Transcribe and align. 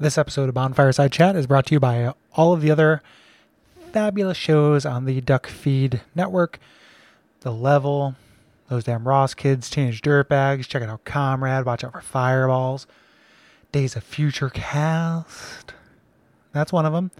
This 0.00 0.16
episode 0.16 0.48
of 0.48 0.54
Bonfireside 0.54 1.10
Chat 1.10 1.34
is 1.34 1.48
brought 1.48 1.66
to 1.66 1.74
you 1.74 1.80
by 1.80 2.14
all 2.34 2.52
of 2.52 2.60
the 2.60 2.70
other 2.70 3.02
fabulous 3.90 4.36
shows 4.36 4.86
on 4.86 5.06
the 5.06 5.20
Duck 5.20 5.48
Feed 5.48 6.02
Network. 6.14 6.60
The 7.40 7.50
Level, 7.50 8.14
those 8.68 8.84
damn 8.84 9.08
Ross 9.08 9.34
kids, 9.34 9.68
Teenage 9.68 10.00
Dirtbags, 10.00 10.68
check 10.68 10.84
out 10.84 11.04
Comrade, 11.04 11.64
watch 11.64 11.82
out 11.82 11.90
for 11.94 12.00
Fireballs, 12.00 12.86
Days 13.72 13.96
of 13.96 14.04
Future 14.04 14.50
Cast. 14.50 15.74
That's 16.52 16.72
one 16.72 16.86
of 16.86 16.92
them. 16.92 17.10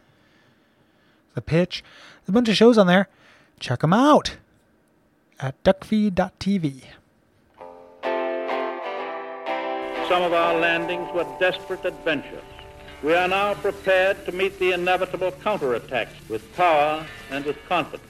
The 1.35 1.43
Pitch. 1.43 1.83
There's 2.21 2.29
a 2.29 2.33
bunch 2.33 2.49
of 2.49 2.57
shows 2.57 2.79
on 2.79 2.87
there. 2.87 3.09
Check 3.59 3.81
them 3.81 3.93
out 3.93 4.37
at 5.41 5.61
duckfeed.tv. 5.65 6.83
Some 10.09 10.23
of 10.23 10.33
our 10.33 10.61
landings 10.61 11.13
were 11.13 11.27
desperate 11.41 11.85
adventures. 11.85 12.45
We 13.03 13.15
are 13.15 13.29
now 13.29 13.55
prepared 13.55 14.25
to 14.27 14.33
meet 14.33 14.59
the 14.59 14.73
inevitable 14.73 15.31
counterattacks 15.31 16.29
with 16.29 16.43
power 16.57 17.07
and 17.31 17.45
with 17.45 17.57
confidence. 17.69 18.03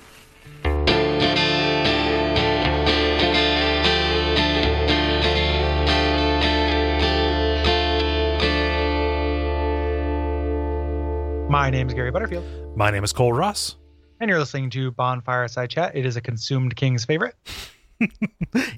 My 11.51 11.71
name 11.71 11.89
is 11.89 11.95
Gary 11.95 12.11
Butterfield, 12.11 12.77
My 12.77 12.91
name 12.91 13.03
is 13.05 13.13
Kole 13.13 13.37
Ross. 13.37 13.77
and 14.21 14.29
you're 14.29 14.39
listening 14.39 14.69
to 14.71 14.93
Bonfireside 14.93 15.71
Chat. 15.71 15.97
It 15.97 16.05
is 16.05 16.17
a 16.17 16.21
consumed 16.21 16.77
king's 16.77 17.05
favorite. 17.07 17.35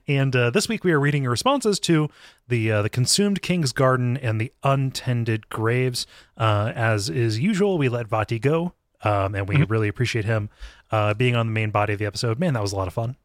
And 0.08 0.34
uh, 0.34 0.50
this 0.50 0.68
week 0.68 0.82
we 0.84 0.92
are 0.92 0.98
reading 1.00 1.22
your 1.22 1.30
responses 1.30 1.78
to 1.80 2.08
the 2.48 2.70
uh, 2.72 2.82
the 2.82 2.88
consumed 2.90 3.42
king's 3.42 3.72
garden 3.72 4.16
and 4.16 4.40
the 4.40 4.52
untended 4.64 5.48
graves. 5.48 6.06
Uh, 6.36 6.72
as 6.74 7.08
is 7.08 7.38
usual, 7.38 7.78
we 7.78 7.88
let 7.88 8.08
Vaati 8.08 8.40
go, 8.40 8.72
um, 9.04 9.34
and 9.34 9.48
we 9.48 9.56
Mhm. 9.56 9.70
really 9.70 9.88
appreciate 9.88 10.24
him 10.24 10.48
uh, 10.90 11.14
being 11.14 11.36
on 11.36 11.46
the 11.46 11.52
main 11.52 11.70
body 11.70 11.92
of 11.92 11.98
the 11.98 12.06
episode. 12.06 12.38
Man, 12.38 12.54
that 12.54 12.62
was 12.62 12.72
a 12.72 12.76
lot 12.76 12.88
of 12.88 12.94
fun. 12.94 13.16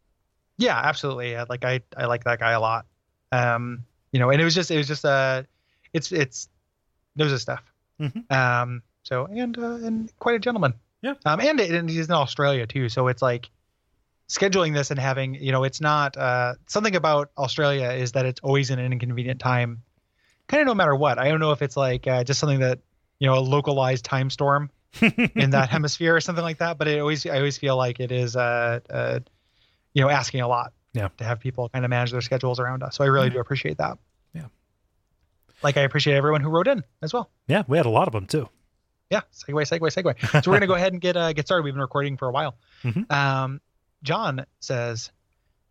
Yeah, 0.57 0.79
absolutely. 0.79 1.35
Like 1.49 1.65
I, 1.65 1.81
I 1.97 2.05
like 2.05 2.23
that 2.25 2.39
guy 2.39 2.51
a 2.51 2.59
lot. 2.59 2.85
Um, 3.31 3.83
you 4.11 4.19
know, 4.19 4.29
and 4.29 4.39
it 4.39 4.45
was 4.45 4.55
just, 4.55 4.71
it 4.71 4.77
was 4.77 4.87
just, 4.87 5.03
uh, 5.03 5.43
it's, 5.91 6.11
it's, 6.11 6.47
knows 7.17 7.31
his 7.31 7.41
stuff. 7.41 7.63
Mhm. 7.99 8.31
Um, 8.31 8.81
so 9.03 9.25
and 9.25 9.57
uh, 9.57 9.75
and 9.75 10.11
quite 10.19 10.35
a 10.35 10.39
gentleman. 10.39 10.73
Yeah. 11.01 11.13
Um, 11.25 11.39
and 11.39 11.59
and 11.59 11.89
he's 11.89 12.07
in 12.07 12.13
Australia 12.13 12.65
too, 12.67 12.89
so 12.89 13.07
it's 13.07 13.21
like 13.21 13.49
scheduling 14.27 14.73
this 14.73 14.91
and 14.91 14.99
having, 14.99 15.35
you 15.35 15.51
know, 15.51 15.63
it's 15.63 15.81
not 15.81 16.17
uh 16.17 16.55
something 16.67 16.95
about 16.95 17.31
Australia 17.37 17.89
is 17.91 18.13
that 18.13 18.25
it's 18.25 18.39
always 18.41 18.69
in 18.71 18.79
an 18.79 18.91
inconvenient 18.91 19.39
time, 19.39 19.83
kind 20.47 20.61
of 20.61 20.67
no 20.67 20.75
matter 20.75 20.95
what. 20.95 21.19
I 21.19 21.29
don't 21.29 21.39
know 21.39 21.51
if 21.51 21.61
it's 21.61 21.77
like 21.77 22.07
uh, 22.07 22.23
just 22.23 22.39
something 22.39 22.59
that 22.59 22.79
you 23.19 23.27
know 23.27 23.37
a 23.37 23.41
localized 23.41 24.05
time 24.05 24.29
storm 24.29 24.69
in 25.35 25.49
that 25.51 25.69
hemisphere 25.69 26.15
or 26.15 26.21
something 26.21 26.43
like 26.43 26.57
that. 26.59 26.77
But 26.77 26.87
it 26.87 26.99
always 26.99 27.25
I 27.25 27.37
always 27.37 27.57
feel 27.57 27.77
like 27.77 27.99
it 27.99 28.11
is 28.11 28.35
uh, 28.35 28.79
uh 28.89 29.19
you 29.93 30.01
know 30.01 30.09
asking 30.09 30.41
a 30.41 30.47
lot. 30.47 30.73
Yeah. 30.93 31.09
To 31.17 31.23
have 31.25 31.39
people 31.41 31.67
kind 31.69 31.83
of 31.83 31.89
manage 31.89 32.11
their 32.11 32.21
schedules 32.21 32.57
around 32.59 32.81
us. 32.81 32.95
So 32.95 33.03
I 33.03 33.07
really 33.07 33.27
Yeah. 33.27 33.33
do 33.33 33.39
appreciate 33.39 33.77
that. 33.79 33.97
Yeah. 34.33 34.45
Like 35.61 35.77
I 35.77 35.81
appreciate 35.81 36.15
everyone 36.15 36.41
who 36.41 36.49
wrote 36.49 36.67
in 36.67 36.83
as 37.01 37.13
well. 37.13 37.29
yeah, 37.47 37.63
we 37.67 37.77
had 37.77 37.85
a 37.85 37.89
lot 37.89 38.07
of 38.07 38.13
them 38.13 38.25
too. 38.27 38.47
Yeah. 39.09 39.21
Segue, 39.33 39.53
segue, 39.67 39.79
segue. 39.79 40.43
So 40.43 40.49
we're 40.51 40.55
gonna 40.57 40.67
go 40.67 40.73
ahead 40.75 40.93
and 40.93 41.01
get 41.01 41.15
uh, 41.17 41.33
get 41.33 41.45
started. 41.47 41.63
We've 41.63 41.73
been 41.73 41.81
recording 41.81 42.17
for 42.17 42.27
a 42.27 42.31
while. 42.31 42.55
Mhm. 42.83 43.11
Um, 43.11 43.61
John 44.05 44.45
says 44.61 45.11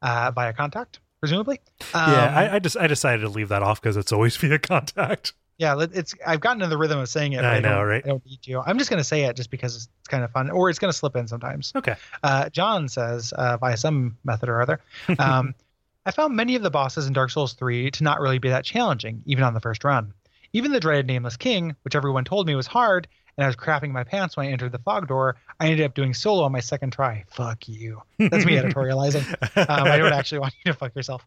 uh, 0.02 0.30
via 0.34 0.52
contact, 0.52 1.00
presumably. 1.20 1.60
Um, 1.94 2.12
yeah, 2.12 2.34
I, 2.36 2.56
I 2.56 2.58
just 2.58 2.76
I 2.76 2.86
decided 2.86 3.22
to 3.22 3.28
leave 3.28 3.48
that 3.48 3.62
off 3.62 3.80
because 3.80 3.96
it's 3.96 4.12
always 4.12 4.36
via 4.38 4.58
contact. 4.58 5.32
Yeah, 5.56 5.86
it's 5.92 6.14
I've 6.26 6.40
gotten 6.40 6.62
in 6.62 6.68
the 6.68 6.76
rhythm 6.76 6.98
of 6.98 7.08
saying 7.08 7.32
it. 7.32 7.36
but 7.36 7.44
I 7.44 7.60
know, 7.60 7.82
right? 7.82 8.02
I 8.04 8.08
don't 8.08 8.26
need 8.26 8.42
to. 8.42 8.60
I'm 8.60 8.76
just 8.76 8.90
gonna 8.90 9.04
say 9.04 9.22
it 9.22 9.36
just 9.36 9.50
because 9.50 9.76
it's, 9.76 9.88
it's 10.00 10.08
kind 10.08 10.24
of 10.24 10.32
fun, 10.32 10.50
or 10.50 10.68
it's 10.68 10.80
gonna 10.80 10.92
slip 10.92 11.14
in 11.16 11.28
sometimes. 11.28 11.72
Okay. 11.76 11.94
Uh, 12.22 12.48
John 12.50 12.88
says 12.88 13.32
uh, 13.32 13.56
via 13.58 13.76
some 13.76 14.18
method 14.24 14.48
or 14.48 14.60
other. 14.60 14.80
Um, 15.18 15.54
I 16.06 16.10
found 16.10 16.36
many 16.36 16.54
of 16.54 16.62
the 16.62 16.70
bosses 16.70 17.06
in 17.06 17.14
Dark 17.14 17.30
Souls 17.30 17.54
3 17.54 17.90
to 17.92 18.04
not 18.04 18.20
really 18.20 18.38
be 18.38 18.50
that 18.50 18.64
challenging, 18.66 19.22
even 19.24 19.42
on 19.42 19.54
the 19.54 19.60
first 19.60 19.84
run. 19.84 20.12
Even 20.52 20.70
the 20.70 20.80
dreaded 20.80 21.06
Nameless 21.06 21.38
King, 21.38 21.76
which 21.82 21.94
everyone 21.94 22.24
told 22.24 22.46
me 22.46 22.54
was 22.54 22.66
hard, 22.66 23.08
and 23.36 23.44
I 23.44 23.48
was 23.48 23.56
crapping 23.56 23.90
my 23.90 24.04
pants 24.04 24.36
when 24.36 24.46
I 24.46 24.50
entered 24.50 24.72
the 24.72 24.78
fog 24.78 25.08
door, 25.08 25.36
I 25.60 25.68
ended 25.68 25.84
up 25.84 25.94
doing 25.94 26.14
solo 26.14 26.44
on 26.44 26.52
my 26.52 26.60
second 26.60 26.92
try. 26.92 27.24
Fuck 27.30 27.68
you. 27.68 28.02
That's 28.18 28.44
me 28.44 28.52
editorializing. 28.56 29.26
Um, 29.56 29.86
I 29.86 29.96
don't 29.98 30.12
actually 30.12 30.38
want 30.38 30.54
you 30.64 30.72
to 30.72 30.78
fuck 30.78 30.94
yourself. 30.94 31.24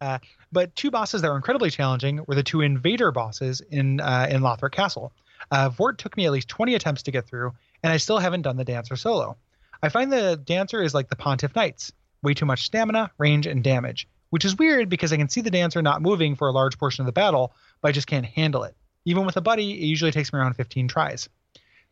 Uh, 0.00 0.18
but 0.52 0.74
two 0.76 0.90
bosses 0.90 1.22
that 1.22 1.30
were 1.30 1.36
incredibly 1.36 1.70
challenging 1.70 2.24
were 2.26 2.34
the 2.34 2.42
two 2.42 2.60
invader 2.60 3.10
bosses 3.10 3.60
in 3.70 4.00
uh, 4.00 4.26
in 4.30 4.40
Lothric 4.40 4.72
Castle. 4.72 5.12
Uh, 5.50 5.70
Vordt 5.70 5.98
took 5.98 6.16
me 6.16 6.26
at 6.26 6.32
least 6.32 6.48
20 6.48 6.74
attempts 6.74 7.02
to 7.02 7.10
get 7.10 7.26
through, 7.26 7.52
and 7.82 7.92
I 7.92 7.96
still 7.98 8.18
haven't 8.18 8.42
done 8.42 8.56
the 8.56 8.64
dancer 8.64 8.96
solo. 8.96 9.36
I 9.82 9.88
find 9.88 10.10
the 10.10 10.40
dancer 10.42 10.82
is 10.82 10.94
like 10.94 11.08
the 11.08 11.16
Pontiff 11.16 11.54
Knights 11.54 11.92
way 12.22 12.34
too 12.34 12.46
much 12.46 12.64
stamina, 12.64 13.10
range, 13.18 13.46
and 13.46 13.62
damage, 13.62 14.08
which 14.30 14.44
is 14.44 14.56
weird 14.56 14.88
because 14.88 15.12
I 15.12 15.16
can 15.16 15.28
see 15.28 15.42
the 15.42 15.50
dancer 15.50 15.82
not 15.82 16.02
moving 16.02 16.34
for 16.34 16.48
a 16.48 16.52
large 16.52 16.78
portion 16.78 17.02
of 17.02 17.06
the 17.06 17.12
battle, 17.12 17.52
but 17.82 17.88
I 17.88 17.92
just 17.92 18.06
can't 18.06 18.24
handle 18.24 18.64
it. 18.64 18.74
Even 19.04 19.26
with 19.26 19.36
a 19.36 19.42
buddy, 19.42 19.72
it 19.72 19.84
usually 19.84 20.10
takes 20.10 20.32
me 20.32 20.38
around 20.38 20.54
15 20.54 20.88
tries. 20.88 21.28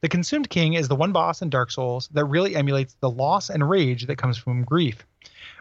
The 0.02 0.08
Consumed 0.08 0.50
King 0.50 0.74
is 0.74 0.88
the 0.88 0.96
one 0.96 1.12
boss 1.12 1.42
in 1.42 1.48
Dark 1.50 1.70
Souls 1.70 2.08
that 2.12 2.24
really 2.24 2.56
emulates 2.56 2.96
the 3.00 3.08
loss 3.10 3.48
and 3.50 3.68
rage 3.68 4.06
that 4.06 4.16
comes 4.16 4.36
from 4.36 4.64
grief. 4.64 5.06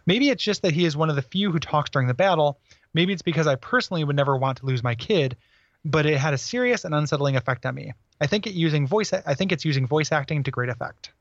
Maybe 0.08 0.30
it's 0.30 0.44
just 0.44 0.64
that 0.64 0.74
he 0.74 0.86
is 0.86 0.98
one 0.98 1.10
of 1.12 1.16
the 1.16 1.22
few 1.22 1.52
who 1.52 1.60
talks 1.60 1.92
during 1.92 2.08
the 2.08 2.14
battle. 2.16 2.60
Maybe 2.96 3.14
it's 3.14 3.22
because 3.22 3.46
I 3.46 3.56
personally 3.56 4.04
would 4.04 4.16
never 4.16 4.36
want 4.36 4.58
to 4.58 4.66
lose 4.66 4.84
my 4.84 4.96
kid, 4.96 5.38
but 5.86 6.08
it 6.08 6.18
had 6.18 6.34
a 6.34 6.40
serious 6.40 6.84
and 6.86 6.94
unsettling 6.96 7.36
effect 7.36 7.66
on 7.68 7.76
me. 7.76 7.94
I 8.20 8.26
think 8.28 8.48
it 8.48 8.54
using 8.54 8.88
voice 8.88 9.14
I 9.14 9.34
think 9.36 9.52
it's 9.52 9.64
using 9.64 9.86
voice 9.88 10.12
acting 10.12 10.44
to 10.44 10.52
great 10.52 10.70
effect. 10.70 11.12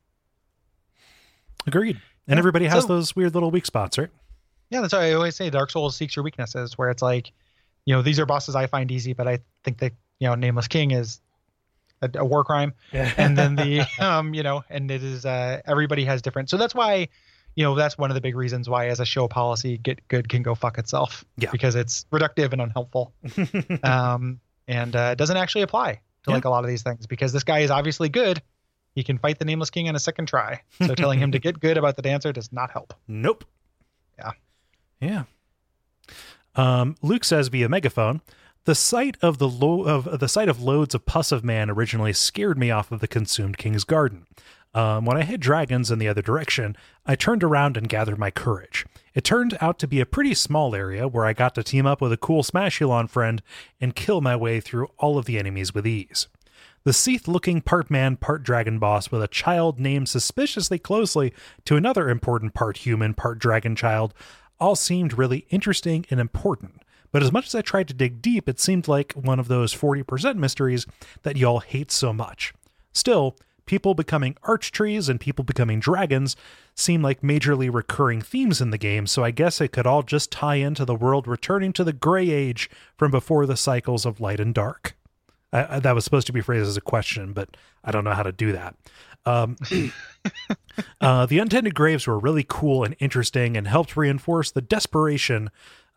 Agreed. 1.66 1.96
And 2.26 2.36
Yeah, 2.36 2.38
everybody 2.38 2.66
has 2.66 2.82
so- 2.82 2.88
those 2.88 3.14
weird 3.14 3.34
little 3.34 3.50
weak 3.50 3.66
spots, 3.66 3.98
right? 3.98 4.10
Yeah, 4.70 4.80
that's 4.80 4.92
why 4.94 5.08
I 5.08 5.12
always 5.14 5.36
say 5.36 5.50
Dark 5.50 5.70
Souls 5.70 5.96
seeks 5.96 6.14
your 6.14 6.22
weaknesses, 6.22 6.78
where 6.78 6.90
it's 6.90 7.02
like, 7.02 7.32
you 7.86 7.94
know, 7.94 8.02
these 8.02 8.18
are 8.20 8.26
bosses 8.26 8.54
I 8.54 8.66
find 8.66 8.90
easy, 8.90 9.12
but 9.12 9.26
I 9.26 9.40
think 9.64 9.78
that 9.78 9.92
you 10.20 10.28
know, 10.28 10.34
Nameless 10.36 10.68
King 10.68 10.92
is 10.92 11.20
a, 12.02 12.10
a 12.16 12.24
war 12.24 12.44
crime, 12.44 12.72
and 12.92 13.36
then 13.36 13.56
the 13.56 13.86
um, 14.00 14.34
you 14.34 14.42
know, 14.42 14.64
and 14.70 14.90
it 14.90 15.02
is 15.02 15.24
uh, 15.26 15.60
everybody 15.66 16.04
has 16.04 16.22
different. 16.22 16.50
So 16.50 16.56
that's 16.56 16.74
why, 16.74 17.08
you 17.56 17.64
know, 17.64 17.74
that's 17.74 17.98
one 17.98 18.10
of 18.10 18.14
the 18.14 18.20
big 18.20 18.36
reasons 18.36 18.68
why, 18.68 18.86
as 18.88 19.00
a 19.00 19.04
show 19.04 19.28
policy, 19.28 19.76
Get 19.78 20.06
Good 20.08 20.28
can 20.28 20.42
go 20.42 20.54
fuck 20.54 20.78
itself. 20.78 21.24
Yeah. 21.36 21.50
because 21.50 21.74
it's 21.74 22.04
reductive 22.12 22.52
and 22.52 22.60
unhelpful, 22.62 23.12
um, 23.82 24.40
and 24.68 24.94
uh, 24.96 25.14
doesn't 25.14 25.36
actually 25.36 25.62
apply 25.62 25.94
to 25.94 26.00
Yeah. 26.30 26.34
like 26.34 26.44
a 26.44 26.50
lot 26.50 26.64
of 26.64 26.68
these 26.68 26.82
things 26.82 27.06
because 27.06 27.32
this 27.32 27.44
guy 27.44 27.60
is 27.60 27.70
obviously 27.70 28.08
good. 28.08 28.42
He 28.94 29.04
can 29.04 29.18
fight 29.18 29.38
the 29.38 29.44
Nameless 29.44 29.70
King 29.70 29.88
on 29.88 29.94
a 29.94 30.00
second 30.00 30.26
try. 30.26 30.62
So 30.84 30.94
telling 30.96 31.18
him 31.20 31.30
to 31.32 31.38
get 31.46 31.60
good 31.60 31.78
about 31.78 31.94
the 31.96 32.02
dancer 32.02 32.32
does 32.32 32.52
not 32.52 32.70
help. 32.72 32.92
Nope. 33.06 33.44
Yeah. 34.18 34.30
Yeah. 35.00 35.22
Um, 36.56 36.96
Luke 37.00 37.24
says 37.24 37.48
via 37.48 37.68
megaphone, 37.68 38.20
the 38.64 38.74
sight 38.74 39.16
of 39.22 39.38
the 39.38 39.48
lo- 39.48 39.84
of 39.84 40.20
the 40.20 40.28
sight 40.28 40.48
of 40.48 40.62
loads 40.62 40.94
of 40.94 41.06
pus 41.06 41.32
of 41.32 41.44
man 41.44 41.70
originally 41.70 42.12
scared 42.12 42.58
me 42.58 42.70
off 42.70 42.92
of 42.92 43.00
the 43.00 43.08
consumed 43.08 43.58
king's 43.58 43.84
garden. 43.84 44.26
Um, 44.72 45.04
when 45.04 45.16
I 45.16 45.24
hit 45.24 45.40
dragons 45.40 45.90
in 45.90 45.98
the 45.98 46.06
other 46.08 46.22
direction, 46.22 46.76
I 47.04 47.16
turned 47.16 47.42
around 47.42 47.76
and 47.76 47.88
gathered 47.88 48.18
my 48.18 48.30
courage. 48.30 48.86
It 49.14 49.24
turned 49.24 49.58
out 49.60 49.80
to 49.80 49.88
be 49.88 50.00
a 50.00 50.06
pretty 50.06 50.34
small 50.34 50.76
area 50.76 51.08
where 51.08 51.26
I 51.26 51.32
got 51.32 51.56
to 51.56 51.64
team 51.64 51.86
up 51.86 52.00
with 52.00 52.12
a 52.12 52.16
cool 52.16 52.44
Smashulon 52.44 53.10
friend 53.10 53.42
and 53.80 53.96
kill 53.96 54.20
my 54.20 54.36
way 54.36 54.60
through 54.60 54.88
all 54.98 55.18
of 55.18 55.24
the 55.24 55.38
enemies 55.38 55.74
with 55.74 55.86
ease. 55.86 56.28
The 56.84 56.92
Seath 56.92 57.26
looking 57.26 57.60
part 57.60 57.90
man, 57.90 58.16
part 58.16 58.42
dragon 58.42 58.78
boss 58.78 59.10
with 59.10 59.22
a 59.22 59.28
child 59.28 59.80
named 59.80 60.08
suspiciously 60.08 60.78
closely 60.78 61.34
to 61.64 61.76
another 61.76 62.08
important 62.08 62.54
part 62.54 62.78
human, 62.78 63.12
part 63.12 63.38
dragon 63.38 63.74
child 63.74 64.14
all 64.60 64.76
seemed 64.76 65.18
really 65.18 65.46
interesting 65.50 66.06
and 66.10 66.20
important. 66.20 66.82
But 67.12 67.22
as 67.22 67.32
much 67.32 67.46
as 67.46 67.54
I 67.54 67.62
tried 67.62 67.88
to 67.88 67.94
dig 67.94 68.22
deep, 68.22 68.48
it 68.48 68.60
seemed 68.60 68.86
like 68.88 69.12
one 69.14 69.40
of 69.40 69.48
those 69.48 69.74
40% 69.74 70.36
mysteries 70.36 70.86
that 71.22 71.36
y'all 71.36 71.60
hate 71.60 71.90
so 71.90 72.12
much. 72.12 72.52
Still, 72.92 73.36
people 73.66 73.94
becoming 73.94 74.36
archtrees 74.44 75.08
and 75.08 75.20
people 75.20 75.44
becoming 75.44 75.80
dragons 75.80 76.36
seem 76.74 77.02
like 77.02 77.20
majorly 77.20 77.72
recurring 77.72 78.20
themes 78.22 78.60
in 78.60 78.70
the 78.70 78.78
game, 78.78 79.06
so 79.06 79.22
I 79.24 79.30
guess 79.32 79.60
it 79.60 79.72
could 79.72 79.86
all 79.86 80.02
just 80.02 80.32
tie 80.32 80.56
into 80.56 80.84
the 80.84 80.94
world 80.94 81.26
returning 81.26 81.72
to 81.74 81.84
the 81.84 81.92
gray 81.92 82.30
age 82.30 82.70
from 82.96 83.10
before 83.10 83.46
the 83.46 83.56
cycles 83.56 84.06
of 84.06 84.20
light 84.20 84.40
and 84.40 84.54
dark. 84.54 84.96
I, 85.52 85.76
I- 85.76 85.80
that 85.80 85.94
was 85.94 86.04
supposed 86.04 86.26
to 86.28 86.32
be 86.32 86.40
phrased 86.40 86.66
as 86.68 86.76
a 86.76 86.80
question, 86.80 87.32
but 87.32 87.56
I 87.84 87.90
don't 87.90 88.04
know 88.04 88.14
how 88.14 88.22
to 88.22 88.32
do 88.32 88.52
that. 88.52 88.74
Um, 89.26 89.56
uh, 91.00 91.26
the 91.26 91.38
untended 91.38 91.74
graves 91.74 92.06
were 92.06 92.18
really 92.18 92.44
cool 92.48 92.84
and 92.84 92.96
interesting 92.98 93.56
and 93.56 93.68
helped 93.68 93.96
reinforce 93.96 94.50
the 94.50 94.62
desperation 94.62 95.50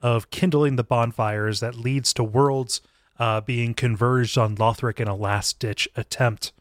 of 0.04 0.30
kindling 0.30 0.76
the 0.76 0.84
bonfires 0.84 1.62
that 1.62 1.76
leads 1.76 2.14
to 2.14 2.24
worlds 2.24 2.82
uh, 3.18 3.42
being 3.42 3.74
converged 3.74 4.38
on 4.38 4.58
Lothric 4.58 5.00
in 5.00 5.08
a 5.08 5.16
last 5.16 5.58
ditch 5.60 5.88
attempt. 5.96 6.52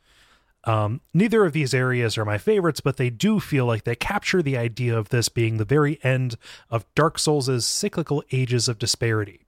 Um, 0.64 1.00
neither 1.12 1.44
of 1.44 1.52
these 1.52 1.74
areas 1.74 2.16
are 2.16 2.24
my 2.24 2.38
favorites, 2.38 2.80
but 2.80 2.96
they 2.96 3.10
do 3.10 3.40
feel 3.40 3.66
like 3.66 3.82
they 3.82 3.96
capture 3.96 4.42
the 4.42 4.56
idea 4.56 4.96
of 4.96 5.08
this 5.08 5.28
being 5.28 5.56
the 5.56 5.64
very 5.64 5.98
end 6.04 6.36
of 6.70 6.86
Dark 6.94 7.18
Souls' 7.18 7.66
cyclical 7.66 8.22
ages 8.30 8.68
of 8.68 8.78
disparity. 8.78 9.40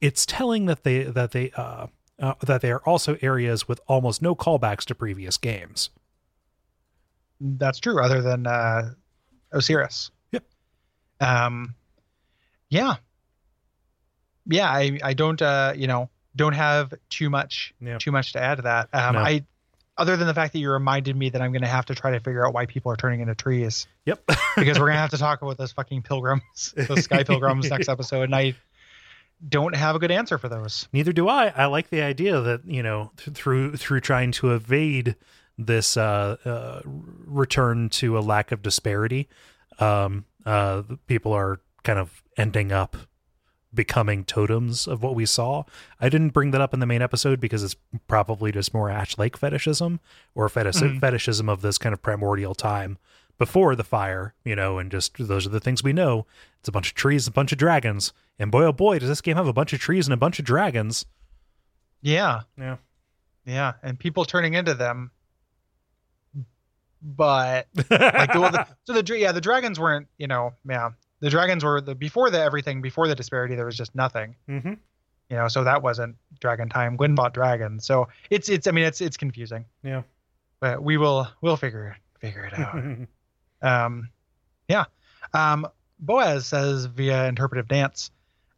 It's 0.00 0.26
telling 0.26 0.66
that 0.66 0.82
they 0.82 1.04
that 1.04 1.30
they 1.30 1.52
uh, 1.52 1.86
uh, 2.18 2.34
that 2.44 2.60
they 2.60 2.72
are 2.72 2.80
also 2.80 3.16
areas 3.22 3.68
with 3.68 3.80
almost 3.86 4.20
no 4.20 4.34
callbacks 4.34 4.84
to 4.86 4.96
previous 4.96 5.36
games. 5.36 5.90
That's 7.40 7.78
true, 7.78 8.02
other 8.02 8.20
than 8.20 8.48
uh, 8.48 8.94
Oceiros. 9.54 10.10
Yep. 10.32 10.44
Um, 11.20 11.76
yeah, 12.68 12.96
yeah. 14.48 14.68
I 14.70 14.98
I 15.02 15.14
don't 15.14 15.40
uh 15.40 15.72
you 15.76 15.86
know 15.86 16.10
don't 16.36 16.54
have 16.54 16.92
too 17.10 17.30
much 17.30 17.74
Yeah. 17.80 17.98
too 17.98 18.12
much 18.12 18.32
to 18.32 18.40
add 18.42 18.56
to 18.56 18.62
that. 18.62 18.88
Um, 18.92 19.14
No. 19.14 19.20
I 19.20 19.44
other 19.96 20.16
than 20.16 20.26
the 20.28 20.34
fact 20.34 20.52
that 20.52 20.60
you 20.60 20.70
reminded 20.70 21.16
me 21.16 21.28
that 21.30 21.42
I'm 21.42 21.50
going 21.50 21.62
to 21.62 21.68
have 21.68 21.86
to 21.86 21.94
try 21.94 22.12
to 22.12 22.20
figure 22.20 22.46
out 22.46 22.54
why 22.54 22.66
people 22.66 22.92
are 22.92 22.96
turning 22.96 23.18
into 23.20 23.34
trees 23.34 23.88
Yep. 24.06 24.22
because 24.56 24.78
we're 24.78 24.86
going 24.86 24.94
to 24.96 25.00
have 25.00 25.10
to 25.10 25.18
talk 25.18 25.42
about 25.42 25.58
those 25.58 25.72
fucking 25.72 26.02
pilgrims, 26.02 26.72
those 26.76 27.02
sky 27.02 27.24
pilgrims 27.24 27.68
next 27.70 27.88
episode, 27.88 28.22
and 28.22 28.34
I 28.36 28.54
don't 29.48 29.74
have 29.74 29.96
a 29.96 29.98
good 29.98 30.12
answer 30.12 30.38
for 30.38 30.48
those. 30.48 30.86
Neither 30.92 31.12
do 31.12 31.28
I. 31.28 31.48
I 31.48 31.66
like 31.66 31.90
the 31.90 32.02
idea 32.02 32.40
that 32.40 32.64
you 32.64 32.82
know 32.82 33.10
th- 33.16 33.36
through 33.36 33.76
through 33.76 34.00
trying 34.00 34.30
to 34.32 34.52
evade 34.54 35.16
this 35.56 35.96
uh, 35.96 36.36
uh, 36.44 36.80
return 36.84 37.88
to 37.88 38.16
a 38.18 38.20
lack 38.20 38.52
of 38.52 38.62
disparity, 38.62 39.28
um, 39.80 40.24
uh, 40.46 40.82
people 41.08 41.32
are 41.32 41.60
kind 41.82 41.98
of 41.98 42.22
ending 42.36 42.70
up 42.72 42.96
becoming 43.74 44.24
totems 44.24 44.86
of 44.86 45.02
what 45.02 45.14
we 45.14 45.26
saw. 45.26 45.64
I 46.00 46.08
didn't 46.08 46.30
bring 46.30 46.50
that 46.52 46.60
up 46.60 46.72
in 46.72 46.80
the 46.80 46.86
main 46.86 47.02
episode 47.02 47.38
because 47.40 47.62
it's 47.62 47.76
probably 48.06 48.50
just 48.52 48.72
more 48.72 48.88
Ash 48.90 49.18
Lake 49.18 49.36
fetishism 49.36 50.00
or 50.34 50.48
fetish- 50.48 50.76
Mhm. 50.76 51.00
fetishism 51.00 51.48
of 51.48 51.60
this 51.60 51.76
kind 51.78 51.92
of 51.92 52.00
primordial 52.02 52.54
time 52.54 52.98
before 53.36 53.76
the 53.76 53.84
fire, 53.84 54.34
you 54.44 54.56
know, 54.56 54.78
and 54.78 54.90
just 54.90 55.14
those 55.18 55.46
are 55.46 55.50
the 55.50 55.60
things 55.60 55.82
we 55.82 55.92
know. 55.92 56.26
It's 56.60 56.68
a 56.68 56.72
bunch 56.72 56.88
of 56.88 56.94
trees, 56.94 57.26
a 57.26 57.30
bunch 57.30 57.52
of 57.52 57.58
dragons, 57.58 58.12
and 58.38 58.50
boy 58.50 58.64
oh 58.64 58.72
boy, 58.72 58.98
does 58.98 59.08
this 59.08 59.20
game 59.20 59.36
have 59.36 59.46
a 59.46 59.52
bunch 59.52 59.72
of 59.72 59.80
trees 59.80 60.06
and 60.06 60.14
a 60.14 60.16
bunch 60.16 60.38
of 60.38 60.44
dragons. 60.44 61.04
Yeah, 62.00 62.42
Yeah. 62.56 62.76
yeah, 63.44 63.74
and 63.82 63.98
people 63.98 64.24
turning 64.24 64.54
into 64.54 64.74
them. 64.74 65.10
But 67.00 67.68
like 67.76 68.32
the, 68.32 68.40
well, 68.40 68.50
the 68.50 68.66
so 68.84 69.00
the 69.00 69.18
yeah 69.18 69.30
the 69.30 69.40
dragons 69.40 69.78
weren't 69.78 70.08
you 70.18 70.26
know 70.26 70.54
yeah 70.68 70.90
the 71.20 71.30
dragons 71.30 71.64
were 71.64 71.80
the 71.80 71.94
before 71.94 72.30
the 72.30 72.40
everything 72.40 72.80
before 72.82 73.08
the 73.08 73.14
disparity 73.14 73.54
there 73.54 73.66
was 73.66 73.76
just 73.76 73.94
nothing. 73.94 74.36
Mm-hmm. 74.48 74.74
you 75.30 75.36
know 75.36 75.48
so 75.48 75.64
that 75.64 75.82
wasn't 75.82 76.16
dragon 76.40 76.68
time. 76.68 76.96
Gwyn 76.96 77.14
bought 77.14 77.34
dragons. 77.34 77.84
So 77.86 78.08
it's 78.30 78.48
it's 78.48 78.66
I 78.66 78.70
mean 78.70 78.84
it's 78.84 79.00
it's 79.00 79.16
confusing. 79.16 79.64
Yeah. 79.82 80.02
but 80.60 80.82
we 80.82 80.96
will 80.96 81.28
we'll 81.40 81.56
figure 81.56 81.96
figure 82.20 82.44
it 82.44 82.58
out. 82.58 82.82
Um 83.60 84.10
yeah. 84.68 84.84
Um 85.34 85.66
Boaz 85.98 86.46
says 86.46 86.84
via 86.86 87.26
interpretive 87.26 87.66
dance 87.66 88.10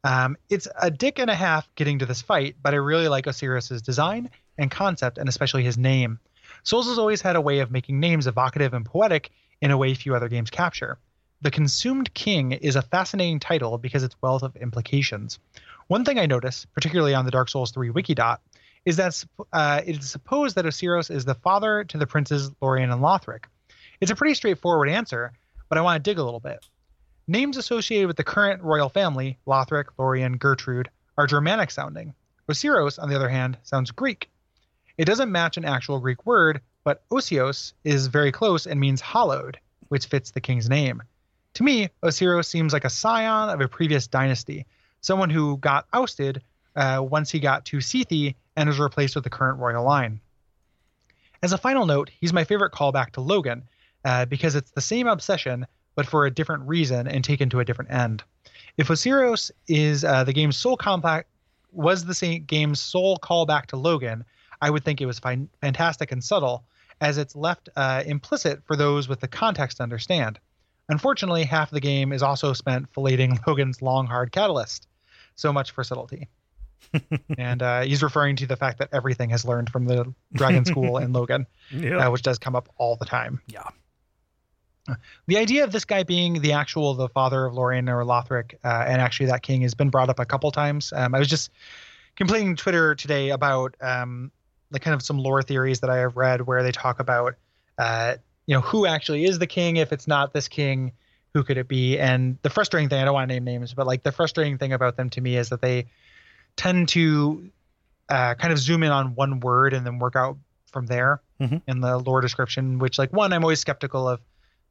um 0.04 0.36
it's 0.50 0.68
a 0.80 0.90
dick 0.90 1.18
and 1.18 1.30
a 1.30 1.34
half 1.34 1.68
getting 1.74 1.98
to 2.00 2.06
this 2.06 2.20
fight 2.22 2.56
but 2.62 2.74
I 2.74 2.76
really 2.76 3.08
like 3.08 3.24
Oceiros's 3.26 3.80
design 3.82 4.30
and 4.58 4.70
concept 4.70 5.16
and 5.18 5.28
especially 5.28 5.62
his 5.62 5.78
name. 5.78 6.18
Souls 6.62 6.86
has 6.88 6.98
always 6.98 7.22
had 7.22 7.36
a 7.36 7.40
way 7.40 7.60
of 7.60 7.70
making 7.70 8.00
names 8.00 8.26
evocative 8.26 8.74
and 8.74 8.84
poetic 8.84 9.30
in 9.62 9.70
a 9.70 9.76
way 9.78 9.94
few 9.94 10.14
other 10.14 10.28
games 10.28 10.50
capture. 10.50 10.98
The 11.42 11.50
Consumed 11.50 12.12
King 12.12 12.52
is 12.52 12.76
a 12.76 12.82
fascinating 12.82 13.40
title 13.40 13.78
because 13.78 14.02
its 14.02 14.14
wealth 14.20 14.42
of 14.42 14.56
implications. 14.56 15.38
One 15.86 16.04
thing 16.04 16.18
I 16.18 16.26
notice, 16.26 16.66
particularly 16.66 17.14
on 17.14 17.24
the 17.24 17.30
Dark 17.30 17.48
Souls 17.48 17.70
3 17.70 17.88
Wikidot, 17.88 18.40
is 18.84 18.96
that 18.96 19.24
uh, 19.50 19.80
it 19.86 19.96
is 19.96 20.10
supposed 20.10 20.54
that 20.56 20.66
Oceiros 20.66 21.10
is 21.10 21.24
the 21.24 21.34
father 21.34 21.84
to 21.84 21.96
the 21.96 22.06
princes 22.06 22.50
Lorian 22.60 22.90
and 22.90 23.00
Lothric. 23.00 23.44
It's 24.02 24.10
a 24.10 24.16
pretty 24.16 24.34
straightforward 24.34 24.90
answer, 24.90 25.32
but 25.70 25.78
I 25.78 25.80
want 25.80 25.96
to 25.96 26.10
dig 26.10 26.18
a 26.18 26.22
little 26.22 26.40
bit. 26.40 26.68
Names 27.26 27.56
associated 27.56 28.06
with 28.06 28.18
the 28.18 28.24
current 28.24 28.62
royal 28.62 28.90
family, 28.90 29.38
Lothric, 29.46 29.86
Lorien, 29.96 30.36
Gertrude, 30.36 30.90
are 31.16 31.26
Germanic 31.26 31.70
sounding. 31.70 32.12
Oceiros, 32.50 33.02
on 33.02 33.08
the 33.08 33.16
other 33.16 33.30
hand, 33.30 33.56
sounds 33.62 33.92
Greek. 33.92 34.28
It 34.98 35.06
doesn't 35.06 35.32
match 35.32 35.56
an 35.56 35.64
actual 35.64 36.00
Greek 36.00 36.26
word, 36.26 36.60
but 36.84 37.08
osios 37.08 37.72
is 37.82 38.08
very 38.08 38.30
close 38.30 38.66
and 38.66 38.78
means 38.78 39.00
hallowed, 39.00 39.58
which 39.88 40.04
fits 40.04 40.32
the 40.32 40.42
king's 40.42 40.68
name. 40.68 41.02
To 41.54 41.62
me, 41.62 41.88
Oceiros 42.02 42.46
seems 42.46 42.72
like 42.72 42.84
a 42.84 42.90
scion 42.90 43.50
of 43.50 43.60
a 43.60 43.68
previous 43.68 44.06
dynasty, 44.06 44.66
someone 45.00 45.30
who 45.30 45.56
got 45.58 45.86
ousted 45.92 46.42
uh, 46.76 47.04
once 47.06 47.30
he 47.30 47.40
got 47.40 47.64
to 47.66 47.78
Sethi 47.78 48.34
and 48.56 48.68
was 48.68 48.78
replaced 48.78 49.14
with 49.14 49.24
the 49.24 49.30
current 49.30 49.58
royal 49.58 49.84
line. 49.84 50.20
As 51.42 51.52
a 51.52 51.58
final 51.58 51.86
note, 51.86 52.10
he's 52.20 52.32
my 52.32 52.44
favorite 52.44 52.72
callback 52.72 53.10
to 53.12 53.20
Logan 53.20 53.64
uh, 54.04 54.26
because 54.26 54.54
it's 54.54 54.70
the 54.70 54.80
same 54.80 55.06
obsession, 55.06 55.66
but 55.94 56.06
for 56.06 56.26
a 56.26 56.30
different 56.30 56.68
reason 56.68 57.08
and 57.08 57.24
taken 57.24 57.50
to 57.50 57.60
a 57.60 57.64
different 57.64 57.90
end. 57.90 58.22
If 58.76 58.88
Oceiros 58.88 59.50
is 59.66 60.04
uh, 60.04 60.24
the 60.24 60.32
game's 60.32 60.56
sole 60.56 60.76
compact, 60.76 61.28
was 61.72 62.04
the 62.04 62.14
same 62.14 62.44
game's 62.44 62.80
sole 62.80 63.16
callback 63.18 63.66
to 63.66 63.76
Logan, 63.76 64.24
I 64.60 64.70
would 64.70 64.84
think 64.84 65.00
it 65.00 65.06
was 65.06 65.18
fantastic 65.18 66.12
and 66.12 66.22
subtle, 66.22 66.64
as 67.00 67.16
it's 67.16 67.34
left 67.34 67.68
uh, 67.76 68.02
implicit 68.04 68.62
for 68.64 68.76
those 68.76 69.08
with 69.08 69.20
the 69.20 69.28
context 69.28 69.78
to 69.78 69.82
understand. 69.82 70.38
Unfortunately, 70.90 71.44
half 71.44 71.70
the 71.70 71.80
game 71.80 72.12
is 72.12 72.22
also 72.22 72.52
spent 72.52 72.92
filleting 72.92 73.38
Logan's 73.46 73.80
long, 73.80 74.06
hard 74.06 74.32
catalyst. 74.32 74.86
So 75.36 75.52
much 75.52 75.70
for 75.70 75.82
subtlety. 75.84 76.28
and 77.38 77.62
uh, 77.62 77.80
he's 77.82 78.02
referring 78.02 78.36
to 78.36 78.46
the 78.46 78.56
fact 78.56 78.78
that 78.78 78.88
everything 78.92 79.30
has 79.30 79.44
learned 79.44 79.70
from 79.70 79.86
the 79.86 80.12
Dragon 80.34 80.64
School 80.64 80.96
and 80.98 81.12
Logan, 81.14 81.46
Yeah. 81.70 82.06
uh, 82.06 82.10
which 82.10 82.22
does 82.22 82.38
come 82.38 82.54
up 82.56 82.68
all 82.76 82.96
the 82.96 83.04
time. 83.06 83.40
yeah. 83.46 83.64
The 85.28 85.36
idea 85.38 85.62
of 85.62 85.70
this 85.70 85.84
guy 85.84 86.02
being 86.02 86.40
the 86.40 86.52
actual 86.52 86.94
the 86.94 87.08
father 87.08 87.44
of 87.44 87.54
Lorian 87.54 87.88
or 87.88 88.02
Lothric, 88.04 88.54
uh, 88.64 88.84
and 88.88 89.00
actually 89.00 89.26
that 89.26 89.42
king 89.42 89.60
has 89.62 89.74
been 89.74 89.88
brought 89.88 90.08
up 90.08 90.18
a 90.18 90.24
couple 90.24 90.50
times. 90.50 90.92
Um, 90.92 91.14
I 91.14 91.20
was 91.20 91.28
just 91.28 91.50
completing 92.16 92.56
Twitter 92.56 92.96
today 92.96 93.30
about 93.30 93.76
um, 93.80 94.32
like 94.72 94.82
kind 94.82 94.94
of 94.94 95.02
some 95.02 95.18
lore 95.18 95.42
theories 95.42 95.78
that 95.80 95.90
I 95.90 95.98
have 95.98 96.16
read 96.16 96.40
where 96.40 96.64
they 96.64 96.72
talk 96.72 96.98
about 96.98 97.36
uh, 97.78 98.16
you 98.50 98.56
know 98.56 98.62
who 98.62 98.84
actually 98.84 99.24
is 99.26 99.38
the 99.38 99.46
king 99.46 99.76
if 99.76 99.92
it's 99.92 100.08
not 100.08 100.32
this 100.32 100.48
king 100.48 100.90
who 101.34 101.44
could 101.44 101.56
it 101.56 101.68
be 101.68 101.96
and 102.00 102.36
the 102.42 102.50
frustrating 102.50 102.88
thing 102.88 103.00
I 103.00 103.04
don't 103.04 103.14
want 103.14 103.28
to 103.28 103.34
name 103.34 103.44
names 103.44 103.74
but 103.74 103.86
like 103.86 104.02
the 104.02 104.10
frustrating 104.10 104.58
thing 104.58 104.72
about 104.72 104.96
them 104.96 105.08
to 105.10 105.20
me 105.20 105.36
is 105.36 105.50
that 105.50 105.62
they 105.62 105.86
tend 106.56 106.88
to 106.88 107.48
uh, 108.08 108.34
kind 108.34 108.52
of 108.52 108.58
zoom 108.58 108.82
in 108.82 108.90
on 108.90 109.14
one 109.14 109.38
word 109.38 109.72
and 109.72 109.86
then 109.86 110.00
work 110.00 110.16
out 110.16 110.36
from 110.72 110.86
there 110.86 111.22
Mhm. 111.40 111.62
in 111.68 111.80
the 111.80 111.96
lore 111.98 112.20
description 112.20 112.80
which 112.80 112.98
like 112.98 113.12
one 113.12 113.32
I'm 113.32 113.44
always 113.44 113.60
skeptical 113.60 114.08
of 114.08 114.20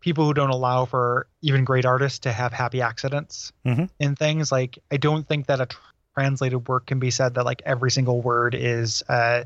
people 0.02 0.26
who 0.26 0.34
don't 0.34 0.50
allow 0.50 0.84
for 0.84 1.28
even 1.42 1.64
great 1.64 1.86
artists 1.86 2.20
to 2.20 2.34
have 2.34 2.52
happy 2.52 2.82
accidents 2.82 3.54
Mhm. 3.66 3.90
in 3.98 4.16
things 4.18 4.52
like 4.52 4.78
I 4.92 4.98
don't 4.98 5.26
think 5.26 5.48
that 5.48 5.62
a 5.62 5.68
tr- 5.68 5.80
translated 6.16 6.68
work 6.68 6.86
can 6.86 7.00
be 7.00 7.12
said 7.12 7.36
that 7.36 7.46
like 7.46 7.62
every 7.66 7.92
single 7.92 8.20
word 8.22 8.56
is 8.56 9.04
uh 9.08 9.46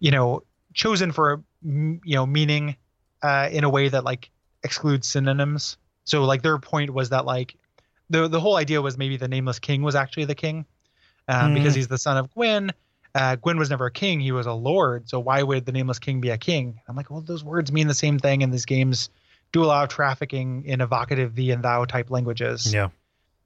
you 0.00 0.10
know 0.10 0.42
chosen 0.72 1.12
for 1.12 1.44
m- 1.64 2.00
you 2.04 2.16
know 2.16 2.26
meaning 2.26 2.74
uh 3.24 3.48
in 3.50 3.64
a 3.64 3.70
way 3.70 3.88
that 3.88 4.04
like 4.04 4.30
excludes 4.62 5.06
synonyms 5.08 5.76
so 6.04 6.24
like 6.24 6.42
their 6.42 6.58
point 6.58 6.90
was 6.90 7.08
that 7.08 7.24
like 7.24 7.56
the 8.10 8.28
the 8.28 8.40
whole 8.40 8.56
idea 8.56 8.80
was 8.80 8.96
maybe 8.98 9.16
the 9.16 9.28
nameless 9.28 9.58
king 9.58 9.82
was 9.82 9.94
actually 9.94 10.26
the 10.26 10.34
king 10.34 10.64
um, 11.26 11.50
Mm. 11.50 11.54
because 11.54 11.74
he's 11.74 11.88
the 11.88 11.98
son 11.98 12.16
of 12.18 12.32
Gwyn 12.34 12.70
uh, 13.14 13.36
Gwyn 13.36 13.58
was 13.58 13.70
never 13.70 13.86
a 13.86 13.92
king; 13.92 14.18
he 14.18 14.32
was 14.32 14.46
a 14.46 14.52
lord. 14.52 15.08
So 15.08 15.20
why 15.20 15.40
would 15.42 15.64
the 15.66 15.72
nameless 15.72 16.00
king 16.00 16.20
be 16.20 16.30
a 16.30 16.36
king? 16.38 16.80
I'm 16.88 16.96
like, 16.96 17.10
well, 17.10 17.20
those 17.20 17.44
words 17.44 17.70
mean 17.70 17.86
the 17.86 17.94
same 17.94 18.18
thing, 18.18 18.42
and 18.42 18.52
these 18.52 18.64
games 18.66 19.08
do 19.52 19.62
a 19.62 19.66
lot 19.66 19.84
of 19.84 19.88
trafficking 19.88 20.64
in 20.66 20.80
evocative 20.80 21.36
thee 21.36 21.52
and 21.52 21.62
thou 21.62 21.84
type 21.84 22.10
languages. 22.10 22.74
Yeah. 22.74 22.88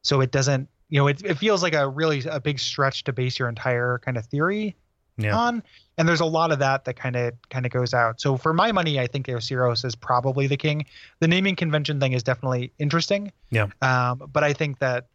So 0.00 0.22
it 0.22 0.30
doesn't, 0.32 0.70
you 0.88 0.98
know, 0.98 1.06
it, 1.08 1.22
it 1.22 1.34
feels 1.34 1.62
like 1.62 1.74
a 1.74 1.86
really 1.86 2.22
a 2.30 2.40
big 2.40 2.58
stretch 2.58 3.04
to 3.04 3.12
base 3.12 3.38
your 3.38 3.46
entire 3.50 3.98
kind 3.98 4.16
of 4.16 4.24
theory 4.24 4.74
Yeah. 5.18 5.36
on, 5.36 5.62
and 5.98 6.08
there's 6.08 6.20
a 6.20 6.26
lot 6.26 6.52
of 6.52 6.60
that 6.60 6.84
that 6.84 6.94
kind 6.94 7.16
of 7.16 7.34
kind 7.50 7.66
of 7.66 7.72
goes 7.72 7.92
out. 7.92 8.20
So 8.20 8.36
for 8.36 8.52
my 8.54 8.72
money, 8.72 9.00
I 9.00 9.08
think 9.08 9.26
Oceiros 9.26 9.84
is 9.84 9.94
probably 9.96 10.46
the 10.46 10.56
king. 10.56 10.86
The 11.18 11.28
naming 11.28 11.56
convention 11.56 11.98
thing 12.00 12.12
is 12.12 12.22
definitely 12.22 12.72
interesting. 12.78 13.32
Yeah. 13.50 13.66
Um, 13.82 14.30
but 14.32 14.44
I 14.44 14.52
think 14.52 14.78
that, 14.78 15.08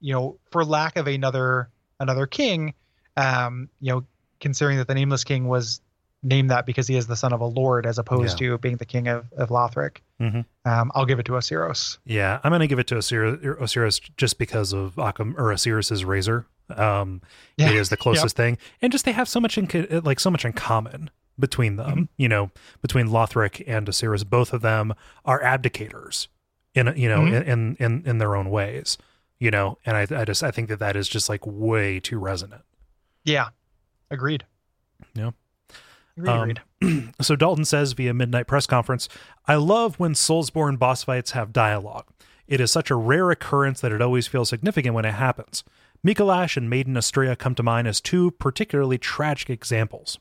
you 0.00 0.12
know, 0.12 0.38
for 0.50 0.64
lack 0.64 0.96
of 0.96 1.06
another 1.06 1.70
another 1.98 2.26
king, 2.26 2.74
um, 3.16 3.70
you 3.80 3.92
know, 3.92 4.04
considering 4.38 4.78
that 4.78 4.88
the 4.88 4.94
nameless 4.94 5.24
king 5.24 5.48
was 5.48 5.80
named 6.22 6.50
that 6.50 6.66
because 6.66 6.86
he 6.86 6.96
is 6.96 7.06
the 7.06 7.16
son 7.16 7.32
of 7.32 7.40
a 7.40 7.46
lord 7.46 7.84
as 7.84 7.98
opposed 7.98 8.38
to 8.38 8.56
being 8.58 8.76
the 8.76 8.84
king 8.84 9.08
of, 9.08 9.24
of 9.36 9.48
Lothric. 9.48 9.98
Mhm. 10.22 10.44
Um, 10.64 10.92
I'll 10.94 11.04
give 11.06 11.18
it 11.18 11.24
to 11.26 11.32
Oceiros. 11.32 11.98
Yeah, 12.04 12.38
I'm 12.44 12.52
gonna 12.52 12.68
give 12.68 12.78
it 12.78 12.86
to 12.88 12.94
Oceiros, 12.94 13.42
Oceiros 13.58 14.00
just 14.16 14.38
because 14.38 14.72
of 14.72 14.96
Occam 14.98 15.34
or 15.36 15.52
Oceiros's 15.52 16.04
razor. 16.04 16.46
Um, 16.70 17.20
Yeah. 17.56 17.70
it 17.70 17.74
is 17.76 17.88
the 17.88 17.96
closest 18.04 18.36
thing, 18.36 18.56
and 18.80 18.92
just 18.92 19.04
they 19.04 19.12
have 19.12 19.28
so 19.28 19.40
much 19.40 19.58
in 19.58 19.66
like 20.04 20.20
so 20.20 20.30
much 20.30 20.44
in 20.44 20.52
common 20.52 21.10
between 21.38 21.76
them. 21.76 21.90
Mm-hmm. 21.90 22.02
You 22.18 22.28
know, 22.28 22.50
between 22.82 23.08
Lothric 23.08 23.62
and 23.66 23.86
Oceiros, 23.88 24.24
both 24.24 24.52
of 24.52 24.62
them 24.62 24.94
are 25.24 25.42
abdicators 25.42 26.28
in 26.74 26.92
you 26.96 27.08
know 27.08 27.20
Mhm. 27.22 27.32
in, 27.34 27.42
in 27.42 27.76
in 27.80 28.02
in 28.06 28.18
their 28.18 28.36
own 28.36 28.48
ways. 28.50 28.96
You 29.40 29.50
know, 29.50 29.78
and 29.84 29.96
I 29.96 30.02
I 30.20 30.24
just 30.24 30.44
I 30.44 30.52
think 30.52 30.68
that 30.68 30.78
that 30.78 30.94
is 30.94 31.08
just 31.08 31.28
like 31.28 31.44
way 31.44 31.98
too 31.98 32.18
resonant. 32.20 32.62
Yeah. 33.24 33.48
Agreed. 34.08 34.44
Yeah. 35.14 35.32
Agreed. 36.16 36.30
Um, 36.30 36.40
agreed. 36.42 36.60
so 37.20 37.36
Dalton 37.36 37.64
says 37.64 37.92
via 37.92 38.14
midnight 38.14 38.46
press 38.46 38.66
conference, 38.66 39.08
I 39.46 39.56
love 39.56 39.98
when 39.98 40.14
Soulsborne 40.14 40.78
boss 40.78 41.04
fights 41.04 41.32
have 41.32 41.52
dialogue. 41.52 42.06
It 42.46 42.60
is 42.60 42.70
such 42.70 42.90
a 42.90 42.96
rare 42.96 43.30
occurrence 43.30 43.80
that 43.80 43.92
it 43.92 44.02
always 44.02 44.26
feels 44.26 44.48
significant 44.48 44.94
when 44.94 45.04
it 45.04 45.14
happens. 45.14 45.64
Mikolash 46.04 46.56
and 46.56 46.68
Maiden 46.68 46.94
Astrea 46.94 47.38
come 47.38 47.54
to 47.54 47.62
mind 47.62 47.86
as 47.86 48.00
two 48.00 48.32
particularly 48.32 48.98
tragic 48.98 49.48
examples. 49.48 50.18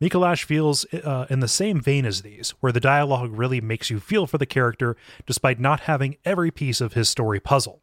Mikolash 0.00 0.42
feels 0.42 0.84
uh, 0.92 1.26
in 1.30 1.40
the 1.40 1.48
same 1.48 1.80
vein 1.80 2.04
as 2.04 2.22
these, 2.22 2.50
where 2.60 2.72
the 2.72 2.80
dialogue 2.80 3.30
really 3.32 3.60
makes 3.60 3.90
you 3.90 4.00
feel 4.00 4.26
for 4.26 4.38
the 4.38 4.46
character 4.46 4.96
despite 5.26 5.60
not 5.60 5.80
having 5.80 6.16
every 6.24 6.50
piece 6.50 6.80
of 6.80 6.94
his 6.94 7.08
story 7.08 7.38
puzzle. 7.38 7.80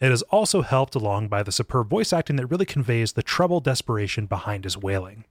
It 0.00 0.12
is 0.12 0.22
also 0.24 0.62
helped 0.62 0.94
along 0.94 1.28
by 1.28 1.42
the 1.42 1.52
superb 1.52 1.88
voice 1.88 2.12
acting 2.12 2.36
that 2.36 2.46
really 2.46 2.66
conveys 2.66 3.12
the 3.12 3.22
troubled 3.22 3.64
desperation 3.64 4.26
behind 4.26 4.64
his 4.64 4.76
wailing. 4.76 5.24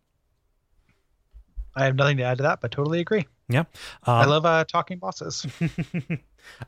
I 1.77 1.86
have 1.86 1.96
nothing 1.96 2.17
to 2.17 2.24
add 2.24 2.38
to 2.38 2.43
that, 2.43 2.62
but 2.62 2.72
totally 2.72 3.00
agree. 3.00 3.27
Yeah, 3.50 3.62
um, 3.62 3.65
I 4.05 4.25
love 4.25 4.46
uh, 4.46 4.65
talking 4.65 4.98
bosses. 4.98 5.46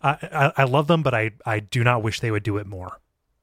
I, 0.02 0.18
I, 0.22 0.52
I 0.58 0.64
love 0.64 0.88
them, 0.88 1.04
but 1.04 1.14
I 1.14 1.32
I 1.46 1.60
do 1.60 1.84
not 1.84 2.04
wish 2.04 2.20
they 2.20 2.32
would 2.32 2.44
do 2.44 2.58
it 2.58 2.68
more. 2.68 3.00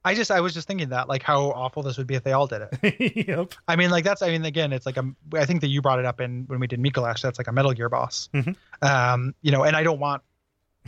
I 0.07 0.15
just 0.15 0.31
I 0.31 0.41
was 0.41 0.55
just 0.55 0.69
thinking 0.69 0.91
that 0.91 1.09
like 1.09 1.25
how 1.25 1.51
awful 1.51 1.83
this 1.83 1.99
would 1.99 2.07
be 2.07 2.15
if 2.15 2.23
they 2.23 2.31
all 2.31 2.47
did 2.47 2.69
it. 2.71 3.27
yep. 3.29 3.53
I 3.67 3.75
mean 3.75 3.91
like 3.91 4.05
that's 4.05 4.23
I 4.23 4.29
mean 4.29 4.45
again 4.45 4.73
it's 4.73 4.87
like 4.87 4.97
a 4.97 5.05
I 5.35 5.45
think 5.45 5.63
that 5.63 5.67
you 5.67 5.83
brought 5.83 5.99
it 5.99 6.05
up 6.05 6.21
in 6.21 6.45
when 6.47 6.61
we 6.61 6.69
did 6.69 6.81
Mikolash 6.81 7.23
that's 7.23 7.39
like 7.39 7.49
a 7.49 7.53
Metal 7.53 7.73
Gear 7.73 7.89
boss. 7.89 8.29
Mm-hmm. 8.33 8.53
Um 8.87 9.35
you 9.43 9.51
know 9.51 9.65
and 9.65 9.75
I 9.75 9.83
don't 9.83 9.99
want 9.99 10.23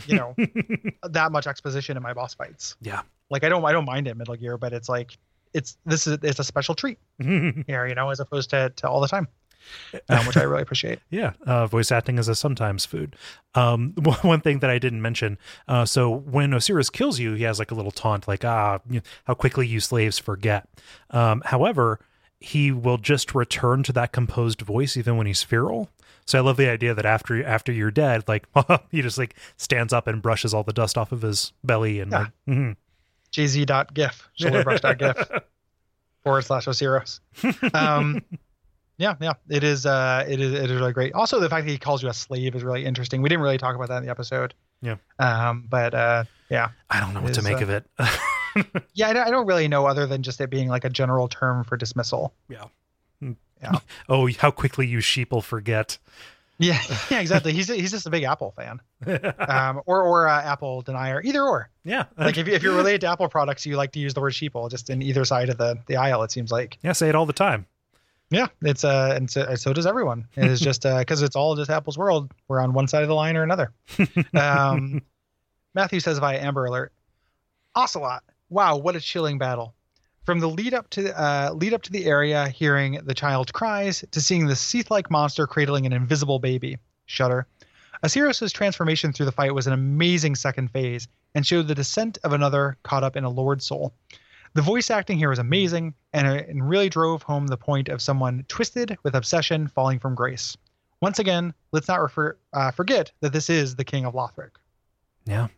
you 0.07 0.15
know 0.15 0.37
that 1.03 1.33
much 1.33 1.49
exposition 1.49 1.97
in 1.97 2.03
my 2.05 2.13
boss 2.13 2.35
fights. 2.35 2.77
Yeah. 2.81 3.03
Like 3.29 3.43
I 3.43 3.49
don't 3.49 3.65
I 3.65 3.73
don't 3.73 3.87
mind 3.87 4.07
it 4.07 4.17
Metal 4.17 4.37
Gear 4.37 4.57
but 4.57 4.73
it's 4.73 4.89
like 4.89 5.19
it's 5.53 5.77
this 5.85 6.07
is 6.07 6.19
it's 6.23 6.39
a 6.39 6.45
special 6.45 6.77
treat 6.77 7.01
here 7.21 7.89
you 7.89 7.97
know 7.97 8.11
as 8.11 8.21
opposed 8.21 8.51
to 8.51 8.71
to 8.77 8.89
all 8.89 9.01
the 9.01 9.09
time 9.09 9.27
um, 10.09 10.27
which 10.27 10.37
I 10.37 10.43
really 10.43 10.63
appreciate. 10.63 11.01
yeah, 11.11 11.33
uh, 11.47 11.67
voice 11.67 11.91
acting 11.91 12.19
is 12.19 12.29
a 12.29 12.35
sometimes 12.35 12.85
food. 12.85 13.17
Um, 13.55 13.93
one 14.23 14.41
thing 14.41 14.61
that 14.61 14.71
I 14.71 14.79
didn't 14.79 15.03
mention. 15.03 15.39
Uh, 15.67 15.85
so 15.85 16.11
when 16.11 16.51
Oceiros 16.51 16.93
kills 16.93 17.19
you, 17.19 17.35
he 17.35 17.45
has 17.45 17.59
like 17.59 17.71
a 17.71 17.75
little 17.75 17.91
taunt, 17.91 18.29
like 18.29 18.45
"Ah, 18.45 18.81
how 19.25 19.35
quickly 19.35 19.67
you 19.67 19.81
slaves 19.81 20.19
forget." 20.19 20.69
Um, 21.11 21.43
however, 21.47 22.01
he 22.41 22.71
will 22.71 22.99
just 22.99 23.35
return 23.35 23.83
to 23.85 23.93
that 23.93 24.13
composed 24.13 24.61
voice 24.63 24.97
even 24.97 25.17
when 25.17 25.27
he's 25.27 25.43
feral. 25.43 25.89
So 26.27 26.39
I 26.39 26.43
love 26.43 26.59
the 26.59 26.69
idea 26.69 26.95
that 26.95 27.07
after 27.07 27.43
after 27.45 27.73
you're 27.73 27.91
dead, 27.91 28.29
like 28.29 28.47
he 28.91 29.01
just 29.03 29.17
like 29.17 29.35
stands 29.57 29.93
up 29.93 30.07
and 30.07 30.21
brushes 30.21 30.53
all 30.53 30.63
the 30.63 30.73
dust 30.75 30.99
off 30.99 31.11
of 31.11 31.23
his 31.23 31.53
belly 31.65 32.01
and 32.01 32.13
yeah. 32.13 32.19
like, 32.19 32.29
mm-hmm. 32.47 32.73
jz.gif 33.33 34.29
shoulderbrush.gif 34.39 35.43
forward 36.23 36.43
slash 36.43 36.67
Oceiros. 36.67 37.21
Um, 37.75 38.23
yeah, 38.99 39.15
yeah, 39.21 39.35
it 39.49 39.65
is. 39.65 39.87
Uh, 39.87 40.25
it 40.29 40.41
is. 40.41 40.53
It 40.53 40.71
is 40.71 40.81
really 40.81 40.93
great. 40.93 41.15
Also, 41.15 41.41
the 41.41 41.49
fact 41.49 41.67
that 41.67 41.73
he 41.73 41.79
calls 41.79 42.03
you 42.03 42.09
a 42.09 42.15
slave 42.15 42.55
is 42.55 42.63
really 42.63 42.85
interesting. 42.85 43.23
We 43.23 43.29
didn't 43.29 43.43
really 43.43 43.59
talk 43.59 43.75
about 43.77 43.89
that 43.89 43.99
in 43.99 44.05
the 44.05 44.11
episode. 44.11 44.55
Yeah. 44.83 44.97
Um, 45.19 45.65
but 45.69 45.95
uh, 45.95 46.25
yeah, 46.51 46.71
I 46.91 47.01
don't 47.01 47.15
know 47.15 47.23
what 47.23 47.35
to 47.35 47.43
make 47.43 47.59
uh, 47.59 47.63
of 47.63 47.71
it. 47.71 47.87
yeah, 48.95 49.09
I 49.09 49.13
don't, 49.13 49.27
I 49.27 49.31
don't 49.31 49.47
really 49.47 49.69
know 49.69 49.87
other 49.87 50.07
than 50.07 50.23
just 50.23 50.41
it 50.41 50.51
being 50.51 50.69
like 50.69 50.85
a 50.85 50.91
general 50.91 51.29
term 51.29 51.65
for 51.65 51.77
dismissal. 51.77 52.35
Yeah. 52.49 52.65
Yeah. 53.63 53.73
oh, 54.09 54.29
how 54.39 54.51
quickly 54.51 54.87
you 54.87 54.99
sheeple 54.99 55.43
forget. 55.43 55.99
Yeah, 56.59 56.81
yeah, 57.11 57.21
exactly. 57.21 57.53
He's 57.53 57.69
he's 57.69 57.93
just 57.93 58.07
a 58.07 58.11
big 58.11 58.25
Apple 58.25 58.53
fan, 58.57 58.81
um, 59.39 59.81
or 59.87 60.03
or 60.03 60.27
uh, 60.27 60.43
Apple 60.43 60.83
denier, 60.83 61.23
either 61.23 61.43
or. 61.43 61.71
Yeah, 61.85 62.07
like 62.19 62.37
if, 62.37 62.49
if 62.49 62.65
you're 62.65 62.75
related 62.75 63.03
to 63.03 63.07
Apple 63.07 63.29
products, 63.29 63.65
you 63.65 63.77
like 63.77 63.93
to 63.93 64.01
use 64.01 64.13
the 64.13 64.21
word 64.21 64.33
sheeple 64.33 64.69
just 64.69 64.91
in 64.91 65.01
either 65.01 65.25
side 65.25 65.51
of 65.51 65.59
the 65.59 65.79
the 65.87 65.97
aisle. 65.97 66.25
It 66.25 66.33
seems 66.33 66.51
like. 66.51 66.79
Yeah, 66.83 66.93
say 66.93 67.09
it 67.09 67.15
all 67.15 67.27
the 67.27 67.33
time. 67.33 67.67
Yeah, 68.31 68.49
it's 68.61 68.85
uh, 68.85 69.15
and 69.17 69.31
so, 69.31 69.55
so 69.55 69.73
does 69.73 69.87
everyone. 69.87 70.27
It 70.37 70.45
is 70.45 70.61
just 70.69 70.85
uh, 70.85 70.99
because 70.99 71.23
it's 71.23 71.37
all 71.37 71.57
just 71.57 71.71
Apple's 71.71 71.97
world. 71.97 72.33
We're 72.47 72.61
on 72.61 72.73
one 72.73 72.89
side 72.89 73.03
of 73.03 73.09
the 73.09 73.15
line 73.15 73.37
or 73.37 73.43
another. 73.43 73.73
Um, 74.35 75.03
Matthew 75.75 76.01
says 76.01 76.19
via 76.19 76.39
Amber 76.39 76.67
Alert, 76.67 76.93
Ocelotte. 77.77 78.21
Wow, 78.51 78.77
what 78.77 78.97
a 78.97 79.01
chilling 79.01 79.39
battle. 79.39 79.75
From 80.25 80.41
the 80.41 80.49
lead 80.49 80.75
up 80.75 80.91
to 80.91 81.19
uh, 81.19 81.53
lead 81.55 81.73
up 81.73 81.83
to 81.83 81.93
the 81.93 82.05
area, 82.05 82.49
hearing 82.49 83.01
the 83.05 83.15
child 83.15 83.53
cries, 83.53 84.05
to 84.11 84.21
seeing 84.21 84.47
the 84.47 84.57
Seath-like 84.57 85.11
monster 85.11 85.47
cradling 85.47 85.87
an 85.87 85.93
invisible 85.93 86.39
baby. 86.39 86.79
Shudder. 87.07 87.47
Oceiros's 88.05 88.53
transformation 88.53 89.13
through 89.13 89.27
the 89.27 89.33
fight 89.33 89.55
was 89.55 89.67
an 89.67 89.73
amazing 89.73 90.37
second 90.37 90.71
phase 90.71 91.09
and 91.35 91.47
showed 91.47 91.67
the 91.67 91.75
descent 91.75 92.19
of 92.23 92.33
another 92.33 92.77
caught 92.83 93.03
up 93.03 93.17
in 93.17 93.25
a 93.25 93.31
Lord 93.31 93.63
soul. 93.63 93.95
The 94.55 94.63
voice 94.63 94.91
acting 94.91 95.19
here 95.19 95.31
was 95.31 95.39
amazing 95.39 95.95
and, 96.13 96.27
and 96.27 96.69
really 96.69 96.89
drove 96.89 97.23
home 97.23 97.47
the 97.47 97.57
point 97.57 97.89
of 97.89 98.03
someone 98.03 98.45
twisted 98.49 98.97
with 99.03 99.15
obsession 99.15 99.69
falling 99.69 99.99
from 99.99 100.15
grace. 100.15 100.57
Once 101.01 101.19
again, 101.19 101.55
let's 101.73 101.89
not 101.89 102.01
refer, 102.01 102.37
uh, 102.53 102.71
forget 102.71 103.13
that 103.21 103.33
this 103.33 103.49
is 103.49 103.77
the 103.77 103.85
King 103.85 104.05
of 104.05 104.15
Lothric. 104.15 104.51
Yeah. 105.27 105.49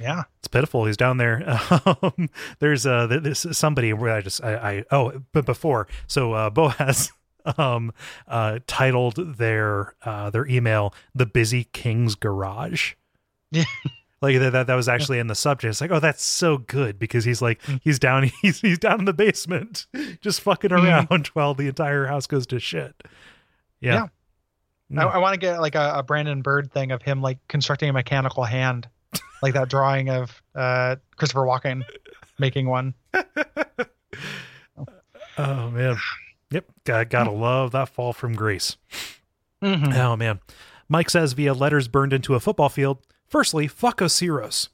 Yeah. 0.00 0.24
It's 0.38 0.48
pitiful. 0.48 0.86
He's 0.86 0.96
down 0.96 1.18
there. 1.18 1.58
Um, 2.02 2.28
there's 2.58 2.86
uh, 2.86 3.06
this 3.06 3.46
somebody 3.52 3.92
where 3.92 4.14
I 4.14 4.20
just 4.20 4.42
I, 4.42 4.54
I 4.54 4.84
oh, 4.90 5.22
but 5.32 5.46
before 5.46 5.86
so 6.06 6.32
uh, 6.32 6.50
Boaz 6.50 7.12
um 7.58 7.92
uh 8.26 8.58
titled 8.66 9.36
their 9.36 9.94
uh 10.02 10.30
their 10.30 10.46
email 10.46 10.94
the 11.14 11.26
busy 11.26 11.64
king's 11.64 12.14
garage 12.14 12.94
yeah 13.50 13.64
like 14.24 14.38
that, 14.38 14.50
that 14.50 14.66
that 14.66 14.74
was 14.74 14.88
actually 14.88 15.18
in 15.18 15.28
the 15.28 15.34
subject 15.34 15.70
it's 15.70 15.80
like 15.80 15.90
oh 15.90 16.00
that's 16.00 16.22
so 16.22 16.58
good 16.58 16.98
because 16.98 17.24
he's 17.24 17.40
like 17.40 17.60
he's 17.82 17.98
down 17.98 18.24
he's 18.42 18.60
he's 18.60 18.78
down 18.78 18.98
in 18.98 19.04
the 19.04 19.12
basement 19.12 19.86
just 20.20 20.40
fucking 20.40 20.72
around 20.72 21.08
mm. 21.08 21.26
while 21.34 21.54
the 21.54 21.68
entire 21.68 22.06
house 22.06 22.26
goes 22.26 22.46
to 22.46 22.58
shit 22.58 22.94
yeah, 23.80 23.94
yeah. 23.94 24.06
Mm. 24.92 25.00
I, 25.00 25.14
I 25.14 25.18
want 25.18 25.34
to 25.34 25.40
get 25.40 25.60
like 25.60 25.74
a, 25.74 25.94
a, 25.96 26.02
Brandon 26.02 26.42
Bird 26.42 26.72
thing 26.72 26.90
of 26.90 27.02
him 27.02 27.20
like 27.22 27.38
constructing 27.48 27.88
a 27.88 27.92
mechanical 27.92 28.44
hand, 28.44 28.88
like 29.42 29.54
that 29.54 29.68
drawing 29.68 30.10
of 30.10 30.42
uh, 30.54 30.96
Christopher 31.16 31.42
Walken 31.42 31.82
making 32.38 32.66
one. 32.66 32.94
oh 35.38 35.70
man, 35.70 35.96
yep, 36.50 36.66
gotta 36.84 37.30
love 37.30 37.72
that 37.72 37.88
fall 37.88 38.12
from 38.12 38.34
grace. 38.34 38.76
Mm-hmm. 39.62 39.92
Oh 39.92 40.16
man, 40.16 40.40
Mike 40.88 41.10
says 41.10 41.32
via 41.32 41.54
letters 41.54 41.88
burned 41.88 42.12
into 42.12 42.34
a 42.34 42.40
football 42.40 42.68
field. 42.68 42.98
Firstly, 43.34 43.66
fuck 43.66 43.98
Oceiros. 43.98 44.68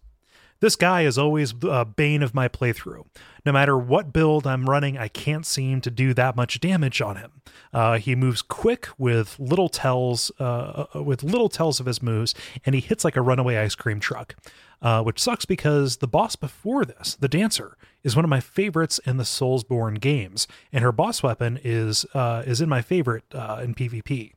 This 0.60 0.76
guy 0.76 1.04
is 1.04 1.16
always 1.16 1.54
a 1.62 1.86
bane 1.86 2.22
of 2.22 2.34
my 2.34 2.46
playthrough. 2.46 3.06
No 3.46 3.52
matter 3.52 3.78
what 3.78 4.12
build 4.12 4.46
I'm 4.46 4.68
running, 4.68 4.98
I 4.98 5.08
can't 5.08 5.46
seem 5.46 5.80
to 5.80 5.90
do 5.90 6.12
that 6.12 6.36
much 6.36 6.60
damage 6.60 7.00
on 7.00 7.16
him. 7.16 7.40
Uh, 7.72 7.96
he 7.96 8.14
moves 8.14 8.42
quick 8.42 8.88
with 8.98 9.40
little 9.40 9.70
tells, 9.70 10.30
uh, 10.38 10.84
with 10.94 11.22
little 11.22 11.48
tells 11.48 11.80
of 11.80 11.86
his 11.86 12.02
moves, 12.02 12.34
and 12.66 12.74
he 12.74 12.82
hits 12.82 13.02
like 13.02 13.16
a 13.16 13.22
runaway 13.22 13.56
ice 13.56 13.74
cream 13.74 13.98
truck. 13.98 14.36
Uh, 14.82 15.02
which 15.02 15.20
sucks 15.20 15.46
because 15.46 15.98
the 15.98 16.08
boss 16.08 16.36
before 16.36 16.84
this, 16.84 17.16
the 17.18 17.28
dancer, 17.28 17.78
is 18.02 18.14
one 18.14 18.26
of 18.26 18.30
my 18.30 18.40
favorites 18.40 19.00
in 19.06 19.16
the 19.16 19.24
Soulsborne 19.24 20.00
games, 20.00 20.46
and 20.70 20.84
her 20.84 20.92
boss 20.92 21.22
weapon 21.22 21.58
is 21.64 22.04
uh, 22.12 22.42
is 22.46 22.60
in 22.60 22.68
my 22.68 22.80
favorite 22.82 23.24
uh, 23.34 23.60
in 23.62 23.74
PvP. 23.74 24.32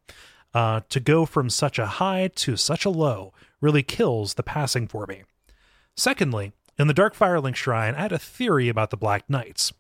Uh, 0.54 0.82
to 0.90 1.00
go 1.00 1.26
from 1.26 1.50
such 1.50 1.80
a 1.80 1.86
high 1.86 2.30
to 2.36 2.56
such 2.56 2.86
a 2.86 2.90
low 2.90 3.34
really 3.60 3.82
kills 3.82 4.36
the 4.36 4.44
passing 4.44 4.88
for 4.88 5.08
me. 5.08 5.24
Secondly, 5.96 6.52
in 6.78 6.88
the 6.88 6.94
Dark 6.94 7.16
Firelink 7.16 7.56
Shrine, 7.56 7.96
I 7.96 8.02
had 8.02 8.12
a 8.12 8.20
theory 8.20 8.70
about 8.70 8.90
the 8.90 8.98
Black 8.98 9.30
Knights. 9.30 9.74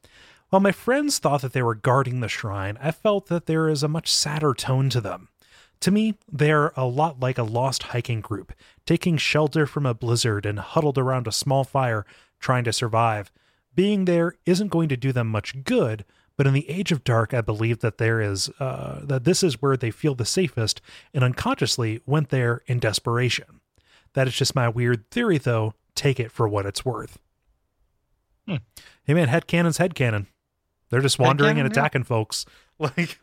While 0.50 0.60
my 0.60 0.72
friends 0.72 1.18
thought 1.18 1.42
that 1.42 1.54
they 1.54 1.64
were 1.64 1.74
guarding 1.74 2.20
the 2.20 2.28
shrine, 2.28 2.78
I 2.80 2.92
felt 2.92 3.26
that 3.26 3.48
there 3.48 3.68
is 3.68 3.82
a 3.82 3.88
much 3.88 4.14
sadder 4.14 4.54
tone 4.54 4.90
to 4.92 5.02
them. 5.02 5.30
To 5.80 5.90
me, 5.90 6.14
they're 6.32 6.72
a 6.78 6.86
lot 6.86 7.20
like 7.20 7.40
a 7.40 7.44
lost 7.44 7.84
hiking 7.84 8.22
group, 8.22 8.54
taking 8.86 9.18
shelter 9.18 9.66
from 9.66 9.88
a 9.88 9.96
blizzard 9.96 10.46
and 10.46 10.60
huddled 10.60 11.00
around 11.00 11.28
a 11.28 11.32
small 11.32 11.64
fire 11.64 12.06
trying 12.40 12.64
to 12.66 12.72
survive. 12.72 13.32
Being 13.74 14.06
there 14.06 14.36
isn't 14.46 14.68
going 14.68 14.90
to 14.90 14.96
do 14.96 15.12
them 15.12 15.28
much 15.28 15.64
good, 15.64 16.06
but 16.36 16.48
in 16.48 16.54
the 16.54 16.70
age 16.70 16.92
of 16.92 17.04
dark, 17.04 17.34
I 17.34 17.42
believe 17.42 17.80
that 17.80 17.98
there 17.98 18.20
is 18.20 18.50
uh, 18.60 19.02
that 19.04 19.24
this 19.24 19.44
is 19.44 19.62
where 19.62 19.78
they 19.78 19.92
feel 19.92 20.16
the 20.16 20.26
safest, 20.26 20.82
and 21.14 21.24
unconsciously 21.24 22.02
went 22.06 22.30
there 22.30 22.62
in 22.66 22.80
desperation. 22.80 23.62
That 24.14 24.28
is 24.28 24.36
just 24.36 24.56
my 24.56 24.70
weird 24.70 25.10
theory, 25.12 25.38
though, 25.38 25.74
take 25.96 26.20
it 26.20 26.32
for 26.32 26.48
what 26.48 26.66
it's 26.66 26.86
worth. 26.86 27.20
Hmm. 28.48 28.58
Hey 29.04 29.14
man, 29.14 29.28
head 29.28 29.48
cannon's 29.48 29.78
head 29.78 29.96
cannon. 29.96 30.28
They're 30.90 31.02
just 31.02 31.20
wandering 31.20 31.58
and 31.60 31.68
attacking 31.68 32.02
yeah. 32.02 32.08
folks. 32.08 32.46
Like 32.80 33.20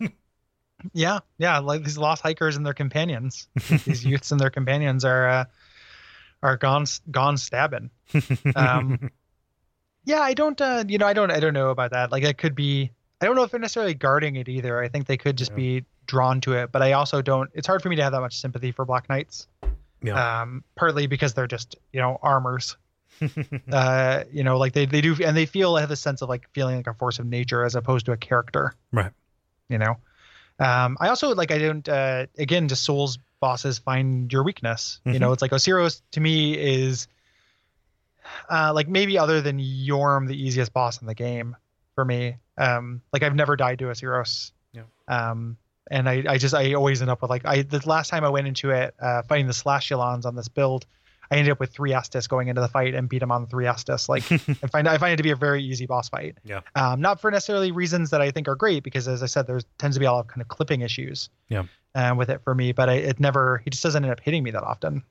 Yeah, 0.95 1.19
yeah, 1.39 1.59
like 1.59 1.83
these 1.83 1.99
lost 1.99 2.23
hikers 2.23 2.57
and 2.57 2.65
their 2.65 2.73
companions. 2.73 3.49
these 3.85 4.05
youths 4.05 4.31
and 4.31 4.41
their 4.41 4.49
companions 4.49 5.05
are 5.05 5.29
uh 5.29 5.45
are 6.41 6.57
gone 6.57 6.87
gone 7.11 7.37
stabbing. 7.37 7.91
Um 8.55 9.11
Yeah, 10.05 10.21
I 10.21 10.35
don't 10.35 10.59
uh 10.61 10.85
you 10.87 10.99
know, 10.99 11.07
I 11.07 11.13
don't 11.13 11.33
I 11.33 11.41
don't 11.41 11.53
know 11.53 11.71
about 11.71 11.91
that. 11.91 12.13
Like 12.13 12.23
it 12.23 12.39
could 12.39 12.55
be 12.55 12.93
I 13.21 13.27
don't 13.27 13.37
know 13.37 13.43
if 13.43 13.51
they're 13.51 13.61
necessarily 13.61 13.95
guarding 13.95 14.37
it 14.37 14.49
either. 14.49 14.83
I 14.83 14.89
think 14.89 15.07
they 15.07 15.17
could 15.17 15.37
just 15.37 15.51
yeah. 15.53 15.57
be 15.57 15.85
drawn 16.07 16.41
to 16.43 16.55
it, 16.55 16.73
but 16.73 16.83
I 16.83 16.93
also 16.93 17.21
don't 17.21 17.51
it's 17.55 17.67
hard 17.67 17.83
for 17.83 17.89
me 17.89 17.97
to 17.97 18.03
have 18.03 18.13
that 18.13 18.21
much 18.21 18.39
sympathy 18.39 18.73
for 18.73 18.85
Black 18.85 19.09
Knights. 19.09 19.47
Yeah. 20.03 20.43
Um, 20.43 20.65
partly 20.75 21.07
because 21.07 21.35
they're 21.35 21.47
just 21.47 21.77
you 21.93 22.01
know 22.01 22.19
armors. 22.23 22.77
uh, 23.73 24.25
you 24.33 24.43
know, 24.45 24.57
like 24.57 24.73
they 24.73 24.87
they 24.87 25.03
do, 25.03 25.15
and 25.23 25.37
they 25.37 25.45
feel 25.45 25.77
have 25.77 25.91
a 25.91 25.97
sense 25.97 26.23
of 26.23 26.29
like 26.29 26.49
feeling 26.53 26.77
like 26.77 26.87
a 26.87 26.95
force 26.95 27.19
of 27.19 27.27
nature 27.27 27.65
as 27.65 27.75
opposed 27.75 28.07
to 28.07 28.13
a 28.13 28.17
character. 28.17 28.75
Right. 28.93 29.13
You 29.69 29.79
know. 29.79 29.99
Um, 30.59 30.97
I 31.01 31.09
also 31.09 31.35
like 31.35 31.51
I 31.51 31.59
don't 31.59 31.89
uh 31.89 32.27
again 32.39 32.69
just 32.69 32.83
souls 32.85 33.19
bosses 33.41 33.79
find 33.79 34.33
your 34.33 34.43
weakness. 34.43 35.01
Mm-hmm. 35.01 35.15
You 35.15 35.19
know, 35.19 35.33
it's 35.33 35.43
like 35.43 35.51
Oceiros 35.51 36.01
to 36.13 36.21
me 36.21 36.55
is 36.55 37.09
uh, 38.49 38.73
like 38.75 38.89
maybe 38.89 39.19
other 39.19 39.41
than 39.41 39.59
Yhorm, 39.59 40.29
the 40.29 40.41
easiest 40.41 40.73
boss 40.73 41.01
in 41.01 41.07
the 41.07 41.15
game 41.15 41.57
for 42.01 42.05
me. 42.07 42.37
Um, 42.57 43.03
like 43.13 43.23
I've 43.23 43.35
never 43.35 43.57
died 43.57 43.79
to 43.81 43.87
Oceiros. 43.87 44.53
Yeah. 44.73 44.85
Um, 45.07 45.59
and 45.91 46.09
I, 46.09 46.25
I 46.27 46.39
just 46.39 46.55
I 46.55 46.73
always 46.73 47.03
end 47.03 47.11
up 47.11 47.21
with 47.21 47.29
like 47.29 47.45
I 47.45 47.61
the 47.61 47.87
last 47.87 48.09
time 48.09 48.25
I 48.25 48.31
went 48.31 48.47
into 48.47 48.71
it 48.71 48.95
uh, 48.99 49.23
fighting 49.23 49.47
the 49.47 49.53
Slashulons 49.53 50.25
on 50.25 50.35
this 50.35 50.49
build, 50.49 50.87
I 51.31 51.37
ended 51.37 51.53
up 51.53 51.61
with 51.61 51.73
three 51.73 51.91
Estus 51.91 52.27
going 52.27 52.49
into 52.49 52.63
the 52.63 52.69
fight 52.69 52.95
and 52.95 53.07
beat 53.07 53.21
him 53.21 53.31
on 53.31 53.47
three 53.49 53.67
Estus. 53.67 54.09
Like 54.09 54.23
I 54.63 54.69
find 54.69 54.89
I 54.89 54.97
find 54.97 55.13
it 55.13 55.19
to 55.19 55.23
be 55.23 55.31
a 55.31 55.37
very 55.37 55.63
easy 55.63 55.85
boss 55.85 56.09
fight. 56.09 56.39
Yeah. 56.43 56.61
Um, 56.75 57.03
not 57.03 57.21
for 57.21 57.31
necessarily 57.31 57.71
reasons 57.71 58.09
that 58.11 58.23
I 58.23 58.31
think 58.31 58.49
are 58.49 58.57
great 58.57 58.83
because 58.83 59.07
as 59.07 59.23
I 59.23 59.27
said, 59.27 59.47
there 59.47 59.61
tends 59.77 59.97
to 59.97 60.01
be 60.01 60.07
a 60.07 60.13
lot 60.13 60.21
of 60.21 60.29
kind 60.29 60.41
of 60.41 60.49
clipping 60.49 60.81
issues. 60.81 61.29
Yeah. 61.51 61.65
Um, 61.95 62.17
with 62.17 62.31
it 62.31 62.41
for 62.45 62.55
me, 62.55 62.73
but 62.73 62.89
I, 62.89 62.95
it 62.95 63.21
never 63.21 63.61
he 63.63 63.69
just 63.69 63.83
doesn't 63.83 64.03
end 64.03 64.13
up 64.13 64.21
hitting 64.21 64.43
me 64.43 64.53
that 64.53 64.63
often. 64.63 65.03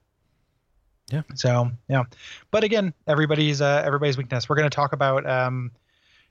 Yeah. 1.12 1.22
So 1.36 1.69
yeah, 1.88 2.03
but 2.50 2.63
again, 2.63 2.93
everybody's 3.05 3.62
uh, 3.62 3.84
everybody's 3.86 4.17
weakness. 4.17 4.50
We're 4.50 4.55
going 4.55 4.69
to 4.69 4.75
talk 4.75 4.93
about 4.93 5.29
um, 5.29 5.72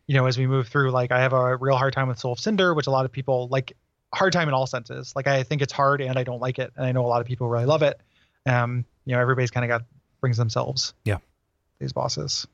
you 0.08 0.14
know, 0.14 0.26
as 0.26 0.36
we 0.36 0.48
move 0.48 0.66
through. 0.66 0.90
Like 0.90 1.12
I 1.12 1.20
have 1.20 1.32
a 1.32 1.56
real 1.56 1.76
hard 1.76 1.92
time 1.92 2.08
with 2.08 2.18
Soul 2.18 2.32
of 2.32 2.40
Cinder, 2.40 2.74
which 2.74 2.88
a 2.88 2.90
lot 2.90 3.04
of 3.04 3.12
people 3.12 3.46
like 3.48 3.74
hard 4.12 4.32
time 4.32 4.48
in 4.48 4.54
all 4.54 4.66
senses. 4.66 5.12
Like 5.14 5.28
I 5.28 5.44
think 5.44 5.62
it's 5.62 5.72
hard 5.72 6.00
and 6.00 6.18
I 6.18 6.24
don't 6.24 6.40
like 6.40 6.58
it, 6.58 6.72
and 6.74 6.84
I 6.84 6.90
know 6.90 7.04
a 7.04 7.06
lot 7.06 7.20
of 7.20 7.26
people 7.28 7.48
really 7.48 7.66
love 7.66 7.82
it. 7.82 8.00
Um, 8.46 8.84
you 9.04 9.14
know, 9.14 9.20
everybody's 9.20 9.52
kind 9.52 9.64
of 9.64 9.68
got 9.68 9.86
brings 10.20 10.36
themselves. 10.36 10.94
Yeah. 11.04 11.18
These 11.78 11.92
bosses. 11.92 12.46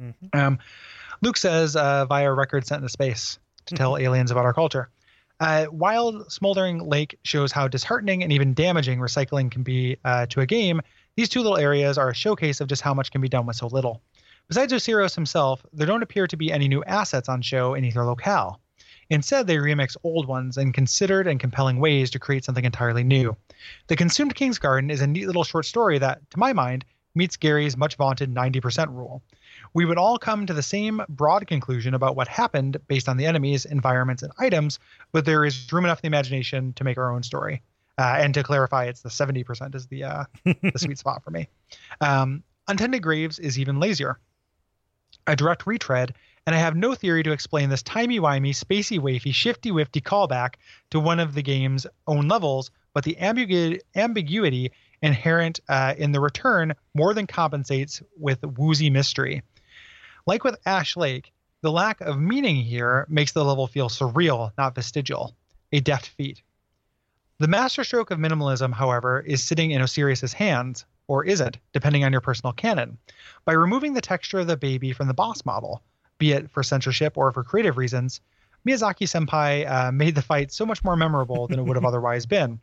Mhm. 0.00 0.14
Um, 0.34 0.58
Luke 1.22 1.36
says 1.36 1.76
uh, 1.76 2.04
via 2.06 2.32
record 2.32 2.66
sent 2.66 2.80
into 2.80 2.90
space 2.90 3.38
to 3.66 3.74
tell 3.74 3.96
aliens 3.96 4.30
about 4.30 4.44
our 4.44 4.52
culture. 4.52 4.90
Uh, 5.38 5.66
Wild 5.70 6.30
Smoldering 6.30 6.86
Lake 6.86 7.18
shows 7.22 7.50
how 7.52 7.66
disheartening 7.68 8.22
and 8.22 8.32
even 8.32 8.52
damaging 8.52 8.98
recycling 8.98 9.50
can 9.50 9.62
be 9.62 9.96
uh, 10.04 10.26
to 10.26 10.40
a 10.40 10.46
game. 10.46 10.82
These 11.16 11.30
two 11.30 11.40
little 11.40 11.56
areas 11.56 11.96
are 11.96 12.10
a 12.10 12.14
showcase 12.14 12.60
of 12.60 12.68
just 12.68 12.82
how 12.82 12.92
much 12.92 13.10
can 13.10 13.20
be 13.20 13.28
done 13.28 13.46
with 13.46 13.56
so 13.56 13.66
little. 13.66 14.02
Besides 14.50 14.72
Oceiros 14.72 15.14
himself, 15.14 15.64
there 15.72 15.86
don't 15.86 16.02
appear 16.02 16.26
to 16.26 16.36
be 16.36 16.50
any 16.50 16.66
new 16.66 16.82
assets 16.82 17.28
on 17.28 17.40
show 17.40 17.74
in 17.74 17.84
either 17.84 18.04
locale. 18.04 18.60
Instead, 19.08 19.46
they 19.46 19.58
remix 19.58 19.96
old 20.02 20.26
ones 20.26 20.58
in 20.58 20.72
considered 20.72 21.28
and 21.28 21.38
compelling 21.38 21.78
ways 21.78 22.10
to 22.10 22.18
create 22.18 22.44
something 22.44 22.64
entirely 22.64 23.04
new. 23.04 23.36
The 23.86 23.94
Consumed 23.94 24.34
King's 24.34 24.58
Garden 24.58 24.90
is 24.90 25.02
a 25.02 25.06
neat 25.06 25.28
little 25.28 25.44
short 25.44 25.66
story 25.66 26.00
that, 26.00 26.28
to 26.30 26.38
my 26.40 26.52
mind, 26.52 26.84
meets 27.14 27.36
Gary's 27.36 27.76
much 27.76 27.94
vaunted 27.94 28.34
90% 28.34 28.88
rule. 28.88 29.22
We 29.72 29.84
would 29.84 29.98
all 29.98 30.18
come 30.18 30.46
to 30.46 30.52
the 30.52 30.64
same 30.64 31.00
broad 31.08 31.46
conclusion 31.46 31.94
about 31.94 32.16
what 32.16 32.26
happened 32.26 32.76
based 32.88 33.08
on 33.08 33.18
the 33.18 33.26
enemies, 33.26 33.66
environments, 33.66 34.24
and 34.24 34.32
items, 34.40 34.80
but 35.12 35.26
there 35.26 35.44
is 35.44 35.72
room 35.72 35.84
enough 35.84 35.98
in 35.98 36.10
the 36.10 36.16
imagination 36.16 36.72
to 36.72 36.82
make 36.82 36.98
our 36.98 37.12
own 37.12 37.22
story. 37.22 37.62
Uh, 37.98 38.16
and 38.18 38.34
to 38.34 38.42
clarify, 38.42 38.86
it's 38.86 39.02
the 39.02 39.10
70% 39.10 39.76
is 39.76 39.86
the 39.86 40.02
uh, 40.02 40.24
the 40.44 40.72
sweet 40.76 40.98
spot 40.98 41.22
for 41.22 41.30
me. 41.30 41.48
Um, 42.00 42.42
Untended 42.66 43.00
Graves 43.00 43.38
is 43.38 43.56
even 43.56 43.78
lazier. 43.78 44.18
A 45.30 45.36
direct 45.36 45.64
retread, 45.64 46.12
and 46.44 46.56
I 46.56 46.58
have 46.58 46.74
no 46.74 46.92
theory 46.96 47.22
to 47.22 47.30
explain 47.30 47.68
this 47.68 47.84
timey-wimey, 47.84 48.50
spacey-wafy, 48.50 49.32
shifty-wifty 49.32 50.00
callback 50.00 50.54
to 50.90 50.98
one 50.98 51.20
of 51.20 51.34
the 51.34 51.42
game's 51.42 51.86
own 52.08 52.26
levels, 52.26 52.72
but 52.94 53.04
the 53.04 53.14
ambigu- 53.20 53.78
ambiguity 53.94 54.72
inherent 55.02 55.60
uh, 55.68 55.94
in 55.96 56.10
the 56.10 56.18
return 56.18 56.74
more 56.94 57.14
than 57.14 57.28
compensates 57.28 58.02
with 58.18 58.42
woozy 58.42 58.90
mystery. 58.90 59.44
Like 60.26 60.42
with 60.42 60.58
Ash 60.66 60.96
Lake, 60.96 61.32
the 61.62 61.70
lack 61.70 62.00
of 62.00 62.18
meaning 62.18 62.56
here 62.56 63.06
makes 63.08 63.30
the 63.30 63.44
level 63.44 63.68
feel 63.68 63.88
surreal, 63.88 64.50
not 64.58 64.74
vestigial, 64.74 65.36
a 65.70 65.78
deft 65.78 66.08
feat. 66.08 66.42
The 67.38 67.46
masterstroke 67.46 68.10
of 68.10 68.18
minimalism, 68.18 68.72
however, 68.72 69.20
is 69.20 69.44
sitting 69.44 69.70
in 69.70 69.80
Oceiros's 69.80 70.32
hands, 70.32 70.86
or 71.10 71.24
isn't, 71.24 71.58
depending 71.72 72.04
on 72.04 72.12
your 72.12 72.20
personal 72.20 72.52
canon. 72.52 72.96
By 73.44 73.54
removing 73.54 73.94
the 73.94 74.00
texture 74.00 74.38
of 74.38 74.46
the 74.46 74.56
baby 74.56 74.92
from 74.92 75.08
the 75.08 75.12
boss 75.12 75.44
model, 75.44 75.82
be 76.18 76.30
it 76.30 76.48
for 76.48 76.62
censorship 76.62 77.18
or 77.18 77.32
for 77.32 77.42
creative 77.42 77.76
reasons, 77.76 78.20
Miyazaki 78.64 79.08
senpai 79.08 79.68
uh, 79.68 79.90
made 79.90 80.14
the 80.14 80.22
fight 80.22 80.52
so 80.52 80.64
much 80.64 80.84
more 80.84 80.94
memorable 80.94 81.48
than 81.48 81.58
it 81.58 81.64
would 81.64 81.76
have 81.76 81.84
otherwise 81.90 82.26
been. 82.26 82.60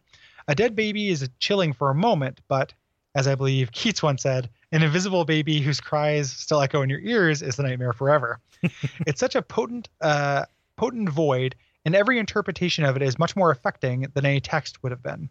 A 0.48 0.56
dead 0.56 0.78
baby 0.78 1.10
is 1.10 1.30
chilling 1.40 1.74
for 1.74 1.90
a 1.90 1.96
moment, 1.96 2.40
but 2.48 2.72
as 3.16 3.28
I 3.28 3.36
believe 3.36 3.74
Keats 3.74 4.02
once 4.02 4.24
said, 4.24 4.50
an 4.72 4.82
invisible 4.82 5.26
baby 5.26 5.60
whose 5.60 5.82
cries 5.82 6.32
still 6.32 6.62
echo 6.62 6.82
in 6.84 6.90
your 6.90 7.02
ears 7.02 7.42
is 7.42 7.58
the 7.58 7.64
nightmare 7.64 7.92
forever. 7.92 8.40
it's 9.06 9.20
such 9.20 9.36
a 9.36 9.42
potent, 9.42 9.90
uh, 10.00 10.46
potent 10.78 11.10
void, 11.10 11.54
and 11.84 11.94
every 11.94 12.18
interpretation 12.18 12.86
of 12.86 12.96
it 12.96 13.02
is 13.02 13.20
much 13.20 13.36
more 13.36 13.52
affecting 13.52 14.08
than 14.14 14.26
any 14.26 14.40
text 14.40 14.82
would 14.84 14.94
have 14.94 15.04
been. 15.04 15.30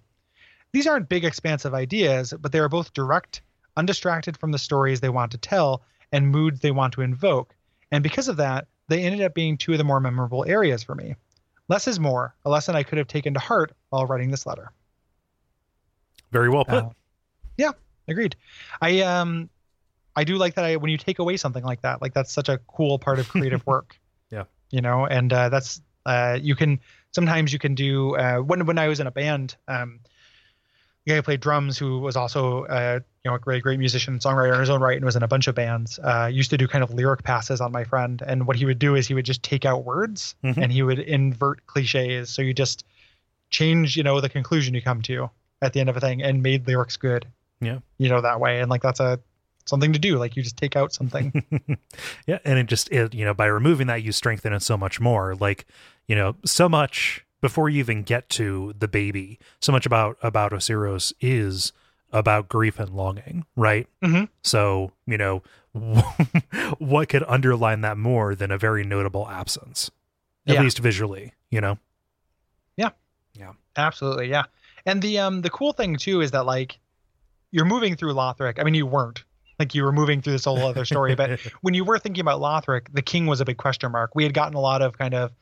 These 0.72 0.86
aren't 0.86 1.08
big, 1.08 1.24
expansive 1.24 1.74
ideas, 1.74 2.34
but 2.38 2.52
they 2.52 2.58
are 2.58 2.68
both 2.68 2.92
direct, 2.92 3.42
undistracted 3.76 4.36
from 4.36 4.52
the 4.52 4.58
stories 4.58 5.00
they 5.00 5.08
want 5.08 5.32
to 5.32 5.38
tell 5.38 5.82
and 6.12 6.28
moods 6.30 6.60
they 6.60 6.70
want 6.70 6.94
to 6.94 7.02
invoke. 7.02 7.54
And 7.90 8.02
because 8.02 8.28
of 8.28 8.36
that, 8.38 8.66
they 8.88 9.02
ended 9.02 9.22
up 9.22 9.34
being 9.34 9.56
two 9.56 9.72
of 9.72 9.78
the 9.78 9.84
more 9.84 10.00
memorable 10.00 10.44
areas 10.46 10.82
for 10.82 10.94
me. 10.94 11.16
Less 11.68 11.88
is 11.88 11.98
more, 11.98 12.34
a 12.44 12.50
lesson 12.50 12.76
I 12.76 12.84
could 12.84 12.98
have 12.98 13.08
taken 13.08 13.34
to 13.34 13.40
heart 13.40 13.72
while 13.90 14.06
writing 14.06 14.30
this 14.30 14.46
letter. 14.46 14.70
Very 16.30 16.48
well 16.48 16.64
put. 16.64 16.84
Uh, 16.84 16.90
yeah, 17.56 17.72
agreed. 18.08 18.36
I 18.80 19.00
um 19.00 19.48
I 20.14 20.24
do 20.24 20.36
like 20.36 20.54
that 20.54 20.64
I 20.64 20.76
when 20.76 20.90
you 20.90 20.98
take 20.98 21.18
away 21.18 21.36
something 21.36 21.64
like 21.64 21.82
that, 21.82 22.02
like 22.02 22.14
that's 22.14 22.32
such 22.32 22.48
a 22.48 22.58
cool 22.68 22.98
part 22.98 23.18
of 23.18 23.28
creative 23.28 23.66
work. 23.66 23.98
Yeah. 24.30 24.44
You 24.70 24.80
know, 24.80 25.06
and 25.06 25.32
uh 25.32 25.48
that's 25.48 25.80
uh 26.04 26.38
you 26.40 26.54
can 26.54 26.80
sometimes 27.12 27.52
you 27.52 27.58
can 27.58 27.74
do 27.74 28.16
uh 28.16 28.38
when 28.38 28.66
when 28.66 28.78
I 28.78 28.88
was 28.88 29.00
in 29.00 29.06
a 29.06 29.10
band, 29.10 29.56
um 29.66 30.00
the 31.06 31.12
guy 31.12 31.16
who 31.16 31.22
played 31.22 31.40
drums 31.40 31.78
who 31.78 32.00
was 32.00 32.16
also 32.16 32.64
uh 32.64 32.98
you 33.24 33.30
know 33.30 33.36
a 33.36 33.38
great 33.38 33.62
great 33.62 33.78
musician 33.78 34.18
songwriter 34.18 34.52
in 34.54 34.60
his 34.60 34.68
own 34.70 34.80
right 34.80 34.96
and 34.96 35.04
was 35.04 35.16
in 35.16 35.22
a 35.22 35.28
bunch 35.28 35.46
of 35.46 35.54
bands 35.54 35.98
uh 36.00 36.28
used 36.30 36.50
to 36.50 36.58
do 36.58 36.66
kind 36.68 36.82
of 36.84 36.92
lyric 36.92 37.22
passes 37.22 37.60
on 37.60 37.72
my 37.72 37.84
friend. 37.84 38.22
And 38.26 38.46
what 38.46 38.56
he 38.56 38.64
would 38.64 38.78
do 38.78 38.94
is 38.96 39.06
he 39.06 39.14
would 39.14 39.24
just 39.24 39.42
take 39.42 39.64
out 39.64 39.84
words 39.84 40.34
Mhm. 40.44 40.56
and 40.64 40.72
he 40.72 40.82
would 40.82 40.98
invert 40.98 41.64
cliches. 41.66 42.28
So 42.30 42.42
you 42.42 42.52
just 42.52 42.84
change 43.50 43.96
you 43.96 44.02
know 44.02 44.20
the 44.20 44.28
conclusion 44.28 44.74
you 44.74 44.82
come 44.82 45.00
to 45.02 45.30
at 45.62 45.72
the 45.72 45.80
end 45.80 45.88
of 45.88 45.96
a 45.96 46.00
thing 46.00 46.22
and 46.22 46.42
made 46.42 46.66
lyrics 46.66 46.96
good 46.96 47.26
Yeah. 47.60 47.78
you 47.98 48.08
know 48.08 48.20
that 48.20 48.40
way. 48.40 48.60
And 48.60 48.68
like 48.70 48.82
that's 48.82 49.00
a 49.00 49.20
something 49.66 49.92
to 49.92 49.98
do. 49.98 50.16
Like 50.18 50.36
you 50.36 50.42
just 50.44 50.56
take 50.56 50.76
out 50.76 50.92
something. 50.92 51.32
Yeah. 52.26 52.38
And 52.44 52.58
it 52.58 52.66
just 52.66 52.90
it, 52.92 53.14
you 53.14 53.24
know 53.24 53.34
by 53.34 53.46
removing 53.46 53.86
that 53.88 54.02
you 54.02 54.12
strengthen 54.12 54.52
it 54.52 54.62
so 54.62 54.76
much 54.76 55.00
more. 55.00 55.34
Like 55.34 55.66
you 56.08 56.14
know 56.16 56.36
so 56.44 56.68
much 56.68 57.24
before 57.40 57.68
you 57.68 57.78
even 57.78 58.02
get 58.02 58.28
to 58.30 58.74
the 58.78 58.88
baby 58.88 59.38
so 59.60 59.70
much 59.72 59.86
about 59.86 60.16
about 60.22 60.52
oceiros 60.52 61.12
is 61.20 61.72
about 62.12 62.48
grief 62.48 62.78
and 62.78 62.90
longing 62.90 63.44
right? 63.56 63.86
Mhm. 64.02 64.28
so 64.42 64.92
you 65.06 65.18
know 65.18 65.42
what 66.78 67.08
could 67.08 67.24
underline 67.28 67.80
that 67.82 67.96
more 67.98 68.34
than 68.34 68.50
a 68.50 68.58
very 68.58 68.84
notable 68.84 69.28
absence 69.28 69.90
at 70.46 70.54
Yeah. 70.54 70.62
least 70.62 70.78
visually 70.78 71.32
you 71.50 71.60
know? 71.60 71.78
Yeah, 72.76 72.90
yeah, 73.34 73.52
absolutely 73.76 74.28
yeah. 74.28 74.44
And 74.84 75.00
the 75.02 75.18
um 75.18 75.42
the 75.42 75.50
cool 75.50 75.72
thing 75.72 75.96
too 75.96 76.20
is 76.20 76.30
that 76.32 76.44
like 76.46 76.78
you're 77.52 77.64
moving 77.64 77.96
through 77.96 78.12
lothric. 78.14 78.58
I 78.58 78.64
mean 78.64 78.74
you 78.74 78.86
weren't. 78.86 79.24
Like 79.58 79.74
you 79.74 79.84
were 79.84 79.92
moving 79.92 80.20
through 80.20 80.32
this 80.34 80.44
whole 80.44 80.58
other 80.58 80.84
story 80.84 81.14
but 81.14 81.40
when 81.62 81.72
you 81.74 81.84
were 81.84 81.98
thinking 81.98 82.20
about 82.20 82.40
lothric 82.40 82.92
the 82.92 83.02
king 83.02 83.26
was 83.26 83.40
a 83.40 83.44
big 83.44 83.56
question 83.58 83.90
mark. 83.92 84.14
We 84.14 84.24
had 84.24 84.34
gotten 84.34 84.54
a 84.54 84.60
lot 84.60 84.82
of 84.82 84.98
kind 84.98 85.14
of 85.14 85.32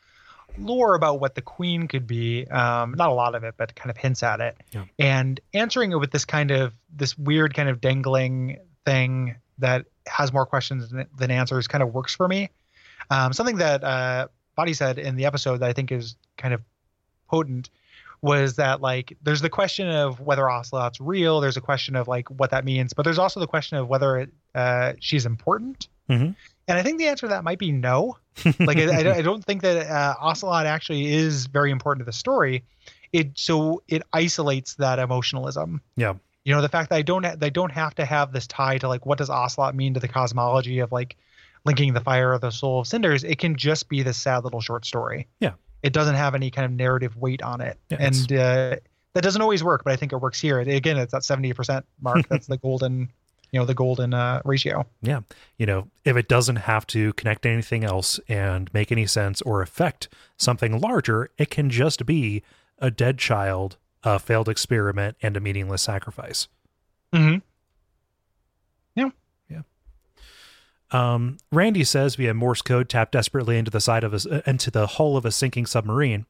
lore 0.59 0.95
about 0.95 1.21
what 1.21 1.35
the 1.35 1.43
queen 1.43 1.89
could 1.89 2.07
be 2.07 2.47
um 2.49 2.95
not 2.97 3.09
a 3.09 3.13
lot 3.13 3.35
of 3.35 3.43
it 3.45 3.55
but 3.57 3.75
kind 3.75 3.91
of 3.91 3.97
hints 3.97 4.23
at 4.23 4.41
it 4.41 4.57
Yeah. 4.73 4.85
and 4.99 5.41
answering 5.53 5.93
it 5.93 5.97
with 5.97 6.11
this 6.11 6.25
kind 6.25 6.51
of 6.51 6.73
this 6.95 7.17
weird 7.19 7.55
kind 7.55 7.69
of 7.69 7.81
dangling 7.81 8.59
thing 8.85 9.37
that 9.59 9.87
has 10.07 10.33
more 10.33 10.47
questions 10.47 10.91
than, 10.91 11.07
than 11.17 11.31
answers 11.31 11.67
kind 11.67 11.83
of 11.83 11.93
works 11.93 12.15
for 12.15 12.29
me 12.29 12.51
um 13.11 13.33
something 13.33 13.57
that 13.57 13.83
uh 13.83 14.29
body 14.55 14.73
said 14.75 14.99
in 14.99 15.17
the 15.17 15.25
episode 15.27 15.59
that 15.59 15.69
i 15.69 15.73
think 15.73 15.91
is 15.91 16.17
kind 16.37 16.55
of 16.55 16.63
potent 17.29 17.71
was 18.23 18.57
that 18.57 18.81
like 18.81 19.17
there's 19.23 19.41
the 19.43 19.51
question 19.51 19.89
of 19.89 20.21
whether 20.21 20.49
ocelotte's 20.49 21.01
real 21.01 21.41
there's 21.41 21.57
a 21.57 21.61
question 21.61 21.97
of 21.97 22.07
like 22.09 22.29
what 22.31 22.51
that 22.51 22.65
means 22.65 22.93
but 22.93 23.03
there's 23.03 23.19
also 23.19 23.41
the 23.41 23.47
question 23.47 23.77
of 23.77 23.89
whether 23.89 24.17
it, 24.19 24.31
uh, 24.55 24.93
she's 25.01 25.27
important 25.27 25.89
Mhm. 26.09 26.35
And 26.69 26.79
i 26.79 26.83
think 26.83 26.99
the 26.99 27.07
answer 27.09 27.27
to 27.27 27.31
that 27.31 27.45
might 27.45 27.59
be 27.59 27.73
no. 27.73 28.17
Like 28.59 28.79
I, 28.79 29.17
I 29.19 29.23
don't- 29.23 29.45
think 29.45 29.63
that 29.63 29.87
uh, 29.91 30.15
ocelotte 30.23 30.65
actually 30.67 31.07
is 31.13 31.47
very 31.47 31.71
important 31.71 32.01
to 32.01 32.05
the 32.07 32.13
story. 32.13 32.65
It 33.13 33.31
so 33.39 33.83
it 33.89 34.03
isolates 34.13 34.75
that 34.77 34.99
emotionalism. 34.99 35.81
Yeah. 35.97 36.15
you 36.45 36.53
know 36.55 36.61
the 36.63 36.69
fact 36.69 36.91
that 36.91 36.97
i 36.97 37.03
don't 37.03 37.25
ha- 37.25 37.37
they 37.39 37.51
don't 37.51 37.71
have 37.73 37.95
to 37.97 38.05
have 38.05 38.33
this 38.33 38.47
tie 38.47 38.79
to 38.79 38.89
like 38.89 39.07
what 39.07 39.19
does 39.19 39.29
ocelotte 39.29 39.75
mean 39.75 39.95
to 39.95 40.01
the 40.01 40.09
cosmology 40.09 40.81
of 40.81 40.91
like 40.93 41.17
linking 41.65 41.95
the 41.95 42.01
fire 42.01 42.33
of 42.35 42.41
the 42.43 42.51
soul 42.51 42.81
of 42.81 42.87
cinders? 42.87 43.25
It 43.25 43.39
can 43.39 43.57
just 43.57 43.89
be 43.89 44.03
this 44.03 44.19
sad 44.19 44.45
little 44.45 44.61
short 44.61 44.85
story. 44.85 45.27
Yeah. 45.41 45.53
it 45.83 45.93
doesn't 45.93 46.15
have 46.17 46.35
any 46.35 46.51
kind 46.51 46.65
of 46.67 46.73
narrative 46.73 47.17
weight 47.17 47.41
on 47.43 47.61
it. 47.61 47.79
Yeah, 47.91 47.97
and 48.01 48.33
uh, 48.33 48.77
that 49.15 49.23
doesn't 49.23 49.41
always 49.43 49.63
work 49.63 49.85
but 49.85 49.93
i 49.93 49.97
think 49.97 50.13
it 50.13 50.17
works 50.17 50.41
here. 50.41 50.59
Again 50.59 50.97
it's 50.99 51.13
that 51.13 51.23
70% 51.23 51.85
mark. 52.03 52.27
That's 52.31 52.47
the 52.49 52.59
golden 52.59 53.11
you 53.55 53.61
know 53.61 53.65
the 53.65 53.75
golden 53.75 54.13
uh, 54.13 54.43
ratio 54.45 54.85
yeah 55.01 55.21
you 55.59 55.65
know 55.65 55.87
if 56.05 56.17
it 56.17 56.27
doesn't 56.27 56.57
have 56.57 56.85
to 56.89 57.13
connect 57.13 57.47
anything 57.47 57.85
else 57.85 58.19
and 58.29 58.69
make 58.75 58.91
any 58.91 59.07
sense 59.07 59.41
or 59.43 59.63
affect 59.63 60.09
something 60.37 60.81
larger 60.81 61.31
it 61.39 61.51
can 61.51 61.71
just 61.71 62.05
be 62.05 62.43
a 62.81 62.91
dead 62.91 63.17
child 63.17 63.77
a 64.03 64.19
failed 64.19 64.49
experiment 64.49 65.17
and 65.23 65.37
a 65.37 65.41
meaningless 65.41 65.83
sacrifice 65.83 66.49
mm-hmm. 67.13 67.39
yeah 68.97 69.11
Yeah. 69.49 69.63
Um, 70.91 71.39
Randy 71.53 71.85
says 71.85 72.17
via 72.17 72.35
Morse 72.35 72.63
code, 72.63 72.89
tap 72.89 73.13
desperately 73.13 73.57
into 73.57 73.71
the 73.71 73.81
side 73.81 74.03
of 74.03 74.15
a, 74.15 74.49
into 74.49 74.71
the 74.71 74.87
hull 74.87 75.17
of 75.17 75.25
a 75.25 75.31
sinking 75.31 75.67
submarine. 75.67 76.27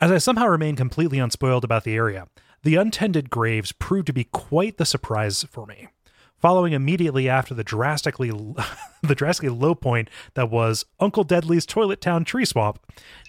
As 0.00 0.10
I 0.10 0.18
somehow 0.18 0.46
remain 0.46 0.74
completely 0.74 1.20
unspoiled 1.20 1.62
about 1.64 1.84
the 1.84 1.94
area, 1.94 2.26
the 2.62 2.74
untended 2.76 3.30
graves 3.30 3.72
proved 3.72 4.06
to 4.08 4.12
be 4.12 4.24
quite 4.24 4.76
the 4.76 4.84
surprise 4.84 5.44
for 5.44 5.66
me. 5.66 5.88
Following 6.42 6.72
immediately 6.72 7.28
after 7.28 7.54
the 7.54 7.62
drastically 7.62 8.30
the 9.02 9.14
drastically 9.14 9.56
low 9.56 9.76
point 9.76 10.10
that 10.34 10.50
was 10.50 10.84
Uncle 10.98 11.22
Deadly's 11.22 11.64
Toilet 11.64 12.00
Town 12.00 12.24
Tree 12.24 12.44
Swamp, 12.44 12.80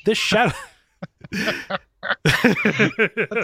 this 0.04 0.18
shadow. 0.18 0.56
that's, 1.32 1.78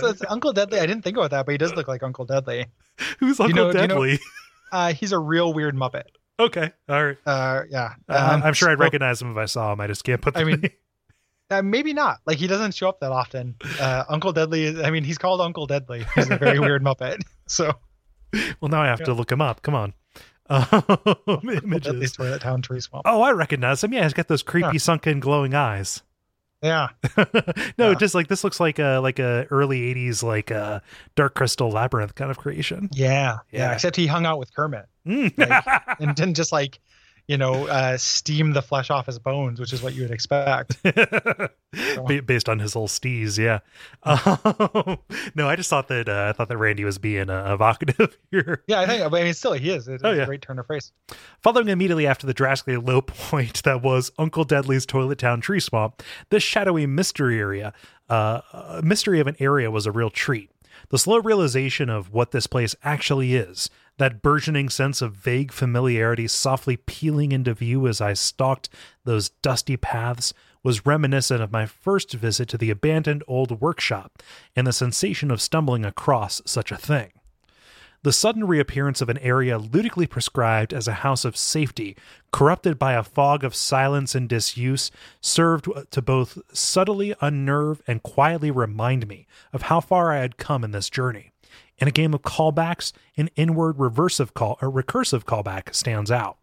that's 0.01 0.23
Uncle 0.27 0.53
Deadly. 0.53 0.79
I 0.79 0.87
didn't 0.87 1.03
think 1.03 1.17
about 1.17 1.29
that, 1.29 1.45
but 1.45 1.51
he 1.51 1.59
does 1.59 1.75
look 1.75 1.87
like 1.87 2.01
Uncle 2.01 2.25
Deadly. 2.25 2.65
Who's 3.19 3.39
Uncle 3.39 3.49
you 3.49 3.53
know, 3.53 3.71
Deadly? 3.71 4.11
You 4.13 4.17
know, 4.73 4.79
uh, 4.79 4.93
he's 4.93 5.11
a 5.11 5.19
real 5.19 5.53
weird 5.53 5.75
Muppet. 5.75 6.05
Okay, 6.39 6.71
all 6.87 7.05
right. 7.05 7.17
Uh, 7.27 7.61
yeah, 7.69 7.93
um, 8.07 8.41
I'm 8.41 8.53
sure 8.53 8.71
I'd 8.71 8.79
recognize 8.79 9.21
him 9.21 9.29
if 9.29 9.37
I 9.37 9.45
saw 9.45 9.71
him. 9.71 9.81
I 9.81 9.85
just 9.85 10.03
can't 10.03 10.19
put. 10.19 10.35
I 10.35 10.45
mean, 10.45 10.63
uh, 11.51 11.61
maybe 11.61 11.93
not. 11.93 12.21
Like 12.25 12.39
he 12.39 12.47
doesn't 12.47 12.73
show 12.73 12.89
up 12.89 13.01
that 13.01 13.11
often. 13.11 13.55
Uh, 13.79 14.03
Uncle 14.09 14.33
Deadly 14.33 14.63
is. 14.63 14.79
I 14.79 14.89
mean, 14.89 15.03
he's 15.03 15.19
called 15.19 15.41
Uncle 15.41 15.67
Deadly. 15.67 16.07
He's 16.15 16.31
a 16.31 16.37
very 16.37 16.59
weird 16.59 16.83
Muppet. 16.83 17.19
So. 17.45 17.73
Well, 18.61 18.69
now 18.69 18.81
I 18.81 18.87
have 18.87 18.99
yeah. 18.99 19.05
to 19.07 19.13
look 19.13 19.31
him 19.31 19.41
up. 19.41 19.61
Come 19.61 19.75
on. 19.75 19.93
Um, 20.51 21.47
images. 21.47 22.13
Toilet 22.13 22.41
Town 22.41 22.61
Tree 22.63 22.79
Swamp. 22.79 23.03
Oh, 23.07 23.21
I 23.21 23.31
recognize 23.33 23.83
him. 23.83 23.93
Yeah, 23.93 24.03
he's 24.03 24.13
got 24.13 24.27
those 24.27 24.41
creepy, 24.41 24.69
yeah. 24.73 24.79
sunken, 24.79 25.19
glowing 25.19 25.53
eyes. 25.53 26.01
Yeah. 26.63 26.87
no, 27.77 27.89
Yeah. 27.89 27.93
just 27.93 28.15
like 28.15 28.27
this 28.29 28.43
looks 28.43 28.59
like 28.59 28.79
a 28.79 28.97
like 28.97 29.19
a 29.19 29.45
early 29.51 29.93
'80s 29.93 30.23
like 30.23 30.49
a 30.51 30.81
Dark 31.15 31.35
Crystal 31.35 31.69
Labyrinth 31.69 32.15
kind 32.15 32.31
of 32.31 32.37
creation. 32.39 32.89
Yeah, 32.91 33.37
yeah. 33.51 33.59
Yeah. 33.59 33.73
Except 33.73 33.95
he 33.95 34.07
hung 34.07 34.25
out 34.25 34.39
with 34.39 34.53
Kermit 34.53 34.85
Mm. 35.07 35.95
and 35.99 36.15
didn't 36.15 36.33
just 36.35 36.51
like, 36.51 36.79
you 37.29 37.37
know, 37.37 37.67
uh, 37.67 37.95
steam 37.95 38.53
the 38.53 38.61
flesh 38.63 38.89
off 38.89 39.05
his 39.05 39.19
bones, 39.19 39.59
which 39.59 39.71
is 39.71 39.83
what 39.83 39.93
you 39.93 40.01
would 40.01 40.09
expect. 40.11 40.81
Ba- 40.83 42.21
Based 42.25 42.49
on 42.49 42.57
his 42.57 42.73
whole 42.73 42.87
steez, 42.87 43.37
yeah. 43.37 43.59
Um, 44.03 44.97
no, 45.35 45.47
I 45.47 45.55
just 45.55 45.69
thought 45.69 45.87
that 45.89 46.09
uh, 46.09 46.27
I 46.29 46.33
thought 46.33 46.49
that 46.49 46.57
Randy 46.57 46.83
was 46.83 46.97
being 46.97 47.29
uh, 47.29 47.53
evocative 47.53 48.17
here. 48.31 48.63
Yeah, 48.67 48.81
I 48.81 48.87
think. 48.87 49.03
I 49.03 49.07
mean, 49.23 49.33
still, 49.35 49.53
he 49.53 49.69
is. 49.69 49.87
It's 49.87 50.03
Oh, 50.03 50.11
a 50.11 50.15
yeah. 50.17 50.25
great 50.25 50.41
turn 50.41 50.57
of 50.57 50.65
phrase. 50.65 50.91
Following 51.43 51.69
immediately 51.69 52.07
after 52.07 52.25
the 52.25 52.33
drastically 52.33 52.77
low 52.77 53.01
point 53.01 53.61
that 53.63 53.83
was 53.83 54.11
Uncle 54.17 54.43
Deadly's 54.43 54.85
Toilet 54.87 55.19
Town 55.19 55.39
Tree 55.39 55.59
Swamp, 55.59 56.01
this 56.31 56.41
shadowy 56.41 56.87
mystery 56.87 57.39
area, 57.39 57.73
uh, 58.09 58.41
uh, 58.51 58.81
mystery 58.83 59.19
of 59.19 59.27
an 59.27 59.35
area 59.39 59.69
was 59.69 59.85
a 59.85 59.91
real 59.91 60.09
treat. 60.09 60.49
The 60.89 60.97
slow 60.97 61.19
realization 61.19 61.89
of 61.89 62.11
what 62.11 62.31
this 62.31 62.47
place 62.47 62.75
actually 62.83 63.35
is, 63.35 63.69
that 63.99 64.21
burgeoning 64.21 64.69
sense 64.69 65.01
of 65.01 65.13
vague 65.13 65.51
familiarity 65.51 66.27
softly 66.27 66.77
peeling 66.77 67.31
into 67.31 67.53
view 67.53 67.87
as 67.87 68.01
I 68.01 68.13
stalked 68.13 68.69
those 69.03 69.29
dusty 69.29 69.77
paths, 69.77 70.33
was 70.63 70.85
reminiscent 70.85 71.41
of 71.41 71.51
my 71.51 71.65
first 71.65 72.13
visit 72.13 72.49
to 72.49 72.57
the 72.57 72.69
abandoned 72.69 73.23
old 73.27 73.61
workshop 73.61 74.23
and 74.55 74.65
the 74.65 74.73
sensation 74.73 75.31
of 75.31 75.41
stumbling 75.41 75.85
across 75.85 76.41
such 76.45 76.71
a 76.71 76.77
thing. 76.77 77.11
The 78.01 78.13
sudden 78.13 78.47
reappearance 78.47 79.01
of 79.01 79.09
an 79.09 79.17
area 79.17 79.57
ludicrously 79.57 80.07
prescribed 80.07 80.73
as 80.73 80.87
a 80.87 80.93
house 80.93 81.25
of 81.25 81.35
safety, 81.35 81.97
corrupted 82.31 82.79
by 82.79 82.93
a 82.93 83.03
fog 83.03 83.43
of 83.43 83.53
silence 83.53 84.15
and 84.15 84.29
disuse, 84.29 84.89
served 85.19 85.67
to 85.91 86.01
both 86.01 86.37
subtly 86.53 87.13
unnerve 87.19 87.81
and 87.85 88.01
quietly 88.01 88.51
remind 88.51 89.09
me 89.09 89.27
of 89.51 89.63
how 89.63 89.81
far 89.81 90.13
I 90.13 90.19
had 90.19 90.37
come 90.37 90.63
in 90.63 90.71
this 90.71 90.89
journey. 90.89 91.28
In 91.79 91.87
a 91.87 91.91
game 91.91 92.13
of 92.13 92.21
callbacks, 92.21 92.91
an 93.17 93.29
inward 93.35 93.79
reversive 93.79 94.33
call 94.33 94.57
or 94.61 94.69
recursive 94.69 95.23
callback 95.23 95.73
stands 95.73 96.11
out. 96.11 96.37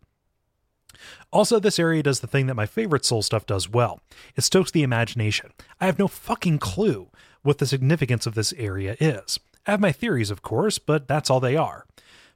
Also, 1.30 1.60
this 1.60 1.78
area 1.78 2.02
does 2.02 2.20
the 2.20 2.26
thing 2.26 2.46
that 2.46 2.54
my 2.54 2.66
favorite 2.66 3.04
soul 3.04 3.22
stuff 3.22 3.44
does 3.44 3.68
well. 3.68 4.00
It 4.34 4.42
stokes 4.42 4.70
the 4.70 4.82
imagination. 4.82 5.52
I 5.80 5.86
have 5.86 5.98
no 5.98 6.08
fucking 6.08 6.58
clue 6.58 7.10
what 7.42 7.58
the 7.58 7.66
significance 7.66 8.26
of 8.26 8.34
this 8.34 8.54
area 8.54 8.96
is. 8.98 9.38
I 9.66 9.72
have 9.72 9.80
my 9.80 9.92
theories, 9.92 10.30
of 10.30 10.42
course, 10.42 10.78
but 10.78 11.06
that's 11.06 11.28
all 11.28 11.40
they 11.40 11.56
are. 11.56 11.86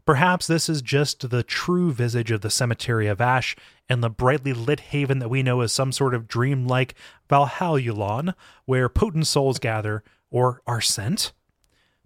Perhaps 0.04 0.46
this 0.46 0.68
is 0.68 0.82
just 0.82 1.30
the 1.30 1.42
true 1.42 1.92
visage 1.92 2.30
of 2.30 2.40
the 2.40 2.50
cemetery 2.50 3.06
of 3.06 3.20
Ash 3.20 3.54
and 3.88 4.02
the 4.02 4.10
brightly 4.10 4.52
lit 4.52 4.80
haven 4.80 5.20
that 5.20 5.28
we 5.28 5.42
know 5.42 5.60
as 5.60 5.72
some 5.72 5.92
sort 5.92 6.14
of 6.14 6.26
dreamlike 6.26 6.94
Valhalla, 7.28 8.34
where 8.64 8.88
potent 8.88 9.26
souls 9.26 9.58
gather 9.58 10.02
or 10.30 10.62
are 10.66 10.80
sent. 10.80 11.32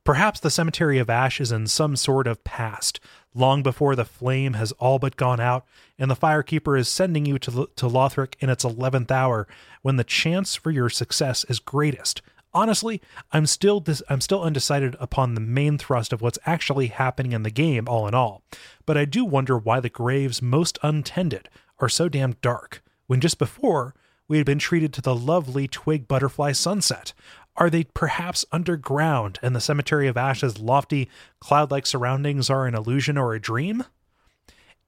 Perhaps 0.04 0.40
the 0.40 0.50
cemetery 0.50 0.98
of 0.98 1.08
Ash 1.08 1.40
is 1.40 1.50
in 1.50 1.66
some 1.66 1.96
sort 1.96 2.26
of 2.26 2.44
past, 2.44 3.00
long 3.34 3.62
before 3.62 3.96
the 3.96 4.04
flame 4.04 4.52
has 4.52 4.70
all 4.72 4.98
but 4.98 5.16
gone 5.16 5.40
out, 5.40 5.64
and 5.98 6.10
the 6.10 6.16
Firekeeper 6.16 6.78
is 6.78 6.88
sending 6.88 7.24
you 7.24 7.38
to, 7.38 7.70
to 7.74 7.86
Lothric 7.86 8.34
in 8.38 8.50
its 8.50 8.64
eleventh 8.64 9.10
hour, 9.10 9.48
when 9.80 9.96
the 9.96 10.04
chance 10.04 10.54
for 10.54 10.70
your 10.70 10.90
success 10.90 11.44
is 11.48 11.58
greatest. 11.58 12.20
Honestly, 12.52 13.00
I'm 13.32 13.46
still 13.46 13.80
dis- 13.80 14.02
I'm 14.10 14.20
still 14.20 14.42
undecided 14.42 14.94
upon 15.00 15.34
the 15.34 15.40
main 15.40 15.78
thrust 15.78 16.12
of 16.12 16.20
what's 16.20 16.38
actually 16.44 16.88
happening 16.88 17.32
in 17.32 17.42
the 17.42 17.50
game, 17.50 17.88
all 17.88 18.06
in 18.06 18.14
all. 18.14 18.42
But 18.84 18.98
I 18.98 19.06
do 19.06 19.24
wonder 19.24 19.56
why 19.56 19.80
the 19.80 19.88
graves 19.88 20.42
most 20.42 20.78
untended 20.82 21.48
are 21.78 21.88
so 21.88 22.10
damn 22.10 22.36
dark, 22.42 22.82
when 23.06 23.20
just 23.20 23.38
before 23.38 23.94
we 24.28 24.36
had 24.36 24.46
been 24.46 24.58
treated 24.58 24.92
to 24.92 25.02
the 25.02 25.14
lovely 25.14 25.66
twig 25.66 26.06
butterfly 26.06 26.52
sunset. 26.52 27.12
Are 27.56 27.70
they 27.70 27.84
perhaps 27.84 28.44
underground, 28.50 29.38
and 29.40 29.54
the 29.54 29.60
cemetery 29.60 30.08
of 30.08 30.16
Ash's 30.16 30.58
lofty, 30.58 31.08
cloud 31.38 31.70
like 31.70 31.86
surroundings 31.86 32.50
are 32.50 32.66
an 32.66 32.74
illusion 32.74 33.16
or 33.16 33.34
a 33.34 33.40
dream? 33.40 33.84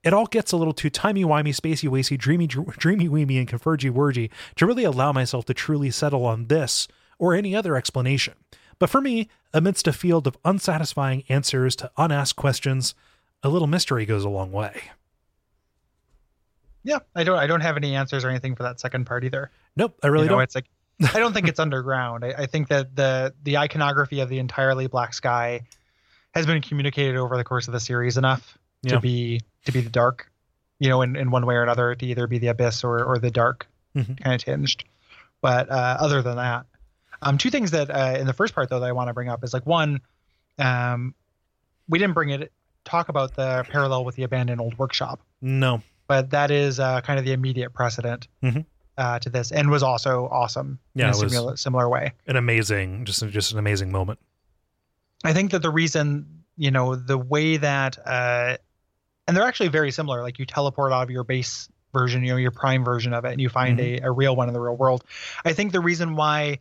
It 0.03 0.13
all 0.13 0.27
gets 0.27 0.53
a 0.53 0.57
little 0.57 0.73
too 0.73 0.91
timey 0.91 1.25
wimey, 1.25 1.55
spacey 1.55 1.89
wacy, 1.89 2.19
dreamy 2.19 2.47
dreamy 2.47 3.09
weemy, 3.09 3.39
and 3.39 3.49
convergy 3.49 3.91
worgy 3.91 4.31
to 4.57 4.67
really 4.67 4.85
allow 4.85 5.13
myself 5.13 5.45
to 5.47 5.55
truly 5.55 5.91
settle 5.91 6.25
on 6.25 6.47
this 6.47 6.89
or 7.19 7.35
any 7.35 7.55
other 7.55 7.77
explanation. 7.77 8.35
But 8.79 8.91
for 8.91 9.01
me, 9.01 9.29
amidst 9.53 9.89
a 9.89 9.93
field 9.93 10.27
of 10.27 10.37
unsatisfying 10.45 11.25
answers 11.29 11.75
to 11.77 11.91
unasked 11.97 12.37
questions, 12.37 12.95
a 13.43 13.49
little 13.49 13.69
mystery 13.69 14.05
goes 14.07 14.25
a 14.25 14.29
long 14.29 14.53
way. 14.53 14.83
Yeah, 16.85 16.99
I 17.17 17.25
don't. 17.25 17.39
I 17.39 17.49
don't 17.49 17.63
have 17.63 17.77
any 17.77 17.97
answers 17.97 18.25
or 18.25 18.29
anything 18.29 18.55
for 18.55 18.63
that 18.63 18.79
second 18.79 19.07
part 19.07 19.25
either. 19.25 19.51
Nope, 19.75 19.99
I 20.05 20.07
really 20.07 20.27
you 20.27 20.31
know, 20.31 20.37
don't. 20.37 20.43
it's 20.43 20.55
like 20.55 20.67
I 21.15 21.19
don't 21.19 21.33
think 21.35 21.49
it's 21.49 21.61
underground. 21.61 22.25
I, 22.25 22.29
I 22.39 22.47
think 22.47 22.69
that 22.69 22.97
the 22.97 23.35
the 23.43 23.59
iconography 23.59 24.21
of 24.21 24.29
the 24.29 24.39
entirely 24.39 24.87
black 24.87 25.13
sky 25.15 25.61
has 26.35 26.47
been 26.47 26.61
communicated 26.63 27.17
over 27.17 27.37
the 27.37 27.45
course 27.45 27.67
of 27.69 27.73
the 27.73 27.81
series 27.81 28.17
enough 28.17 28.57
Yeah. 28.83 28.93
to 28.93 29.01
be 29.01 29.41
to 29.67 29.73
be 29.73 29.81
the 29.83 29.91
dark, 29.91 30.31
you 30.79 30.89
know, 30.89 31.03
in, 31.03 31.17
in 31.17 31.31
one 31.31 31.45
way 31.47 31.55
or 31.55 31.63
another, 31.63 31.95
to 31.95 32.07
either 32.07 32.27
be 32.27 32.39
the 32.39 32.47
abyss 32.49 32.83
or 32.85 33.03
or 33.05 33.19
the 33.19 33.31
dark 33.31 33.67
Mhm. 33.95 34.23
kind 34.23 34.35
of 34.35 34.45
tinged. 34.45 34.85
But 35.43 35.71
uh, 35.71 35.97
other 36.01 36.23
than 36.23 36.37
that, 36.37 36.67
um, 37.23 37.37
two 37.39 37.51
things 37.51 37.71
that 37.73 37.91
uh, 37.91 38.17
in 38.19 38.27
the 38.27 38.33
first 38.33 38.55
part 38.55 38.69
though 38.71 38.81
that 38.81 38.87
I 38.87 38.93
want 38.93 39.09
to 39.09 39.15
bring 39.15 39.29
up 39.29 39.45
is 39.45 39.53
like 39.53 39.67
one, 39.67 40.01
um, 40.59 41.15
we 41.89 41.99
didn't 41.99 42.15
bring 42.15 42.31
it 42.31 42.53
talk 42.85 43.09
about 43.09 43.35
the 43.35 43.65
parallel 43.69 44.05
with 44.05 44.15
the 44.17 44.23
abandoned 44.23 44.61
old 44.61 44.79
workshop 44.79 45.21
No. 45.43 45.83
but 46.07 46.31
that 46.31 46.51
is 46.53 46.79
uh, 46.79 47.01
kind 47.01 47.19
of 47.19 47.25
the 47.25 47.33
immediate 47.33 47.73
precedent 47.75 48.29
Mhm. 48.43 48.65
Uh, 48.99 49.19
to 49.21 49.31
this, 49.31 49.53
and 49.53 49.71
was 49.71 49.83
also 49.83 50.29
awesome 50.31 50.79
Yeah, 50.95 51.07
in 51.07 51.11
a 51.11 51.15
similar, 51.15 51.57
similar 51.57 51.89
way. 51.89 52.13
An 52.27 52.37
amazing, 52.37 53.05
just 53.05 53.27
just 53.29 53.53
an 53.53 53.59
amazing 53.59 53.91
moment. 53.93 54.19
I 55.25 55.33
think 55.33 55.51
that 55.53 55.63
the 55.63 55.71
reason, 55.71 56.45
you 56.57 56.71
know, 56.71 56.95
the 56.95 57.19
way 57.19 57.57
that, 57.57 57.99
uh, 58.07 58.57
and 59.27 59.37
they're 59.37 59.45
actually 59.47 59.69
very 59.69 59.91
similar. 59.91 60.23
Like 60.23 60.39
you 60.39 60.47
teleport 60.47 60.93
out 60.93 61.03
of 61.03 61.11
your 61.11 61.25
base 61.25 61.69
version, 61.93 62.23
you 62.23 62.33
know, 62.33 62.37
your 62.37 62.51
prime 62.51 62.85
version 62.85 63.13
of 63.13 63.25
it, 63.25 63.33
and 63.33 63.41
you 63.41 63.49
find 63.49 63.81
a, 63.81 63.99
a 64.01 64.11
real 64.11 64.37
one 64.37 64.49
in 64.49 64.55
the 64.55 64.61
real 64.61 64.77
world. 64.77 65.05
I 65.45 65.53
think 65.53 65.73
the 65.73 65.81
reason 65.81 66.15
why 66.17 66.59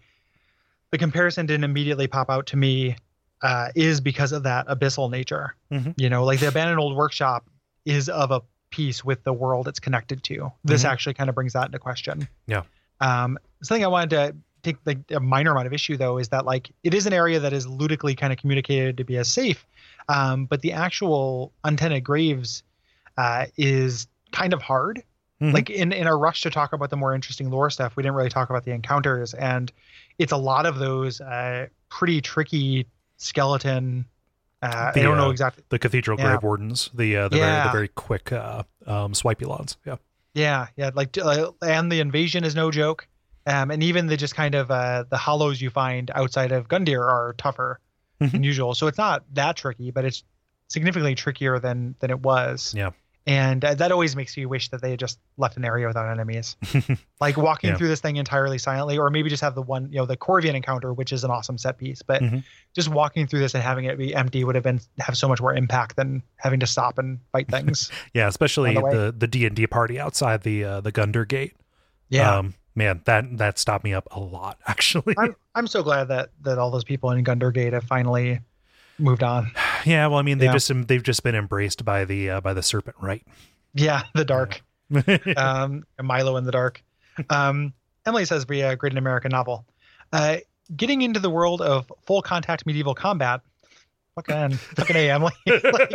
the 0.92 0.98
comparison 0.98 1.46
didn't 1.46 1.66
immediately 1.66 2.08
pop 2.08 2.30
out 2.30 2.48
to 2.48 2.58
me 2.58 2.96
uh, 3.42 3.70
is 3.76 4.00
because 4.02 4.32
of 4.32 4.44
that 4.44 4.68
abyssal 4.68 5.12
nature. 5.12 5.56
Mhm. 5.72 5.94
You 5.98 6.10
know, 6.10 6.24
like 6.24 6.40
the 6.40 6.48
abandoned 6.48 6.80
old 6.80 6.96
workshop 6.96 7.46
is 7.86 8.08
of 8.10 8.32
a 8.32 8.42
piece 8.76 9.06
with 9.06 9.24
the 9.24 9.32
world 9.34 9.68
it's 9.68 9.80
connected 9.80 10.22
to. 10.24 10.52
This 10.64 10.84
Mhm. 10.84 10.90
actually 10.90 11.14
kind 11.14 11.30
of 11.30 11.36
brings 11.36 11.54
that 11.54 11.66
into 11.68 11.80
question. 11.80 12.28
Yeah. 12.48 12.64
Um, 13.00 13.38
something 13.64 13.84
I 13.84 13.88
wanted 13.88 14.10
to 14.12 14.36
take 14.64 14.78
like 14.86 15.00
a 15.12 15.20
minor 15.20 15.52
amount 15.52 15.68
of 15.68 15.74
issue 15.74 15.96
though 15.96 16.18
is 16.18 16.30
that 16.30 16.46
like 16.46 16.72
it 16.84 16.94
is 16.94 17.06
an 17.08 17.14
area 17.14 17.40
that 17.40 17.54
is 17.54 17.66
ludically 17.68 18.16
kind 18.18 18.34
of 18.34 18.40
communicated 18.40 18.98
to 18.98 19.04
be 19.06 19.16
as 19.18 19.28
safe, 19.28 19.66
um, 20.10 20.46
but 20.46 20.62
the 20.62 20.74
actual 20.74 21.54
untended 21.64 22.04
graves 22.04 22.64
uh, 23.18 23.46
is 23.58 24.08
kind 24.32 24.54
of 24.54 24.62
hard. 24.62 25.02
Mhm. 25.42 25.54
Like 25.54 25.70
in 25.70 25.94
in 25.94 26.08
a 26.08 26.16
rush 26.16 26.42
to 26.42 26.50
talk 26.50 26.74
about 26.74 26.90
the 26.90 26.98
more 26.98 27.14
interesting 27.16 27.50
lore 27.50 27.70
stuff, 27.70 27.96
we 27.96 28.04
didn't 28.04 28.16
really 28.16 28.30
talk 28.30 28.50
about 28.50 28.64
the 28.66 28.72
encounters, 28.72 29.34
and 29.34 29.72
it's 30.18 30.32
a 30.34 30.38
lot 30.38 30.66
of 30.66 30.80
those 30.80 31.22
uh, 31.22 31.68
pretty 31.90 32.20
tricky 32.22 32.88
skeleton. 33.18 34.06
Uh, 34.66 34.92
The, 34.94 35.00
I 35.00 35.04
don't 35.04 35.18
know 35.18 35.28
uh, 35.28 35.32
exactly. 35.32 35.64
the 35.70 35.80
cathedral 35.80 36.18
Yeah. 36.20 36.26
grave 36.32 36.44
wardens, 36.44 36.90
the 36.94 37.16
uh, 37.18 37.28
the 37.30 37.38
very 37.38 37.64
the 37.64 37.70
very 37.72 37.88
quick 37.90 38.32
uh, 38.32 38.64
um, 38.86 39.14
swipulons. 39.14 39.78
Yeah. 39.86 39.96
Yeah, 40.34 40.68
yeah, 40.76 40.92
like 40.94 41.18
uh, 41.18 41.52
and 41.62 41.92
the 41.92 42.00
invasion 42.02 42.44
is 42.44 42.56
no 42.56 42.70
joke. 42.72 43.08
Um, 43.48 43.70
and 43.72 43.82
even 43.84 44.08
the 44.08 44.18
just 44.18 44.36
kind 44.36 44.56
of 44.56 44.72
uh, 44.72 45.06
the 45.10 45.18
hollows 45.18 45.62
you 45.62 45.70
find 45.70 46.10
outside 46.16 46.52
of 46.52 46.68
Gundyr 46.68 47.00
are 47.00 47.34
tougher 47.38 47.80
Mhm. 48.22 48.32
than 48.32 48.44
usual. 48.44 48.74
So 48.76 48.88
it's 48.88 48.98
not 48.98 49.24
that 49.34 49.56
tricky, 49.56 49.92
but 49.92 50.04
it's 50.06 50.24
significantly 50.68 51.16
trickier 51.16 51.60
than 51.60 51.96
than 52.00 52.10
it 52.10 52.20
was. 52.22 52.74
Yeah. 52.76 52.92
And 53.28 53.66
uh, 53.66 53.74
that 53.76 53.92
always 53.92 54.16
makes 54.16 54.38
me 54.38 54.46
wish 54.46 54.70
that 54.70 54.82
they 54.84 54.92
had 54.92 55.00
just 55.00 55.20
left 55.38 55.58
an 55.58 55.66
area 55.66 55.88
without 55.88 56.08
enemies, 56.12 56.56
like 57.20 57.38
walking 57.38 57.72
Yeah. 57.72 57.78
through 57.78 57.88
this 57.88 58.00
thing 58.00 58.18
entirely 58.18 58.60
silently, 58.60 59.00
or 59.00 59.10
maybe 59.10 59.30
just 59.30 59.42
have 59.42 59.56
the 59.56 59.64
one, 59.64 59.92
you 59.92 59.98
know, 59.98 60.06
the 60.06 60.16
Corvian 60.16 60.54
encounter, 60.54 60.94
which 60.94 61.12
is 61.12 61.24
an 61.24 61.32
awesome 61.32 61.58
set 61.58 61.80
piece, 61.80 62.04
but 62.04 62.22
Mhm. 62.22 62.44
just 62.76 62.88
walking 62.90 63.26
through 63.26 63.40
this 63.40 63.56
and 63.56 63.64
having 63.64 63.86
it 63.86 63.98
be 63.98 64.14
empty 64.14 64.44
would 64.44 64.54
have 64.54 64.64
been 64.64 64.80
have 65.00 65.18
so 65.18 65.28
much 65.28 65.42
more 65.42 65.56
impact 65.56 65.96
than 65.96 66.22
having 66.38 66.60
to 66.60 66.68
stop 66.68 67.00
and 67.00 67.20
fight 67.32 67.48
things. 67.50 67.92
Yeah, 68.14 68.28
especially 68.28 68.76
the 68.76 68.82
the 68.82 69.16
the 69.18 69.28
D 69.28 69.46
and 69.48 69.56
D 69.56 69.66
party 69.66 70.00
outside 70.00 70.44
the 70.44 70.64
uh, 70.64 70.82
the 70.82 70.92
Gundyr 70.92 71.28
Gate. 71.28 71.56
yeah, 72.10 72.38
Um, 72.38 72.54
man, 72.76 73.02
that 73.06 73.38
that 73.40 73.58
stopped 73.58 73.84
me 73.84 73.94
up 73.94 74.08
a 74.12 74.20
lot 74.20 74.60
actually. 74.68 75.16
I'm 75.18 75.36
I'm 75.56 75.66
so 75.66 75.82
glad 75.82 76.10
that 76.10 76.30
that 76.44 76.60
all 76.60 76.70
those 76.70 76.84
people 76.84 77.10
in 77.10 77.24
Gundyr 77.26 77.52
Gate 77.54 77.74
have 77.74 77.86
finally 77.86 78.42
moved 79.00 79.24
on. 79.24 79.52
Yeah, 79.86 80.08
well, 80.08 80.20
I 80.20 80.22
mean, 80.22 80.38
they've 80.38 80.48
Yeah. 80.48 80.54
just 80.54 80.88
they've 80.88 81.04
just 81.04 81.24
been 81.24 81.36
embraced 81.36 81.86
by 81.86 82.06
the 82.06 82.30
uh, 82.32 82.42
by 82.42 82.54
the 82.54 82.64
Serpent, 82.64 82.96
right? 83.02 83.26
Yeah, 83.74 84.04
the 84.14 84.26
dark. 84.26 84.62
um, 85.38 85.86
Milo 86.02 86.38
in 86.38 86.44
the 86.44 86.52
Dark. 86.52 86.84
Um, 87.30 87.74
Emily 88.06 88.26
says, 88.26 88.46
"Be 88.46 88.62
a 88.62 88.76
great 88.76 88.98
American 88.98 89.30
novel." 89.32 89.66
Uh, 90.14 90.38
getting 90.76 91.02
into 91.02 91.20
the 91.20 91.30
world 91.30 91.62
of 91.62 91.92
full 92.06 92.22
contact 92.22 92.66
medieval 92.66 92.94
combat. 92.96 93.42
Fucking, 94.16 94.52
fucking 94.52 94.96
a 94.96 95.10
Emily. 95.12 95.34
like, 95.46 95.92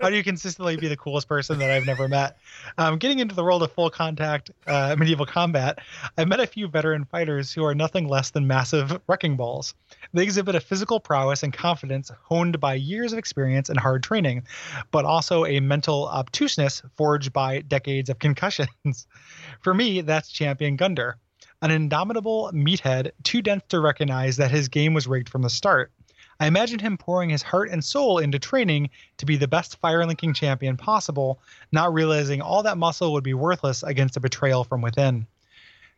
how 0.00 0.08
do 0.08 0.14
you 0.14 0.22
consistently 0.22 0.76
be 0.76 0.86
the 0.86 0.96
coolest 0.96 1.26
person 1.26 1.58
that 1.58 1.72
I've 1.72 1.86
never 1.86 2.06
met? 2.06 2.38
Um, 2.78 2.98
getting 2.98 3.18
into 3.18 3.34
the 3.34 3.42
world 3.42 3.64
of 3.64 3.72
full 3.72 3.90
contact 3.90 4.52
uh, 4.64 4.94
medieval 4.96 5.26
combat, 5.26 5.80
I've 6.16 6.28
met 6.28 6.38
a 6.38 6.46
few 6.46 6.68
veteran 6.68 7.04
fighters 7.04 7.52
who 7.52 7.64
are 7.64 7.74
nothing 7.74 8.06
less 8.06 8.30
than 8.30 8.46
massive 8.46 9.00
wrecking 9.08 9.36
balls. 9.36 9.74
They 10.12 10.22
exhibit 10.22 10.54
a 10.54 10.60
physical 10.60 11.00
prowess 11.00 11.42
and 11.42 11.52
confidence 11.52 12.12
honed 12.22 12.60
by 12.60 12.74
years 12.74 13.12
of 13.12 13.18
experience 13.18 13.68
and 13.68 13.80
hard 13.80 14.04
training, 14.04 14.46
but 14.92 15.04
also 15.04 15.44
a 15.44 15.58
mental 15.58 16.06
obtuseness 16.06 16.80
forged 16.96 17.32
by 17.32 17.62
decades 17.62 18.08
of 18.08 18.20
concussions. 18.20 18.68
For 19.62 19.74
me, 19.74 20.00
that's 20.02 20.30
Champion 20.30 20.76
Gundyr, 20.76 21.14
an 21.60 21.72
indomitable 21.72 22.52
meathead 22.54 23.10
too 23.24 23.42
dense 23.42 23.64
to 23.70 23.80
recognize 23.80 24.36
that 24.36 24.52
his 24.52 24.68
game 24.68 24.94
was 24.94 25.08
rigged 25.08 25.28
from 25.28 25.42
the 25.42 25.50
start. 25.50 25.90
I 26.40 26.46
imagine 26.46 26.78
him 26.78 26.96
pouring 26.96 27.30
his 27.30 27.42
heart 27.42 27.70
and 27.70 27.84
soul 27.84 28.18
into 28.18 28.38
training 28.38 28.90
to 29.18 29.26
be 29.26 29.36
the 29.36 29.48
best 29.48 29.78
fire 29.80 30.04
linking 30.06 30.34
champion 30.34 30.76
possible, 30.76 31.40
not 31.72 31.92
realizing 31.92 32.42
all 32.42 32.62
that 32.62 32.78
muscle 32.78 33.12
would 33.12 33.24
be 33.24 33.34
worthless 33.34 33.82
against 33.82 34.16
a 34.16 34.20
betrayal 34.20 34.64
from 34.64 34.82
within. 34.82 35.26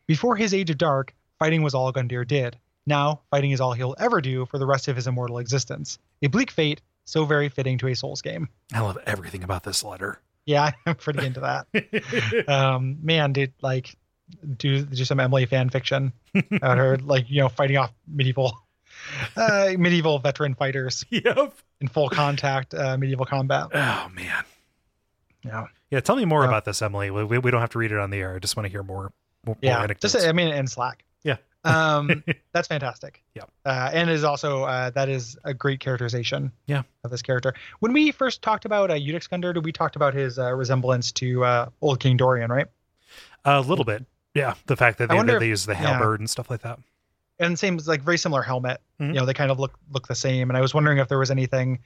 Before 0.05 0.35
his 0.35 0.53
Age 0.53 0.69
of 0.69 0.77
Dark, 0.77 1.13
fighting 1.39 1.63
was 1.63 1.73
all 1.73 1.91
Gundyr 1.91 2.27
did. 2.27 2.57
Now, 2.85 3.21
fighting 3.29 3.51
is 3.51 3.59
all 3.59 3.73
he'll 3.73 3.95
ever 3.99 4.21
do 4.21 4.45
for 4.45 4.57
the 4.57 4.65
rest 4.65 4.87
of 4.87 4.95
his 4.95 5.07
immortal 5.07 5.39
existence. 5.39 5.99
A 6.21 6.27
bleak 6.27 6.49
fate, 6.49 6.81
so 7.03 7.25
very 7.25 7.49
fitting 7.49 7.77
to 7.79 7.87
a 7.87 7.95
Souls 7.95 8.21
game. 8.21 8.47
I 8.73 8.79
love 8.79 8.97
everything 9.05 9.43
about 9.43 9.63
this 9.63 9.83
letter. 9.83 10.19
Yeah, 10.45 10.71
I'm 10.85 10.95
pretty 10.95 11.25
into 11.25 11.41
that. 11.41 12.47
um, 12.47 12.97
man, 13.03 13.33
dude, 13.33 13.53
like, 13.61 13.95
do 14.57 14.83
do 14.83 15.05
some 15.05 15.19
Emily 15.19 15.45
fan 15.45 15.69
fiction 15.69 16.13
about 16.51 16.77
her, 16.77 16.97
like, 16.97 17.29
you 17.29 17.41
know, 17.41 17.49
fighting 17.49 17.77
off 17.77 17.91
medieval, 18.07 18.57
uh, 19.35 19.73
medieval 19.77 20.19
veteran 20.19 20.55
fighters 20.55 21.05
yep. 21.09 21.53
in 21.81 21.87
full 21.87 22.09
contact 22.09 22.73
uh, 22.73 22.97
medieval 22.97 23.25
combat. 23.25 23.67
Oh 23.73 24.07
man. 24.13 24.43
Yeah, 25.43 25.67
Yeah, 25.91 25.99
tell 26.01 26.15
me 26.15 26.25
more 26.25 26.43
Yeah. 26.43 26.49
about 26.49 26.65
this, 26.65 26.81
Emily. 26.81 27.11
We, 27.11 27.23
we 27.23 27.37
we 27.37 27.51
don't 27.51 27.61
have 27.61 27.69
to 27.71 27.79
read 27.79 27.91
it 27.91 27.99
on 27.99 28.09
the 28.09 28.17
air. 28.19 28.35
I 28.35 28.39
just 28.39 28.57
want 28.57 28.65
to 28.65 28.71
hear 28.71 28.83
more. 28.83 29.11
more 29.45 29.55
yeah. 29.61 29.77
anecdotes. 29.77 30.13
Just, 30.13 30.27
I 30.27 30.31
mean, 30.33 30.49
in 30.53 30.67
Slack. 30.67 31.03
Yeah. 31.23 31.37
um, 31.63 32.23
that's 32.53 32.67
fantastic. 32.67 33.23
Yeah. 33.33 33.43
uh, 33.65 33.91
and 33.93 34.09
is 34.09 34.23
also 34.23 34.63
uh, 34.63 34.89
that 34.91 35.09
is 35.09 35.37
a 35.43 35.53
great 35.53 35.79
characterization. 35.79 36.51
Yeah. 36.65 36.83
of 37.03 37.11
this 37.11 37.21
character. 37.21 37.53
When 37.79 37.93
we 37.93 38.11
first 38.11 38.41
talked 38.41 38.65
about 38.65 38.91
uh, 38.91 38.95
Iudex 38.95 39.29
Gundyr, 39.29 39.63
we 39.63 39.71
talked 39.71 39.95
about 39.95 40.13
his 40.13 40.37
uh, 40.37 40.53
resemblance 40.53 41.11
to 41.13 41.45
uh, 41.45 41.69
Old 41.81 41.99
King 41.99 42.17
Doran, 42.17 42.51
right? 42.51 42.67
a 43.45 43.61
little 43.61 43.85
bit. 43.85 44.05
Yeah, 44.33 44.55
the 44.65 44.75
fact 44.75 44.97
that 44.99 45.09
they, 45.09 45.15
that 45.17 45.29
if- 45.29 45.39
they 45.39 45.47
use 45.47 45.65
the 45.65 45.73
yeah. 45.73 45.93
halberd 45.93 46.19
and 46.19 46.29
stuff 46.29 46.49
like 46.49 46.61
that. 46.61 46.79
And 47.39 47.57
same 47.57 47.77
like 47.85 48.01
very 48.01 48.17
similar 48.17 48.41
helmet. 48.41 48.81
Mhm. 48.99 49.07
You 49.09 49.13
know, 49.19 49.25
they 49.25 49.33
kind 49.33 49.51
of 49.51 49.59
look 49.59 49.77
look 49.91 50.07
the 50.07 50.15
same. 50.15 50.49
And 50.49 50.57
I 50.57 50.61
was 50.61 50.73
wondering 50.73 50.97
if 50.97 51.07
there 51.07 51.19
was 51.19 51.31
anything 51.31 51.79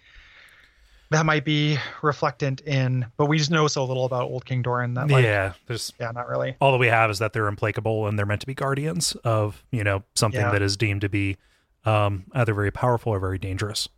that 1.10 1.26
might 1.26 1.44
be 1.44 1.78
reflectant 2.02 2.62
in, 2.62 3.06
but 3.18 3.26
we 3.26 3.38
just 3.38 3.52
know 3.52 3.68
so 3.68 3.84
little 3.84 4.06
about 4.06 4.24
Old 4.30 4.46
King 4.46 4.62
Doran 4.62 4.94
that 4.94 5.10
like, 5.10 5.26
yeah, 5.26 5.52
yeah, 6.00 6.12
not 6.12 6.30
really. 6.30 6.56
all 6.62 6.72
that 6.72 6.78
we 6.78 6.88
have 6.88 7.12
is 7.12 7.20
that 7.20 7.34
they're 7.34 7.48
implacable 7.50 8.08
and 8.08 8.18
they're 8.18 8.26
meant 8.26 8.40
to 8.42 8.48
be 8.48 8.54
guardians 8.54 9.14
of 9.26 9.64
you 9.72 9.84
know 9.84 10.04
something 10.16 10.40
Yeah. 10.40 10.52
that 10.52 10.62
is 10.62 10.78
deemed 10.78 11.02
to 11.02 11.10
be 11.10 11.38
um, 11.84 12.26
either 12.34 12.54
very 12.54 12.72
powerful 12.72 13.12
or 13.14 13.20
very 13.20 13.38
dangerous. 13.40 13.90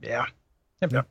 Yeah. 0.00 0.26
Yep, 0.80 1.06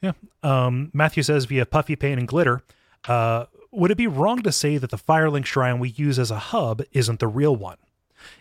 Yeah. 0.00 0.12
Um, 0.42 0.90
Matthew 0.94 1.22
says 1.22 1.44
via 1.46 1.66
Puffy 1.66 1.96
Paint 1.96 2.18
and 2.18 2.26
Glitter, 2.28 2.62
uh, 3.08 3.46
would 3.72 3.90
it 3.90 3.96
be 3.96 4.06
wrong 4.06 4.42
to 4.42 4.52
say 4.52 4.78
that 4.78 4.90
the 4.90 4.96
Firelink 4.96 5.44
shrine 5.46 5.78
we 5.78 5.90
use 5.90 6.18
as 6.18 6.30
a 6.30 6.38
hub 6.38 6.82
isn't 6.92 7.18
the 7.20 7.26
real 7.28 7.54
one? 7.56 7.76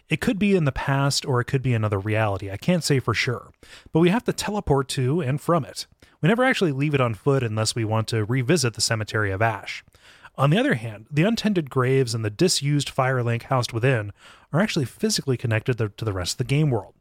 It 0.10 0.22
could 0.22 0.40
be 0.40 0.56
in 0.56 0.66
the 0.66 0.72
past 0.72 1.26
or 1.26 1.40
it 1.40 1.46
could 1.46 1.62
be 1.62 1.74
another 1.74 2.00
reality. 2.00 2.52
I 2.52 2.58
can't 2.58 2.84
say 2.84 3.00
for 3.00 3.14
sure. 3.14 3.52
But 3.92 4.00
we 4.00 4.10
have 4.10 4.24
to 4.26 4.34
teleport 4.34 4.88
to 4.90 5.22
and 5.22 5.40
from 5.40 5.66
it. 5.66 5.88
We 6.22 6.28
never 6.28 6.44
actually 6.44 6.72
leave 6.72 6.94
it 6.94 7.02
on 7.02 7.14
foot 7.14 7.44
unless 7.44 7.76
we 7.76 7.86
want 7.86 8.08
to 8.10 8.26
revisit 8.26 8.74
the 8.74 8.82
Cemetery 8.82 9.32
of 9.32 9.42
Ash. 9.42 9.84
On 10.38 10.50
the 10.50 10.58
other 10.58 10.74
hand, 10.74 11.08
the 11.10 11.24
untended 11.24 11.70
graves 11.70 12.14
and 12.14 12.26
the 12.26 12.30
disused 12.30 12.94
Firelink 12.94 13.44
housed 13.44 13.72
within 13.72 14.12
are 14.52 14.60
actually 14.60 14.86
physically 14.86 15.38
connected 15.38 15.78
to 15.78 15.90
to 15.90 16.06
the 16.06 16.14
rest 16.14 16.34
of 16.34 16.38
the 16.40 16.44
game 16.44 16.70
world. 16.70 16.94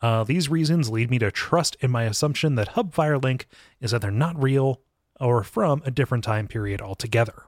Uh, 0.00 0.24
these 0.24 0.48
reasons 0.48 0.90
lead 0.90 1.10
me 1.10 1.18
to 1.18 1.30
trust 1.30 1.76
in 1.80 1.90
my 1.90 2.04
assumption 2.04 2.54
that 2.54 2.68
Hub 2.68 2.94
Firelink 2.94 3.44
is 3.80 3.92
either 3.92 4.10
not 4.10 4.40
real 4.40 4.80
or 5.20 5.42
from 5.42 5.82
a 5.84 5.90
different 5.90 6.24
time 6.24 6.46
period 6.48 6.80
altogether. 6.80 7.44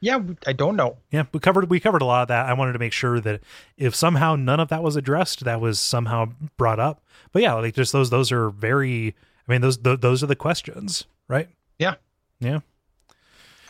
Yeah, 0.00 0.20
I 0.46 0.52
don't 0.52 0.76
know. 0.76 0.96
Yeah, 1.10 1.24
we 1.32 1.40
covered 1.40 1.68
we 1.68 1.80
covered 1.80 2.02
a 2.02 2.04
lot 2.04 2.22
of 2.22 2.28
that. 2.28 2.46
I 2.46 2.52
wanted 2.52 2.74
to 2.74 2.78
make 2.78 2.92
sure 2.92 3.18
that 3.20 3.40
if 3.76 3.94
somehow 3.94 4.36
none 4.36 4.60
of 4.60 4.68
that 4.68 4.82
was 4.82 4.94
addressed, 4.96 5.44
that 5.44 5.60
was 5.60 5.80
somehow 5.80 6.26
brought 6.56 6.78
up. 6.78 7.02
But 7.32 7.42
yeah, 7.42 7.54
like 7.54 7.74
just 7.74 7.92
those 7.92 8.10
those 8.10 8.30
are 8.30 8.50
very. 8.50 9.14
I 9.48 9.52
mean, 9.52 9.60
those 9.60 9.78
th- 9.78 10.00
those 10.00 10.22
are 10.22 10.26
the 10.26 10.36
questions, 10.36 11.04
right? 11.26 11.48
Yeah. 11.78 11.94
Yeah. 12.38 12.60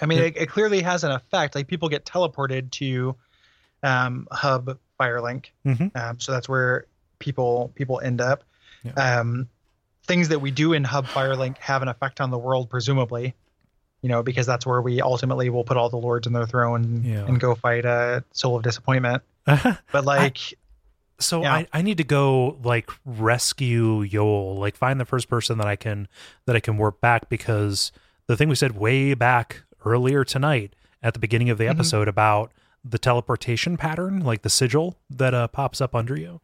I 0.02 0.06
mean, 0.06 0.18
Yeah. 0.18 0.24
it, 0.26 0.36
it 0.36 0.48
clearly 0.50 0.82
has 0.82 1.02
an 1.04 1.12
effect. 1.12 1.54
Like 1.54 1.66
people 1.66 1.88
get 1.88 2.04
teleported 2.04 2.70
to 2.72 3.16
um, 3.82 4.26
Hub 4.30 4.78
Firelink, 5.00 5.46
Mhm. 5.64 5.96
um, 5.96 6.20
so 6.20 6.32
that's 6.32 6.48
where 6.48 6.86
people 7.20 7.72
people 7.74 8.00
end 8.00 8.20
up. 8.20 8.44
Yeah. 8.82 8.92
Um, 9.20 9.48
things 10.04 10.28
that 10.28 10.40
we 10.40 10.50
do 10.50 10.72
in 10.72 10.84
Hub 10.84 11.06
Firelink 11.06 11.56
have 11.58 11.80
an 11.82 11.88
effect 11.88 12.20
on 12.20 12.30
the 12.30 12.38
world, 12.38 12.68
presumably. 12.70 13.34
You 14.02 14.08
know, 14.08 14.22
because 14.22 14.46
that's 14.46 14.64
where 14.64 14.80
we 14.80 15.00
ultimately 15.00 15.50
will 15.50 15.64
put 15.64 15.76
all 15.76 15.90
the 15.90 15.96
lords 15.96 16.26
in 16.26 16.32
their 16.32 16.46
throne 16.46 17.02
Yeah. 17.04 17.24
and 17.26 17.40
go 17.40 17.54
fight 17.56 17.84
a 17.84 18.22
Soul 18.32 18.56
of 18.56 18.62
Disappointment. 18.62 19.22
But 19.92 20.04
like, 20.04 20.38
so 21.18 21.42
Yeah. 21.42 21.52
I, 21.54 21.66
I 21.72 21.82
need 21.82 21.96
to 21.96 22.04
go 22.04 22.58
like 22.62 22.90
rescue 23.04 24.04
Yoel, 24.06 24.56
like 24.56 24.76
find 24.76 25.00
the 25.00 25.04
first 25.04 25.28
person 25.28 25.58
that 25.58 25.66
I 25.66 25.76
can 25.76 26.06
that 26.46 26.54
I 26.56 26.60
can 26.60 26.76
warp 26.78 27.00
back 27.00 27.28
because 27.28 27.90
the 28.26 28.36
thing 28.36 28.48
we 28.48 28.54
said 28.54 28.76
way 28.76 29.14
back 29.14 29.62
earlier 29.84 30.24
tonight 30.24 30.74
at 31.02 31.12
the 31.14 31.18
beginning 31.20 31.50
of 31.50 31.58
the 31.58 31.64
Mhm. 31.64 31.70
episode 31.70 32.08
about 32.08 32.52
the 32.84 32.98
teleportation 32.98 33.76
pattern, 33.76 34.20
like 34.20 34.42
the 34.42 34.50
sigil 34.50 34.96
that 35.10 35.34
uh, 35.34 35.48
pops 35.48 35.80
up 35.80 35.94
under 35.94 36.16
you. 36.18 36.40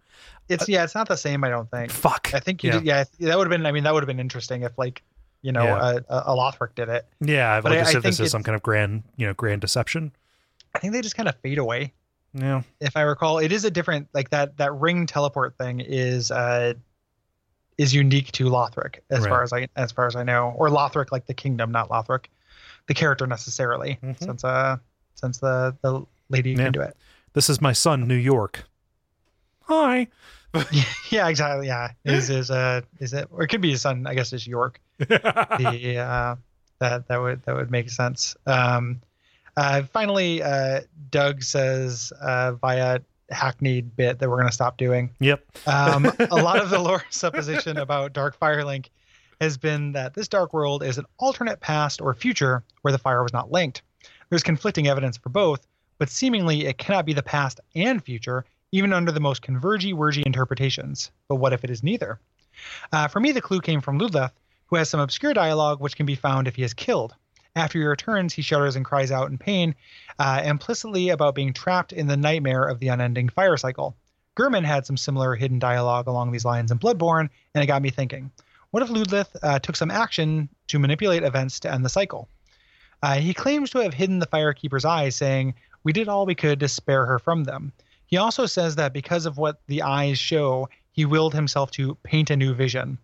it's 0.48 0.68
yeah, 0.68 0.84
it's 0.84 0.94
not 0.94 1.08
the 1.08 1.16
same. 1.16 1.42
I 1.44 1.48
don't 1.50 1.70
think. 1.70 1.90
Fuck. 1.90 2.32
I 2.34 2.40
think 2.40 2.62
you 2.64 2.70
yeah. 2.70 2.78
did, 3.04 3.08
yeah, 3.18 3.28
that 3.28 3.38
would 3.38 3.46
have 3.46 3.50
been. 3.56 3.64
I 3.66 3.72
mean, 3.72 3.84
that 3.84 3.94
would 3.94 4.02
have 4.02 4.08
been 4.08 4.20
interesting 4.20 4.62
if 4.62 4.76
like, 4.76 5.02
you 5.44 5.52
know, 5.52 5.62
Yeah. 5.64 5.90
a, 6.09 6.14
a, 6.14 6.22
a 6.33 6.37
Lothric 6.37 6.74
did 6.74 6.88
it. 6.88 7.07
Yeah, 7.20 7.52
I've 7.52 7.64
just 7.64 7.94
I 7.96 7.98
this 8.00 8.18
is 8.18 8.30
some 8.30 8.42
kind 8.42 8.57
of 8.57 8.62
grand, 8.62 9.02
you 9.16 9.26
know, 9.26 9.35
grand 9.35 9.61
deception. 9.61 10.11
I 10.74 10.78
think 10.78 10.94
they 10.94 11.02
just 11.02 11.14
kind 11.16 11.28
of 11.28 11.37
fade 11.37 11.59
away. 11.59 11.92
Yeah. 12.33 12.62
if 12.80 12.96
I 12.96 13.02
recall, 13.02 13.38
it 13.38 13.52
is 13.52 13.64
a 13.64 13.70
different 13.70 14.09
like 14.14 14.30
that 14.30 14.57
that 14.57 14.72
ring 14.74 15.07
teleport 15.07 15.57
thing 15.57 15.78
is 15.80 16.30
uh 16.33 16.74
is 17.78 17.94
unique 17.94 18.33
to 18.33 18.46
Lothric 18.46 19.00
as 19.11 19.20
Right. 19.20 19.28
far 19.28 19.42
as 19.44 19.52
I 19.52 19.68
as 19.76 19.92
far 19.92 20.07
as 20.07 20.16
I 20.16 20.22
know, 20.24 20.52
or 20.57 20.68
Lothric 20.68 21.12
like 21.12 21.26
the 21.26 21.35
kingdom, 21.35 21.70
not 21.70 21.90
Lothric, 21.90 22.24
the 22.87 22.94
character 22.94 23.26
necessarily, 23.26 23.98
Mhm. 24.02 24.18
since 24.18 24.42
uh 24.44 24.78
since 25.14 25.38
the 25.38 25.76
the 25.83 26.04
lady 26.30 26.50
Yeah. 26.52 26.57
can 26.64 26.72
do 26.72 26.80
it. 26.80 26.96
This 27.35 27.48
is 27.50 27.61
my 27.61 27.72
son, 27.72 28.09
New 28.09 28.14
York. 28.16 28.64
Hi. 29.66 30.09
yeah, 31.11 31.28
exactly. 31.28 31.66
Yeah, 31.66 31.90
is 32.04 32.30
is 32.30 32.50
uh 32.50 32.80
is 32.98 33.12
it 33.12 33.28
or 33.30 33.42
it 33.44 33.48
could 33.48 33.61
be 33.61 33.70
his 33.72 33.83
son? 33.83 34.07
I 34.07 34.14
guess 34.14 34.33
it's 34.33 34.46
York. 34.46 34.80
the 35.09 35.98
uh, 35.98 36.37
that 36.78 37.09
that 37.09 37.20
would 37.20 37.42
that 37.44 37.54
would 37.54 37.70
make 37.70 37.90
sense. 37.90 38.37
Um, 38.46 39.00
uh, 39.57 39.83
finally, 39.92 40.42
uh, 40.42 40.80
Doug 41.11 41.42
says 41.42 42.12
uh, 42.20 42.52
via 42.52 43.00
hackneyed 43.30 43.96
bit 43.96 44.18
that 44.18 44.28
we're 44.28 44.37
going 44.37 44.48
to 44.48 44.54
stop 44.54 44.76
doing. 44.76 45.11
yep. 45.20 45.44
Um, 45.66 46.07
a 46.30 46.37
lot 46.37 46.61
of 46.61 46.70
the 46.70 46.78
lore 46.78 47.04
supposition 47.11 47.78
about 47.78 48.12
Dark 48.12 48.38
Firelink 48.38 48.88
has 49.40 49.57
been 49.57 49.92
that 49.92 50.14
this 50.14 50.28
dark 50.28 50.52
world 50.52 50.83
is 50.83 50.98
an 50.98 51.07
alternate 51.18 51.61
past 51.61 52.00
or 52.00 52.14
future 52.14 52.62
where 52.83 52.92
the 52.92 52.98
fire 52.98 53.22
was 53.22 53.33
not 53.33 53.50
linked. 53.50 53.83
There's 54.30 54.42
conflicting 54.42 54.88
evidence 54.88 55.16
for 55.16 55.28
both, 55.28 55.66
but 55.98 56.09
seemingly 56.09 56.66
it 56.66 56.78
cannot 56.78 57.07
be 57.07 57.12
the 57.12 57.22
past 57.22 57.61
and 57.74 58.02
future, 58.02 58.44
even 58.72 58.92
under 58.92 59.12
the 59.12 59.20
most 59.20 59.42
convergy-wergy 59.42 60.22
interpretations. 60.24 61.11
But 61.28 61.37
what 61.37 61.52
if 61.52 61.64
it 61.64 61.70
is 61.70 61.83
neither? 61.83 62.20
Uh, 62.92 63.09
for 63.09 63.20
me, 63.20 63.33
the 63.33 63.40
clue 63.40 63.61
came 63.61 63.80
from 63.80 63.98
Ludleth, 63.98 64.33
who 64.74 64.78
has 64.78 64.90
some 64.90 64.98
obscure 64.98 65.32
dialogue 65.32 65.80
which 65.80 65.94
can 65.94 66.04
be 66.04 66.16
found 66.16 66.48
if 66.48 66.56
he 66.56 66.64
is 66.64 66.74
killed. 66.74 67.14
After 67.54 67.78
he 67.78 67.84
returns, 67.84 68.34
he 68.34 68.42
shudders 68.42 68.74
and 68.74 68.84
cries 68.84 69.12
out 69.12 69.30
in 69.30 69.38
pain, 69.38 69.76
uh, 70.18 70.42
implicitly 70.44 71.10
about 71.10 71.37
being 71.37 71.52
trapped 71.52 71.92
in 71.92 72.08
the 72.08 72.16
nightmare 72.16 72.64
of 72.64 72.80
the 72.80 72.88
unending 72.88 73.28
fire 73.28 73.56
cycle. 73.56 73.96
Gehrman 74.37 74.64
had 74.64 74.84
some 74.84 74.96
similar 74.96 75.37
hidden 75.37 75.60
dialogue 75.60 76.08
along 76.08 76.32
these 76.32 76.44
lines 76.44 76.72
in 76.72 76.80
Bloodborne, 76.80 77.28
and 77.54 77.62
it 77.62 77.68
got 77.68 77.82
me 77.82 77.90
thinking. 77.90 78.32
What 78.72 78.82
if 78.82 78.88
Ludleth 78.88 79.37
uh, 79.44 79.60
took 79.60 79.76
some 79.76 79.92
action 79.92 80.48
to 80.66 80.80
manipulate 80.80 81.22
events 81.22 81.60
to 81.60 81.72
end 81.72 81.84
the 81.84 81.88
cycle? 81.88 82.28
Uh, 83.00 83.20
he 83.20 83.32
claims 83.32 83.70
to 83.70 83.78
have 83.78 83.94
hidden 83.94 84.18
the 84.18 84.26
Firekeeper's 84.26 84.84
eyes, 84.84 85.14
saying, 85.14 85.54
We 85.84 85.92
did 85.92 86.08
all 86.08 86.26
we 86.26 86.34
could 86.34 86.58
to 86.58 86.66
spare 86.66 87.06
her 87.06 87.20
from 87.20 87.44
them. 87.44 87.72
He 88.06 88.16
also 88.16 88.46
says 88.46 88.74
that 88.74 88.92
because 88.92 89.24
of 89.24 89.38
what 89.38 89.60
the 89.68 89.82
eyes 89.82 90.18
show, 90.18 90.68
he 90.90 91.04
willed 91.04 91.32
himself 91.32 91.70
to 91.72 91.94
paint 92.02 92.30
a 92.30 92.37
new 92.37 92.54
vision. 92.54 92.98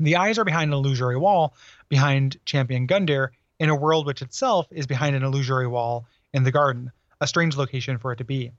The 0.00 0.16
eyes 0.16 0.38
are 0.38 0.44
behind 0.44 0.72
an 0.72 0.78
illusory 0.78 1.16
wall 1.16 1.54
behind 1.88 2.38
Champion 2.44 2.86
Gundyr 2.86 3.30
in 3.58 3.68
a 3.68 3.74
world 3.74 4.06
which 4.06 4.22
itself 4.22 4.68
is 4.70 4.86
behind 4.86 5.16
an 5.16 5.24
illusory 5.24 5.66
wall 5.66 6.06
in 6.32 6.44
the 6.44 6.52
garden, 6.52 6.92
a 7.20 7.26
strange 7.26 7.56
location 7.56 7.98
for 7.98 8.12
it 8.12 8.16
to 8.16 8.24
be. 8.24 8.52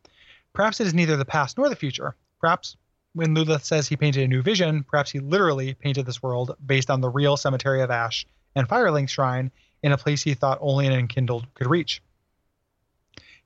Perhaps 0.54 0.80
it 0.80 0.88
is 0.88 0.94
neither 0.94 1.16
the 1.16 1.26
past 1.26 1.58
nor 1.58 1.70
the 1.70 1.76
future. 1.76 2.16
Perhaps 2.42 2.76
when 3.14 3.34
Ludleth 3.34 3.64
says 3.64 3.88
he 3.88 3.96
painted 3.96 4.24
a 4.24 4.28
new 4.28 4.42
vision, 4.42 4.84
perhaps 4.84 5.12
he 5.12 5.20
literally 5.20 5.74
painted 5.74 6.06
this 6.06 6.22
world 6.22 6.56
based 6.66 6.90
on 6.90 7.02
the 7.02 7.10
real 7.10 7.38
Cemetery 7.38 7.82
of 7.82 7.92
Ash 7.92 8.26
and 8.56 8.68
Firelink 8.68 9.10
Shrine 9.10 9.52
in 9.82 9.92
a 9.92 9.98
place 9.98 10.22
he 10.22 10.34
thought 10.34 10.58
only 10.62 10.88
an 10.88 10.94
unkindled 10.94 11.48
could 11.54 11.68
reach. 11.68 12.02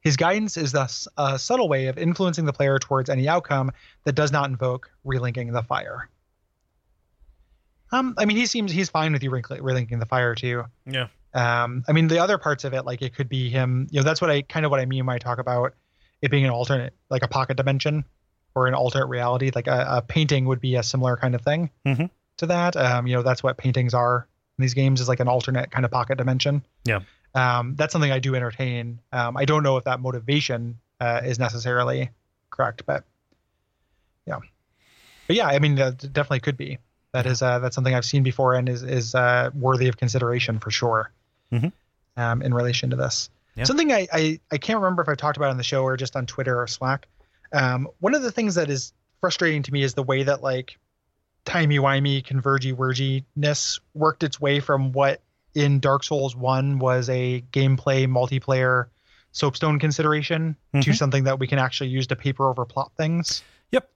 His 0.02 0.18
guidance 0.18 0.58
is 0.58 0.72
thus 0.72 1.08
a 1.18 1.40
subtle 1.40 1.70
way 1.70 1.88
of 1.88 1.98
influencing 1.98 2.46
the 2.46 2.54
player 2.54 2.78
towards 2.80 3.10
any 3.10 3.30
outcome 3.30 3.72
that 4.04 4.16
does 4.16 4.32
not 4.32 4.50
invoke 4.50 4.92
relinking 5.06 5.54
the 5.54 5.64
fire. 5.64 6.10
Um, 7.94 8.16
I 8.18 8.26
mean, 8.26 8.38
he 8.38 8.48
seems 8.48 8.72
he's 8.72 8.90
fine 8.90 9.14
with 9.14 9.22
you 9.22 9.30
relinking 9.30 10.00
the 10.00 10.08
fire 10.08 10.34
too. 10.34 10.66
Yeah. 10.86 11.08
Um, 11.34 11.84
I 11.88 11.92
mean, 11.92 12.08
the 12.08 12.20
other 12.20 12.40
parts 12.40 12.64
of 12.64 12.74
it, 12.74 12.86
like 12.86 13.02
it 13.04 13.16
could 13.16 13.30
be 13.30 13.50
him. 13.50 13.88
You 13.92 14.00
know, 14.00 14.04
that's 14.04 14.20
what 14.20 14.32
I 14.32 14.42
kind 14.42 14.66
of 14.66 14.72
what 14.72 14.80
I 14.80 14.86
mean 14.86 15.06
when 15.06 15.16
I 15.16 15.20
talk 15.20 15.38
about 15.38 15.76
it 16.22 16.32
being 16.32 16.44
an 16.44 16.50
alternate, 16.50 16.94
like 17.10 17.22
a 17.22 17.28
pocket 17.28 17.56
dimension 17.56 18.04
or 18.56 18.66
an 18.66 18.74
alternate 18.74 19.08
reality. 19.08 19.52
Like 19.54 19.68
a, 19.68 19.86
a 19.90 20.02
painting 20.02 20.46
would 20.46 20.60
be 20.60 20.76
a 20.76 20.84
similar 20.84 21.18
kind 21.18 21.36
of 21.36 21.42
thing 21.42 21.70
mm-hmm. 21.86 22.06
to 22.38 22.46
that. 22.48 22.76
Um, 22.76 23.06
you 23.06 23.16
know, 23.16 23.22
that's 23.22 23.44
what 23.44 23.58
paintings 23.58 23.94
are 23.94 24.28
in 24.58 24.64
these 24.64 24.74
games 24.74 25.00
is 25.00 25.08
like 25.08 25.20
an 25.20 25.28
alternate 25.28 25.70
kind 25.70 25.86
of 25.86 25.92
pocket 25.92 26.18
dimension. 26.18 26.66
Yeah. 26.86 27.02
Um, 27.36 27.76
that's 27.76 27.92
something 27.92 28.12
I 28.12 28.20
do 28.20 28.34
entertain. 28.34 29.02
Um, 29.12 29.38
I 29.38 29.46
don't 29.46 29.62
know 29.62 29.78
if 29.78 29.84
that 29.84 30.00
motivation 30.00 30.80
uh, 31.00 31.22
is 31.24 31.38
necessarily 31.38 32.10
correct, 32.50 32.86
but 32.86 33.04
yeah, 34.26 34.40
but 35.28 35.36
yeah, 35.36 35.48
I 35.48 35.60
mean, 35.60 35.76
that 35.76 35.98
definitely 36.14 36.40
could 36.40 36.58
be. 36.58 36.80
That 37.14 37.26
is 37.28 37.42
uh, 37.42 37.60
that's 37.60 37.76
something 37.76 37.94
I've 37.94 38.06
seen 38.06 38.24
before 38.24 38.56
and 38.56 38.68
is 38.68 38.84
is 38.84 39.16
uh, 39.16 39.52
worthy 39.54 39.88
of 39.88 39.98
consideration 39.98 40.60
for 40.60 40.72
sure. 40.72 41.12
Mm-hmm. 41.52 41.68
Um, 42.20 42.42
in 42.42 42.54
relation 42.54 42.90
to 42.92 42.96
this, 42.96 43.30
Yeah. 43.56 43.64
something 43.66 43.92
I, 43.92 44.08
I 44.12 44.40
I 44.52 44.58
can't 44.58 44.80
remember 44.80 45.02
if 45.04 45.10
I 45.10 45.16
talked 45.16 45.38
about 45.38 45.50
on 45.52 45.58
the 45.58 45.64
show 45.64 45.84
or 45.84 45.96
just 45.96 46.16
on 46.16 46.26
Twitter 46.26 46.60
or 46.60 46.68
Slack. 46.68 47.08
Um, 47.52 47.88
one 48.00 48.16
of 48.16 48.24
the 48.24 48.32
things 48.32 48.56
that 48.56 48.70
is 48.70 48.94
frustrating 49.22 49.62
to 49.64 49.72
me 49.72 49.84
is 49.84 49.94
the 49.94 50.04
way 50.04 50.24
that 50.24 50.42
like 50.42 50.78
timey 51.46 51.78
wimey 51.78 52.24
convergy 52.26 52.74
worginess 52.74 53.80
worked 53.94 54.24
its 54.24 54.42
way 54.42 54.60
from 54.60 54.92
what 54.92 55.22
in 55.54 55.80
Dark 55.80 56.04
Souls 56.04 56.36
One 56.36 56.80
was 56.80 57.10
a 57.10 57.42
gameplay 57.52 58.08
multiplayer 58.08 58.88
soapstone 59.34 59.78
consideration 59.80 60.56
to 60.74 60.90
Mhm. 60.92 60.96
something 60.96 61.24
that 61.26 61.38
we 61.40 61.46
can 61.48 61.60
actually 61.60 61.90
use 61.90 62.08
to 62.08 62.16
paper 62.16 62.48
over 62.50 62.66
plot 62.66 62.92
things. 62.98 63.44
Yep. 63.72 63.90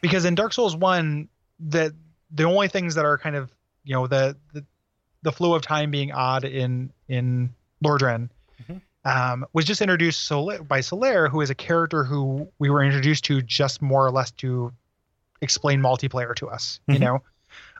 Because 0.00 0.24
in 0.24 0.34
Dark 0.34 0.52
Souls 0.54 0.76
One, 0.76 1.28
the 1.60 1.94
the 2.30 2.44
only 2.44 2.68
things 2.68 2.94
that 2.94 3.04
are 3.04 3.18
kind 3.18 3.36
of 3.36 3.50
you 3.84 3.94
know 3.94 4.06
the 4.06 4.36
the, 4.52 4.64
the 5.22 5.32
flow 5.32 5.54
of 5.54 5.62
time 5.62 5.90
being 5.90 6.12
odd 6.12 6.44
in 6.44 6.92
in 7.08 7.54
Lordran 7.84 8.30
Mhm. 8.68 8.80
um, 9.04 9.46
was 9.52 9.64
just 9.64 9.80
introduced 9.80 10.24
Sol- 10.24 10.58
by 10.64 10.80
Solaire, 10.80 11.28
who 11.30 11.40
is 11.40 11.50
a 11.50 11.54
character 11.54 12.04
who 12.04 12.48
we 12.58 12.70
were 12.70 12.82
introduced 12.82 13.24
to 13.26 13.40
just 13.42 13.80
more 13.80 14.04
or 14.04 14.10
less 14.10 14.30
to 14.32 14.72
explain 15.40 15.80
multiplayer 15.80 16.34
to 16.36 16.48
us, 16.48 16.80
you 16.88 16.96
Mhm. 16.96 17.00
know, 17.00 17.22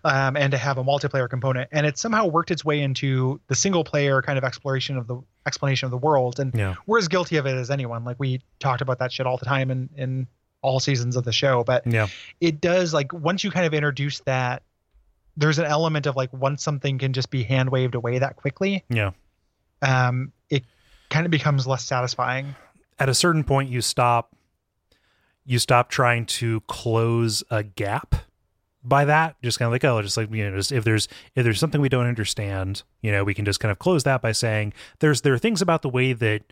um, 0.04 0.36
and 0.36 0.52
to 0.52 0.58
have 0.58 0.78
a 0.78 0.84
multiplayer 0.84 1.28
component. 1.28 1.68
And 1.72 1.84
it 1.84 1.98
somehow 1.98 2.26
worked 2.26 2.52
its 2.52 2.64
way 2.64 2.80
into 2.80 3.40
the 3.48 3.56
single 3.56 3.82
player 3.82 4.22
kind 4.22 4.38
of 4.38 4.44
exploration 4.44 4.96
of 4.96 5.08
the 5.08 5.20
explanation 5.44 5.86
of 5.86 5.90
the 5.90 5.98
world. 5.98 6.38
And 6.38 6.54
Yeah. 6.54 6.76
we're 6.86 6.98
as 6.98 7.08
guilty 7.08 7.36
of 7.36 7.46
it 7.46 7.56
as 7.56 7.70
anyone. 7.70 8.04
Like 8.04 8.16
we 8.20 8.40
talked 8.60 8.80
about 8.80 9.00
that 9.00 9.10
shit 9.12 9.26
all 9.26 9.36
the 9.36 9.44
time 9.46 9.70
in 9.72 9.90
in 9.96 10.28
all 10.62 10.80
seasons 10.80 11.16
of 11.16 11.24
the 11.24 11.32
show. 11.32 11.64
But 11.64 11.86
Yeah. 11.86 12.08
it 12.40 12.60
does 12.60 12.92
like 12.94 13.12
once 13.12 13.44
you 13.44 13.50
kind 13.50 13.66
of 13.66 13.74
introduce 13.74 14.20
that, 14.20 14.62
there's 15.36 15.58
an 15.58 15.66
element 15.66 16.06
of 16.06 16.16
like 16.16 16.32
once 16.32 16.62
something 16.62 16.98
can 16.98 17.12
just 17.12 17.30
be 17.30 17.44
hand 17.44 17.70
waved 17.70 17.94
away 17.94 18.18
that 18.18 18.36
quickly, 18.36 18.84
Yeah. 18.88 19.10
um, 19.82 20.32
it 20.50 20.64
kind 21.10 21.24
of 21.26 21.30
becomes 21.30 21.66
less 21.66 21.84
satisfying. 21.84 22.54
At 22.98 23.08
a 23.08 23.14
certain 23.14 23.44
point, 23.44 23.70
you 23.70 23.80
stop. 23.80 24.34
You 25.44 25.58
stop 25.58 25.88
trying 25.88 26.26
to 26.26 26.60
close 26.62 27.42
a 27.50 27.62
gap 27.62 28.14
by 28.84 29.06
that. 29.06 29.36
Just 29.42 29.58
kind 29.58 29.66
of 29.68 29.72
like, 29.72 29.84
oh, 29.84 30.02
just 30.02 30.16
like 30.16 30.30
you 30.30 30.50
know, 30.50 30.56
just 30.56 30.72
if 30.72 30.84
there's 30.84 31.08
if 31.34 31.44
there's 31.44 31.58
something 31.58 31.80
we 31.80 31.88
don't 31.88 32.06
understand, 32.06 32.82
you 33.00 33.10
know, 33.12 33.24
we 33.24 33.32
can 33.32 33.44
just 33.46 33.58
kind 33.60 33.72
of 33.72 33.78
close 33.78 34.02
that 34.02 34.20
by 34.20 34.32
saying 34.32 34.74
there's 34.98 35.22
there 35.22 35.32
are 35.32 35.38
things 35.38 35.62
about 35.62 35.80
the 35.82 35.88
way 35.88 36.12
that 36.12 36.42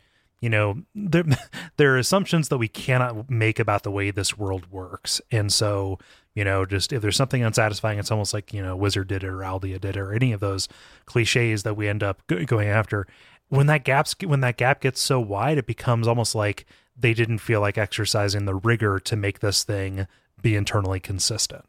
you 0.40 0.50
know 0.50 0.82
there 0.94 1.24
there 1.76 1.94
are 1.94 1.98
assumptions 1.98 2.48
that 2.48 2.58
we 2.58 2.68
cannot 2.68 3.30
make 3.30 3.58
about 3.58 3.82
the 3.82 3.90
way 3.90 4.10
this 4.10 4.36
world 4.36 4.70
works, 4.70 5.20
and 5.30 5.52
so 5.52 5.98
you 6.36 6.44
know, 6.44 6.66
just 6.66 6.92
if 6.92 7.00
there's 7.00 7.16
something 7.16 7.42
unsatisfying, 7.42 7.98
it's 7.98 8.10
almost 8.10 8.34
like 8.34 8.52
you 8.52 8.62
know, 8.62 8.76
Wizard 8.76 9.08
did 9.08 9.24
it 9.24 9.28
or 9.28 9.38
Aldia 9.38 9.80
did 9.80 9.96
it 9.96 9.96
or 9.96 10.12
any 10.12 10.32
of 10.32 10.40
those 10.40 10.68
cliches 11.06 11.62
that 11.62 11.74
we 11.74 11.88
end 11.88 12.02
up 12.02 12.24
go- 12.26 12.44
going 12.44 12.68
after. 12.68 13.06
When 13.48 13.66
that 13.68 13.84
gaps 13.84 14.14
when 14.22 14.40
that 14.40 14.58
gap 14.58 14.82
gets 14.82 15.00
so 15.00 15.18
wide, 15.18 15.56
it 15.56 15.66
becomes 15.66 16.06
almost 16.06 16.34
like 16.34 16.66
they 16.94 17.14
didn't 17.14 17.38
feel 17.38 17.62
like 17.62 17.78
exercising 17.78 18.44
the 18.44 18.54
rigor 18.54 19.00
to 19.00 19.16
make 19.16 19.40
this 19.40 19.64
thing 19.64 20.06
be 20.42 20.54
internally 20.54 21.00
consistent. 21.00 21.64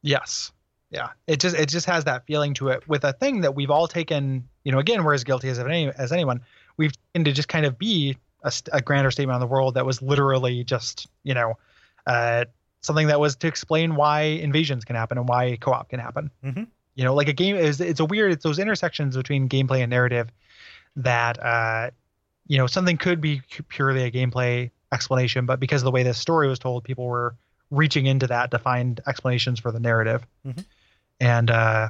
Yes. 0.00 0.50
Yeah. 0.90 1.10
It 1.26 1.38
just 1.38 1.54
it 1.54 1.68
just 1.68 1.86
has 1.86 2.04
that 2.04 2.26
feeling 2.26 2.54
to 2.54 2.68
it 2.68 2.88
with 2.88 3.04
a 3.04 3.12
thing 3.12 3.42
that 3.42 3.54
we've 3.54 3.70
all 3.70 3.86
taken, 3.86 4.48
you 4.64 4.72
know, 4.72 4.78
again, 4.78 5.04
we're 5.04 5.12
as 5.12 5.24
guilty 5.24 5.50
as 5.50 5.58
any 5.58 5.90
as 5.90 6.10
anyone. 6.10 6.40
We've 6.80 6.92
taken 7.12 7.24
to 7.26 7.32
just 7.32 7.48
kind 7.48 7.66
of 7.66 7.78
be 7.78 8.16
a, 8.42 8.52
a 8.72 8.80
grander 8.80 9.10
statement 9.10 9.34
on 9.34 9.40
the 9.40 9.46
world 9.46 9.74
that 9.74 9.84
was 9.84 10.00
literally 10.00 10.64
just, 10.64 11.06
you 11.24 11.34
know, 11.34 11.58
uh, 12.06 12.46
something 12.80 13.08
that 13.08 13.20
was 13.20 13.36
to 13.36 13.46
explain 13.46 13.94
why 13.96 14.22
invasions 14.22 14.84
can 14.86 14.96
happen 14.96 15.18
and 15.18 15.28
why 15.28 15.56
co-op 15.60 15.90
can 15.90 16.00
happen. 16.00 16.30
Mhm. 16.42 16.66
You 16.94 17.04
know, 17.04 17.14
like 17.14 17.28
a 17.28 17.34
game 17.34 17.54
is 17.56 17.80
it's 17.80 18.00
a 18.00 18.04
weird 18.06 18.32
it's 18.32 18.42
those 18.42 18.58
intersections 18.58 19.14
between 19.16 19.48
gameplay 19.48 19.80
and 19.82 19.90
narrative 19.90 20.30
that 20.96 21.42
uh 21.42 21.90
you 22.46 22.56
know 22.58 22.66
something 22.66 22.96
could 22.96 23.20
be 23.20 23.42
purely 23.68 24.02
a 24.04 24.10
gameplay 24.10 24.70
explanation 24.92 25.46
but 25.46 25.60
because 25.60 25.82
of 25.82 25.84
the 25.84 25.90
way 25.90 26.02
this 26.02 26.18
story 26.18 26.48
was 26.48 26.58
told 26.58 26.82
people 26.82 27.06
were 27.06 27.36
reaching 27.70 28.06
into 28.06 28.26
that 28.26 28.50
to 28.50 28.58
find 28.58 29.00
explanations 29.06 29.60
for 29.60 29.70
the 29.70 29.78
narrative 29.78 30.26
Mhm. 30.44 30.64
and 31.20 31.50
uh 31.50 31.88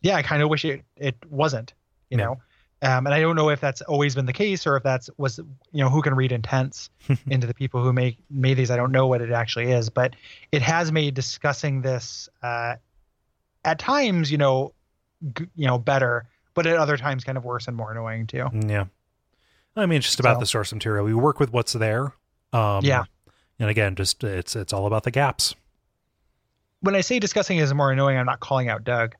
yeah 0.00 0.16
i 0.16 0.22
kind 0.22 0.42
of 0.42 0.48
wish 0.48 0.64
it 0.64 0.82
it 0.96 1.16
wasn't 1.28 1.74
you 2.08 2.16
Yeah. 2.16 2.24
know 2.24 2.40
um 2.82 3.06
and 3.06 3.14
i 3.14 3.20
don't 3.20 3.36
know 3.36 3.48
if 3.50 3.60
that's 3.60 3.80
always 3.82 4.14
been 4.14 4.26
the 4.26 4.32
case 4.32 4.66
or 4.66 4.76
if 4.76 4.82
that's 4.82 5.10
was 5.18 5.38
you 5.38 5.82
know 5.82 5.88
who 5.90 6.00
can 6.02 6.14
read 6.14 6.32
intents 6.32 6.90
into 7.28 7.46
the 7.46 7.54
people 7.54 7.82
who 7.82 7.92
make 7.92 8.16
made 8.30 8.54
these 8.54 8.70
i 8.70 8.76
don't 8.76 8.92
know 8.92 9.06
what 9.06 9.20
it 9.20 9.30
actually 9.30 9.70
is 9.70 9.90
but 9.90 10.14
it 10.52 10.62
has 10.62 10.90
made 10.92 11.14
discussing 11.14 11.82
this 11.82 12.28
uh 12.42 12.74
at 13.64 13.78
times 13.78 14.30
you 14.32 14.38
know 14.38 14.72
g- 15.36 15.46
you 15.56 15.66
know 15.66 15.78
better 15.78 16.26
but 16.54 16.66
at 16.66 16.76
other 16.76 16.96
times 16.96 17.24
kind 17.24 17.36
of 17.38 17.44
worse 17.44 17.68
and 17.68 17.76
more 17.76 17.90
annoying 17.92 18.26
too 18.26 18.46
Yeah. 18.66 18.84
I 19.76 19.86
mean, 19.86 19.98
it's 19.98 20.06
just 20.06 20.18
about 20.20 20.36
So- 20.36 20.40
the 20.40 20.46
source 20.46 20.72
material. 20.72 21.04
We 21.06 21.14
work 21.14 21.38
with 21.38 21.52
what's 21.52 21.72
there. 21.74 22.12
Um, 22.52 22.84
Yeah. 22.84 23.04
And 23.60 23.70
again, 23.70 23.94
just 23.94 24.22
it's 24.24 24.56
it's 24.56 24.72
all 24.72 24.86
about 24.86 25.04
the 25.04 25.12
gaps. 25.12 25.54
when 26.80 26.96
I 26.96 27.02
say 27.02 27.18
discussing 27.20 27.58
is 27.58 27.72
more 27.72 27.92
annoying, 27.92 28.18
I'm 28.18 28.26
not 28.26 28.40
calling 28.40 28.68
out 28.68 28.82
Doug. 28.82 29.14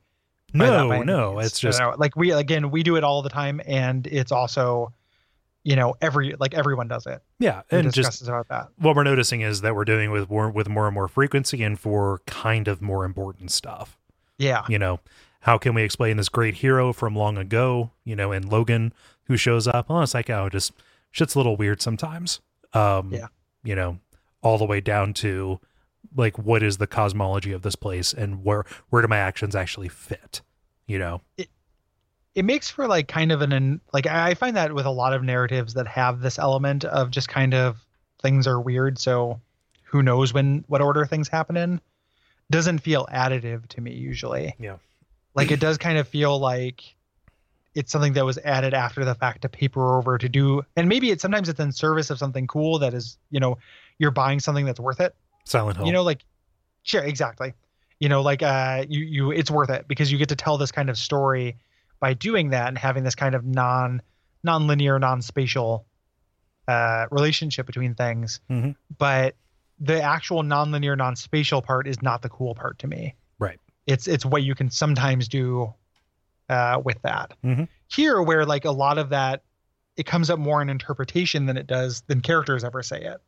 No, 0.53 1.01
no, 1.03 1.39
it's 1.39 1.59
just 1.59 1.81
like 1.97 2.15
we 2.15 2.31
again 2.31 2.71
we 2.71 2.83
do 2.83 2.95
it 2.95 3.03
all 3.03 3.21
the 3.21 3.29
time, 3.29 3.61
and 3.65 4.05
it's 4.07 4.31
also, 4.31 4.93
you 5.63 5.75
know, 5.75 5.95
every 6.01 6.35
like 6.39 6.53
everyone 6.53 6.87
does 6.87 7.05
it. 7.05 7.21
yeah, 7.39 7.61
And 7.71 7.91
just 7.93 8.21
about 8.27 8.47
that. 8.49 8.67
what 8.77 8.95
we're 8.95 9.03
noticing 9.03 9.41
is 9.41 9.61
that 9.61 9.75
we're 9.75 9.85
doing 9.85 10.11
with 10.11 10.29
more 10.29 10.49
with 10.49 10.67
more 10.69 10.87
and 10.87 10.93
more 10.93 11.07
frequency 11.07 11.63
and 11.63 11.79
for 11.79 12.21
kind 12.25 12.67
of 12.67 12.81
more 12.81 13.05
important 13.05 13.51
stuff. 13.51 13.97
Yeah, 14.37 14.63
You 14.67 14.79
know, 14.79 14.99
how 15.41 15.57
can 15.59 15.73
we 15.75 15.83
explain 15.83 16.17
this 16.17 16.29
great 16.29 16.55
hero 16.55 16.93
from 16.93 17.15
long 17.15 17.37
ago? 17.37 17.91
You 18.03 18.15
know, 18.15 18.31
and 18.31 18.43
Logan 18.51 18.91
who 19.25 19.37
shows 19.37 19.67
up. 19.67 19.89
Well, 19.89 20.01
it's 20.01 20.13
like 20.15 20.29
oh, 20.29 20.49
just 20.49 20.73
shit's 21.11 21.35
a 21.35 21.39
little 21.39 21.55
weird 21.55 21.81
sometimes. 21.81 22.39
Um, 22.73 23.13
Yeah. 23.13 23.27
You 23.63 23.75
know, 23.75 23.99
all 24.41 24.57
the 24.57 24.65
way 24.65 24.81
down 24.81 25.13
to 25.13 25.59
like 26.15 26.37
what 26.37 26.63
is 26.63 26.77
the 26.77 26.87
cosmology 26.87 27.51
of 27.51 27.61
this 27.61 27.75
place 27.75 28.13
and 28.13 28.43
where 28.43 28.65
where 28.89 29.01
do 29.01 29.07
my 29.07 29.17
actions 29.17 29.55
actually 29.55 29.89
fit? 29.89 30.41
You 30.87 30.99
know. 30.99 31.21
it 31.37 31.49
it 32.33 32.45
makes 32.45 32.69
for 32.69 32.87
like 32.87 33.07
kind 33.07 33.31
of 33.31 33.41
an 33.41 33.81
like 33.93 34.07
I 34.07 34.31
I 34.31 34.33
find 34.33 34.55
that 34.55 34.73
with 34.73 34.85
a 34.85 34.91
lot 34.91 35.13
of 35.13 35.23
narratives 35.23 35.73
that 35.73 35.87
have 35.87 36.21
this 36.21 36.39
element 36.39 36.85
of 36.85 37.11
just 37.11 37.27
kind 37.27 37.53
of 37.53 37.85
things 38.21 38.47
are 38.47 38.59
weird, 38.59 38.99
so 38.99 39.39
who 39.83 40.01
knows 40.01 40.33
when 40.33 40.63
what 40.67 40.81
order 40.81 41.05
things 41.05 41.27
happen 41.27 41.57
in 41.57 41.81
doesn't 42.49 42.79
feel 42.79 43.07
additive 43.11 43.67
to 43.69 43.81
me 43.81 43.93
usually. 43.93 44.55
Yeah. 44.59 44.77
Like 45.35 45.51
it 45.51 45.59
does 45.59 45.77
kind 45.77 45.97
of 45.97 46.07
feel 46.07 46.37
like 46.39 46.95
it's 47.73 47.91
something 47.91 48.13
that 48.13 48.25
was 48.25 48.37
added 48.39 48.73
after 48.73 49.05
the 49.05 49.15
fact 49.15 49.41
to 49.43 49.49
paper 49.49 49.97
over 49.97 50.17
to 50.17 50.27
do, 50.27 50.63
and 50.75 50.89
maybe 50.89 51.09
it's 51.09 51.21
sometimes 51.21 51.47
it's 51.47 51.59
in 51.59 51.71
service 51.71 52.09
of 52.09 52.17
something 52.17 52.47
cool 52.47 52.79
that 52.79 52.93
is, 52.93 53.17
you 53.29 53.39
know, 53.39 53.57
you're 53.97 54.11
buying 54.11 54.39
something 54.39 54.65
that's 54.65 54.79
worth 54.79 54.99
it. 54.99 55.15
Silent 55.51 55.77
Hill. 55.77 55.85
You 55.85 55.91
know, 55.93 56.03
like 56.03 56.23
sure, 56.83 57.03
exactly. 57.03 57.53
You 57.99 58.09
know, 58.09 58.21
like 58.21 58.41
uh, 58.41 58.85
you 58.89 59.01
you 59.01 59.31
it's 59.31 59.51
worth 59.51 59.69
it 59.69 59.87
because 59.87 60.11
you 60.11 60.17
get 60.17 60.29
to 60.29 60.35
tell 60.35 60.57
this 60.57 60.71
kind 60.71 60.89
of 60.89 60.97
story 60.97 61.57
by 61.99 62.13
doing 62.15 62.49
that 62.49 62.67
and 62.67 62.77
having 62.77 63.03
this 63.03 63.15
kind 63.15 63.35
of 63.35 63.45
non 63.45 64.01
non-linear, 64.43 64.97
non-spatial 64.97 65.85
uh, 66.67 67.05
relationship 67.11 67.67
between 67.67 67.93
things. 67.93 68.39
Mhm. 68.49 68.75
But 68.97 69.35
the 69.79 70.01
actual 70.01 70.41
non-linear, 70.41 70.95
non-spatial 70.95 71.61
part 71.61 71.87
is 71.87 72.01
not 72.01 72.21
the 72.23 72.29
cool 72.29 72.55
part 72.55 72.79
to 72.79 72.87
me. 72.87 73.13
Right. 73.37 73.59
It's 73.85 74.07
it's 74.07 74.25
what 74.25 74.41
you 74.43 74.55
can 74.55 74.69
sometimes 74.71 75.27
do 75.27 75.73
uh, 76.49 76.81
with 76.83 77.01
that. 77.03 77.33
Mhm. 77.43 77.67
Here, 77.87 78.21
where 78.21 78.45
like 78.45 78.65
a 78.65 78.71
lot 78.71 78.97
of 78.97 79.09
that, 79.09 79.43
it 79.95 80.05
comes 80.05 80.29
up 80.29 80.39
more 80.39 80.61
in 80.61 80.69
interpretation 80.69 81.45
than 81.45 81.57
it 81.57 81.67
does 81.67 82.01
than 82.07 82.21
characters 82.21 82.63
ever 82.63 82.81
say 82.81 83.01
it. 83.03 83.21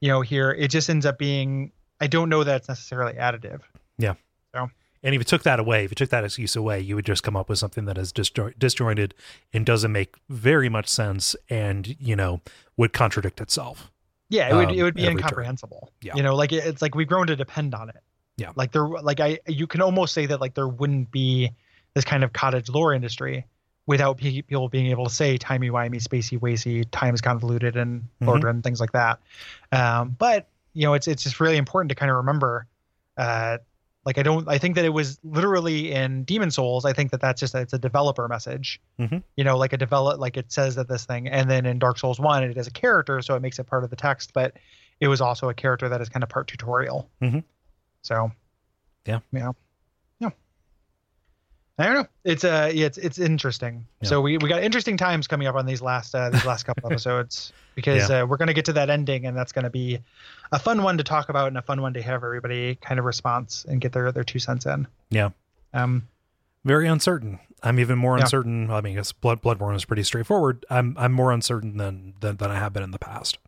You 0.00 0.08
know, 0.08 0.20
here 0.20 0.50
it 0.50 0.68
just 0.68 0.90
ends 0.90 1.06
up 1.06 1.18
being. 1.18 1.72
I 2.00 2.06
don't 2.06 2.28
know 2.28 2.44
that 2.44 2.56
it's 2.56 2.68
necessarily 2.68 3.14
additive. 3.14 3.60
Yeah. 3.98 4.14
So. 4.54 4.68
And 5.02 5.14
if 5.14 5.20
you 5.20 5.24
took 5.24 5.42
that 5.44 5.60
away, 5.60 5.84
if 5.84 5.90
you 5.90 5.94
took 5.94 6.10
that 6.10 6.24
excuse 6.24 6.56
away, 6.56 6.80
you 6.80 6.94
would 6.96 7.04
just 7.04 7.22
come 7.22 7.36
up 7.36 7.48
with 7.48 7.58
something 7.58 7.84
that 7.84 7.98
is 7.98 8.12
disjo- 8.12 8.58
disjointed 8.58 9.14
and 9.52 9.64
doesn't 9.66 9.92
make 9.92 10.16
very 10.30 10.68
much 10.68 10.88
sense 10.88 11.36
and, 11.50 11.94
you 12.00 12.16
know, 12.16 12.40
would 12.76 12.92
contradict 12.94 13.40
itself. 13.40 13.90
Yeah, 14.30 14.48
it 14.50 14.54
would 14.54 14.68
um, 14.70 14.74
it 14.74 14.82
would 14.82 14.94
be 14.94 15.02
every 15.02 15.14
turn. 15.16 15.18
incomprehensible. 15.24 15.92
Yeah. 16.00 16.16
You 16.16 16.22
know, 16.22 16.34
like 16.34 16.52
it- 16.52 16.64
it's 16.66 16.80
like 16.82 16.94
we've 16.94 17.06
grown 17.06 17.26
to 17.28 17.36
depend 17.36 17.74
on 17.74 17.90
it. 17.90 17.96
Yeah. 18.36 18.52
Like 18.56 18.72
there 18.72 18.86
like 18.88 19.20
I 19.20 19.38
you 19.46 19.66
can 19.66 19.80
almost 19.80 20.12
say 20.14 20.26
that 20.26 20.40
like 20.40 20.54
there 20.54 20.66
wouldn't 20.68 21.10
be 21.12 21.52
this 21.94 22.04
kind 22.04 22.24
of 22.24 22.32
cottage 22.32 22.68
lore 22.68 22.92
industry 22.92 23.46
without 23.86 24.16
people 24.16 24.68
being 24.68 24.86
able 24.86 25.04
to 25.04 25.14
say 25.14 25.36
timey 25.36 25.68
wimey, 25.70 26.02
spacey 26.02 26.38
wacy, 26.38 26.86
time 26.90 27.14
is 27.14 27.20
convoluted 27.20 27.76
and 27.76 28.08
Mhm. 28.20 28.28
order 28.28 28.48
and 28.48 28.62
things 28.64 28.80
like 28.80 28.92
that. 28.92 29.20
Um, 29.72 30.16
but 30.18 30.48
you 30.72 30.82
know, 30.82 30.94
it's 30.94 31.06
it's 31.06 31.22
just 31.22 31.38
really 31.40 31.56
important 31.56 31.88
to 31.90 31.94
kind 31.94 32.10
of 32.10 32.16
remember. 32.16 32.66
Uh, 33.16 33.58
like 34.06 34.18
I 34.18 34.22
don't 34.22 34.46
I 34.48 34.58
think 34.58 34.74
that 34.74 34.84
it 34.84 34.90
was 34.90 35.18
literally 35.24 35.92
in 35.92 36.24
Demon 36.24 36.50
Souls. 36.50 36.84
I 36.84 36.92
think 36.92 37.10
that 37.12 37.20
that's 37.20 37.40
just 37.40 37.54
it's 37.54 37.72
a 37.72 37.78
developer 37.78 38.26
message. 38.28 38.80
Mhm. 38.98 39.22
You 39.36 39.44
know, 39.44 39.56
like 39.56 39.72
a 39.72 39.76
develop 39.78 40.18
like 40.20 40.36
it 40.36 40.50
says 40.52 40.74
that 40.74 40.88
this 40.88 41.04
thing, 41.06 41.28
and 41.28 41.50
then 41.50 41.64
in 41.64 41.78
Dark 41.78 41.98
Souls 41.98 42.18
One, 42.20 42.42
it 42.42 42.56
is 42.56 42.66
a 42.66 42.70
character, 42.70 43.22
so 43.22 43.34
it 43.34 43.40
makes 43.40 43.58
it 43.58 43.64
part 43.64 43.84
of 43.84 43.90
the 43.90 43.96
text. 43.96 44.32
But 44.34 44.56
it 45.00 45.08
was 45.08 45.20
also 45.20 45.48
a 45.48 45.54
character 45.54 45.88
that 45.88 46.00
is 46.00 46.08
kind 46.08 46.22
of 46.22 46.28
part 46.28 46.48
tutorial. 46.48 47.08
Mhm. 47.22 47.44
So, 48.02 48.30
yeah, 49.06 49.20
yeah. 49.32 49.52
I 51.76 51.86
don't 51.86 51.94
know. 51.94 52.06
It's 52.22 52.44
uh, 52.44 52.70
yeah, 52.72 52.86
it's 52.86 52.98
it's 52.98 53.18
interesting. 53.18 53.84
Yeah. 54.00 54.08
So 54.08 54.20
we 54.20 54.38
we 54.38 54.48
got 54.48 54.62
interesting 54.62 54.96
times 54.96 55.26
coming 55.26 55.48
up 55.48 55.56
on 55.56 55.66
these 55.66 55.82
last 55.82 56.14
uh, 56.14 56.30
these 56.30 56.44
last 56.44 56.62
couple 56.64 56.86
episodes 56.90 57.52
because 57.74 58.08
uh, 58.10 58.24
we're 58.28 58.36
gonna 58.36 58.54
get 58.54 58.64
to 58.66 58.72
that 58.74 58.90
ending, 58.90 59.26
and 59.26 59.36
that's 59.36 59.50
gonna 59.50 59.70
be 59.70 59.98
a 60.52 60.58
fun 60.58 60.84
one 60.84 60.98
to 60.98 61.04
talk 61.04 61.30
about 61.30 61.48
and 61.48 61.58
a 61.58 61.62
fun 61.62 61.82
one 61.82 61.92
to 61.94 62.02
have 62.02 62.22
everybody 62.22 62.76
kind 62.76 63.00
of 63.00 63.04
response 63.04 63.64
and 63.68 63.80
get 63.80 63.92
their 63.92 64.12
their 64.12 64.22
two 64.24 64.38
cents 64.38 64.66
in. 64.66 64.86
Yeah. 65.10 65.30
Um. 65.72 66.06
Very 66.64 66.86
uncertain. 66.86 67.40
I'm 67.62 67.80
even 67.80 67.98
more 67.98 68.16
Yeah. 68.16 68.22
uncertain. 68.22 68.70
I 68.70 68.80
mean, 68.80 68.92
I 68.92 68.96
guess 68.96 69.10
Blood 69.12 69.42
Bloodborne 69.42 69.74
is 69.74 69.84
pretty 69.84 70.04
straightforward. 70.04 70.64
I'm 70.70 70.94
I'm 70.96 71.12
more 71.12 71.32
uncertain 71.32 71.76
than, 71.76 72.14
than 72.20 72.36
than 72.36 72.50
I 72.52 72.54
have 72.58 72.72
been 72.72 72.84
in 72.84 72.92
the 72.92 72.98
past, 73.00 73.38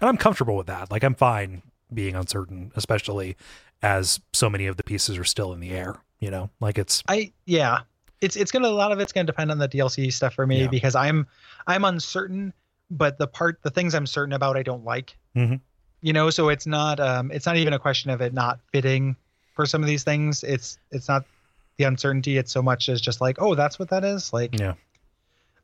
and 0.00 0.08
I'm 0.08 0.16
comfortable 0.16 0.56
with 0.56 0.68
that. 0.68 0.92
Like 0.92 1.02
I'm 1.02 1.16
fine 1.16 1.62
being 1.92 2.14
uncertain, 2.14 2.72
especially 2.76 3.36
as 3.82 4.20
so 4.32 4.50
many 4.50 4.66
of 4.66 4.76
the 4.76 4.82
pieces 4.82 5.16
are 5.18 5.24
still 5.24 5.52
in 5.52 5.60
the 5.60 5.70
air. 5.70 5.96
You 6.20 6.30
know, 6.30 6.50
like 6.60 6.78
it's 6.78 7.02
I 7.08 7.32
yeah, 7.46 7.80
it's 8.20 8.34
it's 8.36 8.50
gonna 8.50 8.68
a 8.68 8.70
lot 8.70 8.90
of 8.92 8.98
it's 9.00 9.12
gonna 9.12 9.24
depend 9.24 9.50
on 9.50 9.58
the 9.58 9.68
DLC 9.68 10.12
stuff 10.12 10.34
for 10.34 10.46
me 10.46 10.62
Yeah. 10.62 10.66
because 10.68 10.94
I'm 10.94 11.26
I'm 11.66 11.84
uncertain, 11.84 12.52
but 12.90 13.18
the 13.18 13.26
part 13.28 13.60
the 13.62 13.70
things 13.70 13.94
I'm 13.94 14.06
certain 14.06 14.32
about 14.32 14.56
I 14.56 14.62
don't 14.62 14.84
like. 14.84 15.16
Mhm. 15.36 15.60
You 16.00 16.12
know, 16.12 16.30
so 16.30 16.48
it's 16.48 16.66
not 16.66 16.98
um 17.00 17.30
it's 17.30 17.46
not 17.46 17.56
even 17.56 17.72
a 17.72 17.78
question 17.78 18.10
of 18.10 18.20
it 18.20 18.32
not 18.34 18.58
fitting 18.72 19.14
for 19.54 19.64
some 19.66 19.80
of 19.82 19.86
these 19.88 20.02
things. 20.04 20.42
It's 20.42 20.78
it's 20.90 21.08
not 21.08 21.24
the 21.76 21.84
uncertainty. 21.84 22.36
It's 22.36 22.50
so 22.50 22.62
much 22.62 22.88
as 22.88 23.00
just 23.00 23.20
like 23.20 23.40
oh 23.40 23.54
that's 23.54 23.78
what 23.78 23.88
that 23.90 24.02
is 24.04 24.32
like. 24.32 24.58
yeah, 24.58 24.74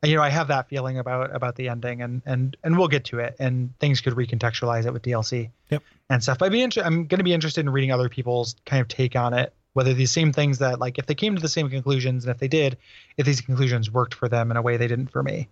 You 0.04 0.16
know, 0.16 0.22
I 0.22 0.28
have 0.28 0.48
that 0.48 0.68
feeling 0.68 0.98
about 0.98 1.34
about 1.34 1.56
the 1.56 1.68
ending, 1.68 2.02
and 2.02 2.22
and 2.26 2.56
and 2.62 2.76
we'll 2.78 2.88
get 2.88 3.04
to 3.06 3.18
it, 3.20 3.36
and 3.38 3.76
things 3.78 4.00
could 4.00 4.14
recontextualize 4.14 4.86
it 4.86 4.92
with 4.92 5.02
DLC. 5.02 5.50
Yep. 5.70 5.82
And 6.10 6.22
stuff. 6.22 6.38
But 6.38 6.46
I'd 6.46 6.52
be 6.52 6.62
inter- 6.62 6.82
I'm 6.82 7.06
going 7.06 7.18
to 7.18 7.24
be 7.24 7.32
interested 7.32 7.60
in 7.62 7.70
reading 7.70 7.90
other 7.90 8.08
people's 8.10 8.56
kind 8.66 8.82
of 8.82 8.88
take 8.88 9.16
on 9.16 9.32
it, 9.32 9.54
whether 9.72 9.94
these 9.94 10.10
same 10.10 10.32
things 10.32 10.58
that 10.58 10.78
like 10.78 10.98
if 10.98 11.06
they 11.06 11.14
came 11.14 11.34
to 11.34 11.40
the 11.40 11.48
same 11.48 11.70
conclusions, 11.70 12.24
and 12.24 12.30
if 12.30 12.38
they 12.38 12.48
did, 12.48 12.76
if 13.16 13.24
these 13.24 13.40
conclusions 13.40 13.90
worked 13.90 14.12
for 14.14 14.28
them 14.28 14.50
in 14.50 14.56
a 14.58 14.62
way 14.62 14.76
they 14.76 14.86
didn't 14.88 15.08
for 15.08 15.22
me. 15.22 15.48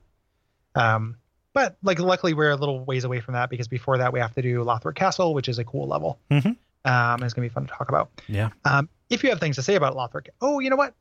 Um, 0.74 1.16
but 1.55 1.76
like 1.82 1.98
luckily 1.98 2.34
we're 2.34 2.50
a 2.50 2.57
little 2.57 2.84
ways 2.84 3.05
away 3.05 3.20
from 3.20 3.34
that 3.34 3.50
because 3.50 3.68
before 3.68 3.98
that 3.98 4.12
we 4.12 4.20
have 4.20 4.34
to 4.34 4.42
do 4.42 4.64
Lothric 4.64 4.94
Castle, 4.94 5.34
which 5.34 5.48
is 5.48 5.59
a 5.59 5.64
cool 5.64 5.86
level. 5.86 6.18
Mhm. 6.30 6.57
Um, 6.84 7.22
it's 7.22 7.34
gonna 7.34 7.44
be 7.46 7.53
fun 7.53 7.66
to 7.66 7.72
talk 7.72 7.88
about. 7.88 8.11
yeah. 8.28 8.50
Um, 8.64 8.88
if 9.11 9.22
you 9.22 9.30
have 9.30 9.40
things 9.40 9.57
to 9.57 9.62
say 9.62 9.74
about 9.74 9.94
Lothric, 9.94 10.28
oh, 10.40 10.59
you 10.61 10.70
know 10.70 10.76
what? 10.76 10.94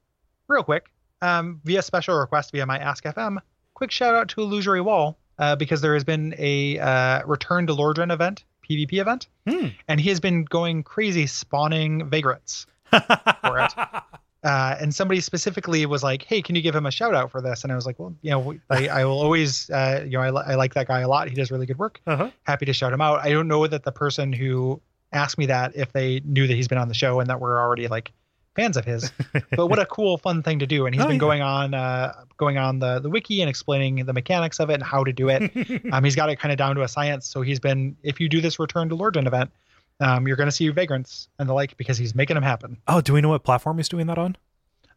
Real 0.48 0.64
quick, 0.64 0.86
um, 1.22 1.62
via 1.64 1.82
special 1.82 2.16
request 2.18 2.52
via 2.52 2.66
my 2.66 2.78
Ask 2.78 3.04
FM, 3.04 3.38
quick 3.74 3.92
shout 3.92 4.16
out 4.16 4.30
to 4.30 4.42
Illusory 4.42 4.82
Wall 4.82 5.18
uh, 5.40 5.56
because 5.56 5.82
there 5.82 5.94
has 5.94 6.04
been 6.04 6.34
a 6.38 6.80
uh, 6.80 7.22
Return 7.26 7.68
to 7.68 7.74
Lordran 7.74 8.12
event, 8.12 8.44
PvP 8.70 8.94
event, 9.00 9.28
Hmm. 9.48 9.68
and 9.88 10.00
he 10.00 10.10
has 10.10 10.20
been 10.20 10.44
going 10.46 10.84
crazy 10.84 11.28
spawning 11.28 12.10
vagrants. 12.10 12.66
For 12.92 13.60
it. 13.60 13.74
Uh, 14.44 14.76
and 14.82 14.94
somebody 14.94 15.22
specifically 15.22 15.86
was 15.86 16.02
like, 16.04 16.24
"Hey, 16.24 16.42
can 16.42 16.56
you 16.56 16.62
give 16.64 16.76
him 16.76 16.88
a 16.88 16.92
shout 16.92 17.14
out 17.14 17.30
for 17.32 17.42
this?" 17.42 17.64
And 17.64 17.72
I 17.72 17.76
was 17.76 17.86
like, 17.86 18.00
"Well, 18.00 18.16
you 18.24 18.32
know, 18.32 18.56
I, 18.72 18.88
I 18.88 19.06
will 19.06 19.20
always, 19.22 19.70
uh, 19.70 20.02
you 20.04 20.14
know, 20.14 20.22
I, 20.22 20.30
li- 20.32 20.44
I 20.48 20.56
like 20.56 20.74
that 20.74 20.88
guy 20.88 21.02
a 21.02 21.08
lot. 21.08 21.30
He 21.30 21.36
does 21.36 21.52
really 21.52 21.68
good 21.68 21.78
work. 21.78 22.02
uh-huh. 22.08 22.32
Happy 22.44 22.66
to 22.66 22.74
shout 22.74 22.92
him 22.92 23.02
out. 23.02 23.20
I 23.20 23.30
don't 23.30 23.48
know 23.48 23.68
that 23.68 23.84
the 23.84 23.92
person 23.92 24.34
who 24.34 24.82
asked 25.14 25.38
me 25.38 25.46
that 25.46 25.76
if 25.76 25.94
they 25.94 26.22
knew 26.26 26.48
that 26.48 26.54
he's 26.56 26.68
been 26.68 26.80
on 26.80 26.88
the 26.88 26.94
show 26.96 27.20
and 27.20 27.30
that 27.30 27.40
we're 27.40 27.60
already 27.62 27.88
like 27.88 28.12
fans 28.56 28.78
of 28.78 28.86
his. 28.86 29.12
but 29.56 29.68
what 29.68 29.80
a 29.80 29.86
cool, 29.86 30.18
fun 30.18 30.44
thing 30.44 30.60
to 30.60 30.68
do. 30.68 30.86
And 30.86 30.94
he's 30.96 31.04
Oh, 31.04 31.08
been 31.08 31.16
yeah. 31.16 31.20
going 31.20 31.42
on, 31.42 31.74
uh, 31.74 32.14
going 32.38 32.58
on 32.58 32.80
the 32.80 33.00
the 33.00 33.10
wiki 33.10 33.42
and 33.42 33.50
explaining 33.50 34.06
the 34.06 34.14
mechanics 34.14 34.60
of 34.60 34.70
it 34.70 34.76
and 34.76 34.84
how 34.84 35.04
to 35.04 35.14
do 35.14 35.30
it. 35.30 35.52
um, 35.94 36.04
he's 36.04 36.16
got 36.16 36.30
it 36.30 36.38
kind 36.40 36.52
of 36.52 36.58
down 36.58 36.76
to 36.76 36.82
a 36.84 36.88
science. 36.88 37.28
So 37.28 37.42
he's 37.42 37.60
been, 37.60 37.96
if 38.04 38.20
you 38.20 38.28
do 38.30 38.42
this 38.42 38.60
Return 38.60 38.90
to 38.90 38.96
Lordran 38.98 39.28
event, 39.28 39.52
um, 40.00 40.28
you're 40.28 40.38
going 40.38 40.48
to 40.50 40.52
see 40.56 40.68
vagrants 40.70 41.28
and 41.40 41.48
the 41.48 41.54
like 41.54 41.78
because 41.78 41.98
he's 41.98 42.16
making 42.16 42.34
them 42.36 42.44
happen. 42.44 42.78
oh, 42.88 43.02
do 43.02 43.14
we 43.14 43.22
know 43.22 43.30
what 43.30 43.44
platform 43.44 43.78
he's 43.78 43.90
doing 43.90 44.08
that 44.08 44.18
on? 44.18 44.36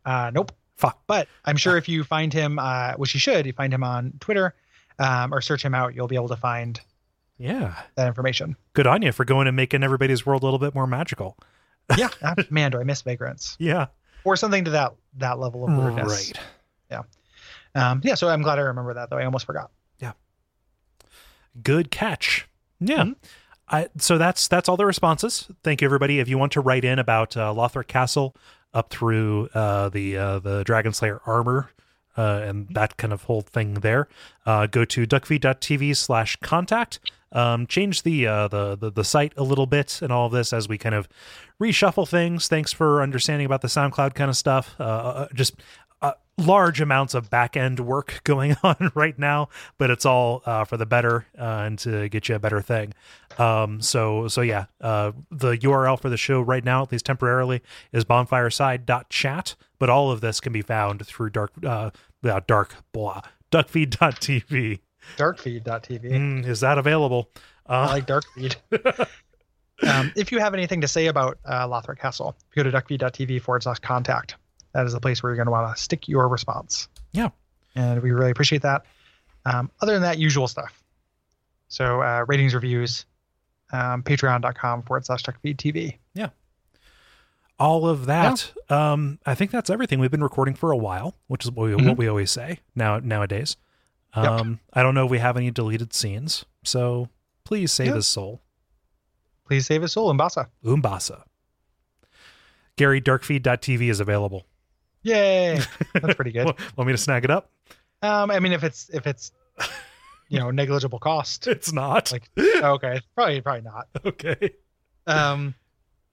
Uh, 0.05 0.31
nope. 0.35 0.53
Fuck. 0.77 1.01
But 1.07 1.29
I'm 1.45 1.57
sure 1.57 1.77
if 1.77 1.89
you 1.89 2.03
find 2.05 2.33
him, 2.33 2.59
uh, 2.59 2.95
which 2.95 3.15
you 3.15 3.21
should, 3.21 3.47
you 3.47 3.53
find 3.53 3.73
him 3.73 3.85
on 3.85 4.15
Twitter 4.21 4.55
um, 4.99 5.33
or 5.33 5.41
search 5.41 5.65
him 5.65 5.75
out, 5.75 5.95
you'll 5.95 6.09
be 6.09 6.17
able 6.17 6.29
to 6.29 6.37
find 6.37 6.81
Yeah. 7.39 7.75
that 7.97 8.09
information. 8.09 8.57
Good 8.73 8.87
on 8.87 9.03
you 9.03 9.13
for 9.13 9.25
going 9.25 9.47
and 9.47 9.55
making 9.57 9.83
everybody's 9.85 10.27
world 10.27 10.43
a 10.43 10.47
little 10.47 10.59
bit 10.59 10.75
more 10.75 10.87
magical. 10.87 11.37
Yeah, 11.99 12.09
man, 12.51 12.71
do 12.71 12.79
I 12.81 12.85
miss 12.85 13.03
vagrants 13.03 13.57
Yeah. 13.59 13.87
or 14.25 14.37
something 14.37 14.65
to 14.65 14.71
that 14.71 14.95
that 15.19 15.39
level 15.39 15.65
of 15.69 15.77
weirdness. 15.77 16.33
Right. 16.35 16.41
Yeah. 16.91 17.03
Um, 17.91 18.01
yeah, 18.05 18.15
so 18.15 18.29
I'm 18.29 18.43
glad 18.43 18.59
I 18.59 18.63
remember 18.63 18.95
that 18.95 19.11
though. 19.11 19.19
I 19.19 19.25
almost 19.25 19.47
forgot. 19.47 19.71
Yeah. 20.01 20.13
Good 21.63 21.91
catch. 21.91 22.49
Yeah. 22.81 23.05
Mhm. 23.05 23.17
I, 23.69 23.89
so 23.99 24.19
that's 24.19 24.49
that's 24.49 24.69
all 24.69 24.77
the 24.77 24.87
responses. 24.87 25.49
Thank 25.63 25.81
you, 25.81 25.87
everybody. 25.87 26.19
If 26.21 26.29
you 26.29 26.37
want 26.37 26.53
to 26.53 26.61
write 26.61 26.85
in 26.85 26.99
about 26.99 27.37
uh, 27.37 27.53
Lothric 27.55 27.87
Castle 27.87 28.35
up 28.75 28.91
through 28.91 29.49
uh, 29.55 29.89
the 29.89 30.17
uh, 30.19 30.39
the 30.41 30.65
Dragon 30.65 30.93
Slayer 30.93 31.21
armor 31.27 31.71
uh, 32.17 32.43
and 32.45 32.69
that 32.71 32.97
kind 32.97 33.13
of 33.13 33.25
whole 33.25 33.43
thing 33.43 33.75
there, 33.75 34.09
uh, 34.47 34.67
go 34.67 34.85
to 34.85 35.07
duckfeed.tv 35.07 35.97
slash 35.97 36.37
contact. 36.37 37.01
Um, 37.33 37.67
change 37.67 38.05
the, 38.05 38.29
uh, 38.29 38.47
the 38.47 38.77
the 38.77 38.93
the 38.93 39.03
site 39.03 39.33
a 39.37 39.43
little 39.43 39.67
bit 39.67 40.01
and 40.03 40.13
all 40.13 40.27
of 40.27 40.33
this 40.33 40.53
as 40.53 40.69
we 40.69 40.79
kind 40.79 40.95
of 40.95 41.09
reshuffle 41.61 42.09
things. 42.09 42.47
Thanks 42.47 42.73
for 42.73 43.03
understanding 43.03 43.45
about 43.45 43.61
the 43.61 43.67
SoundCloud 43.67 44.15
kind 44.15 44.31
of 44.31 44.37
stuff. 44.37 44.77
Uh, 44.79 44.85
uh, 44.85 45.29
just 45.35 45.57
uh, 46.05 46.13
large 46.39 46.81
amounts 46.81 47.15
of 47.15 47.31
back 47.31 47.57
end 47.57 47.81
work 47.81 48.21
going 48.25 48.57
on 48.63 48.93
right 48.95 49.19
now, 49.19 49.49
but 49.79 49.91
it's 49.91 50.05
all 50.05 50.43
uh, 50.47 50.65
for 50.65 50.77
the 50.77 50.87
better 50.87 51.27
uh, 51.39 51.63
and 51.65 51.79
to 51.81 52.09
get 52.09 52.29
you 52.29 52.35
a 52.35 52.39
better 52.39 52.61
thing. 52.61 52.95
Um, 53.39 53.81
so 53.81 54.29
so 54.29 54.41
yeah, 54.41 54.67
uh, 54.81 55.13
the 55.31 55.57
URL 55.59 56.01
for 56.01 56.09
the 56.09 56.17
show 56.17 56.41
right 56.41 56.65
now, 56.65 56.83
at 56.83 56.93
least 56.93 57.07
temporarily, 57.07 57.63
is 57.93 58.05
bonfireside.chat. 58.05 59.57
But 59.79 59.91
all 59.91 60.11
of 60.11 60.21
this 60.21 60.41
can 60.41 60.53
be 60.53 60.63
found 60.63 61.07
through 61.07 61.31
dark 61.31 61.53
uh, 61.65 61.91
dark 62.47 62.77
blah 62.93 63.23
duckfeed.tv. 63.51 64.81
Darkfeed.tv. 65.17 66.11
Mm, 66.11 66.47
is 66.47 66.61
that 66.61 66.79
available? 66.79 67.31
I 67.67 67.85
Uh, 67.85 67.87
like 67.89 68.07
Darkfeed. 68.07 68.57
um, 69.87 70.13
if 70.17 70.33
you 70.33 70.39
have 70.39 70.55
anything 70.55 70.81
to 70.81 70.89
say 70.89 71.07
about 71.07 71.39
uh, 71.45 71.67
Lothric 71.69 71.99
Castle, 71.99 72.37
go 72.55 72.63
to 72.63 72.71
duckfeed.tv 72.71 73.41
forward 73.43 73.63
slash 73.63 73.79
contact. 73.79 74.37
That 74.75 74.85
is 74.87 74.93
the 74.93 75.01
place 75.01 75.23
where 75.23 75.31
you're 75.31 75.37
going 75.37 75.47
to 75.47 75.53
want 75.53 75.75
to 75.77 75.83
stick 75.83 76.09
your 76.09 76.29
response. 76.29 76.89
Yeah. 77.13 77.31
And 77.75 78.03
we 78.03 78.11
really 78.11 78.31
appreciate 78.31 78.63
that. 78.63 78.85
Um, 79.47 79.71
other 79.81 79.93
than 79.95 80.03
that, 80.03 80.19
usual 80.19 80.47
stuff. 80.49 80.83
So 81.69 82.03
uh, 82.03 82.25
ratings, 82.29 82.55
reviews, 82.55 83.07
um, 83.73 84.03
patreon.com 84.03 84.83
forward 84.83 85.07
slash 85.07 85.23
duckfeedtv. 85.23 85.97
all 87.59 87.89
of 87.89 88.07
that. 88.07 88.53
Um, 88.69 89.21
I 89.25 89.35
think 89.37 89.53
that's 89.53 89.71
everything. 89.71 90.01
We've 90.01 90.11
been 90.11 90.23
recording 90.25 90.55
for 90.55 90.73
a 90.73 90.77
while, 90.77 91.15
which 91.29 91.45
is 91.45 91.53
what 91.53 91.69
we, 91.69 91.73
Mhm. 91.77 91.87
what 91.89 91.97
we 91.97 92.09
always 92.09 92.31
say 92.33 92.59
now 92.75 92.99
nowadays. 92.99 93.57
Yep. 94.17 94.27
Um, 94.27 94.61
I 94.73 94.83
don't 94.83 94.95
know 94.95 95.05
if 95.05 95.11
we 95.11 95.19
have 95.19 95.37
any 95.37 95.51
deleted 95.53 95.93
scenes, 95.95 96.45
so 96.65 97.09
please 97.45 97.73
save 97.73 97.89
Yep. 97.89 97.97
his 97.97 98.07
soul. 98.09 98.43
Please 99.47 99.67
save 99.67 99.83
his 99.83 99.93
soul, 99.93 100.11
Umbasa. 100.11 100.49
Umbasa. 100.65 101.25
Gary 102.77 103.01
Darkfeed.tv 103.01 103.89
is 103.89 104.01
available. 104.01 104.47
Yay! 105.05 105.61
That's 105.95 106.15
pretty 106.15 106.33
good. 106.33 106.47
Want 106.77 106.87
me 106.87 106.93
to 106.93 106.99
snag 106.99 107.25
it 107.25 107.31
up? 107.31 107.51
Um, 108.03 108.31
I 108.31 108.41
mean, 108.41 108.53
if 108.53 108.65
it's 108.65 108.91
if 108.93 109.07
it's 109.07 109.33
you 110.29 110.39
know 110.41 110.51
negligible 110.51 110.99
cost, 110.99 111.47
It's 111.47 111.73
not. 111.73 112.11
Like- 112.13 112.29
okay, 112.39 113.01
probably 113.15 113.41
probably 113.41 113.63
not. 113.63 113.87
okay. 114.05 114.51
Um, 115.07 115.55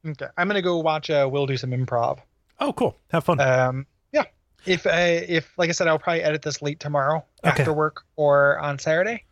okay, 0.06 0.28
I'm 0.38 0.48
gonna 0.48 0.62
go 0.62 0.78
watch. 0.80 1.10
Uh, 1.10 1.28
we'll 1.32 1.48
do 1.48 1.58
some 1.58 1.72
improv. 1.72 2.20
Oh, 2.60 2.72
cool. 2.74 2.98
Have 3.12 3.24
fun. 3.24 3.40
Um, 3.40 3.88
yeah. 4.14 4.26
If 4.66 4.86
uh, 4.86 4.92
if 4.94 5.52
like 5.58 5.70
I 5.70 5.72
said, 5.72 5.88
I'll 5.88 5.98
probably 5.98 6.22
edit 6.24 6.44
this 6.44 6.62
late 6.62 6.80
tomorrow 6.80 7.26
Okay. 7.44 7.62
after 7.62 7.74
work 7.74 8.04
or 8.16 8.60
on 8.60 8.78
Saturday. 8.78 9.24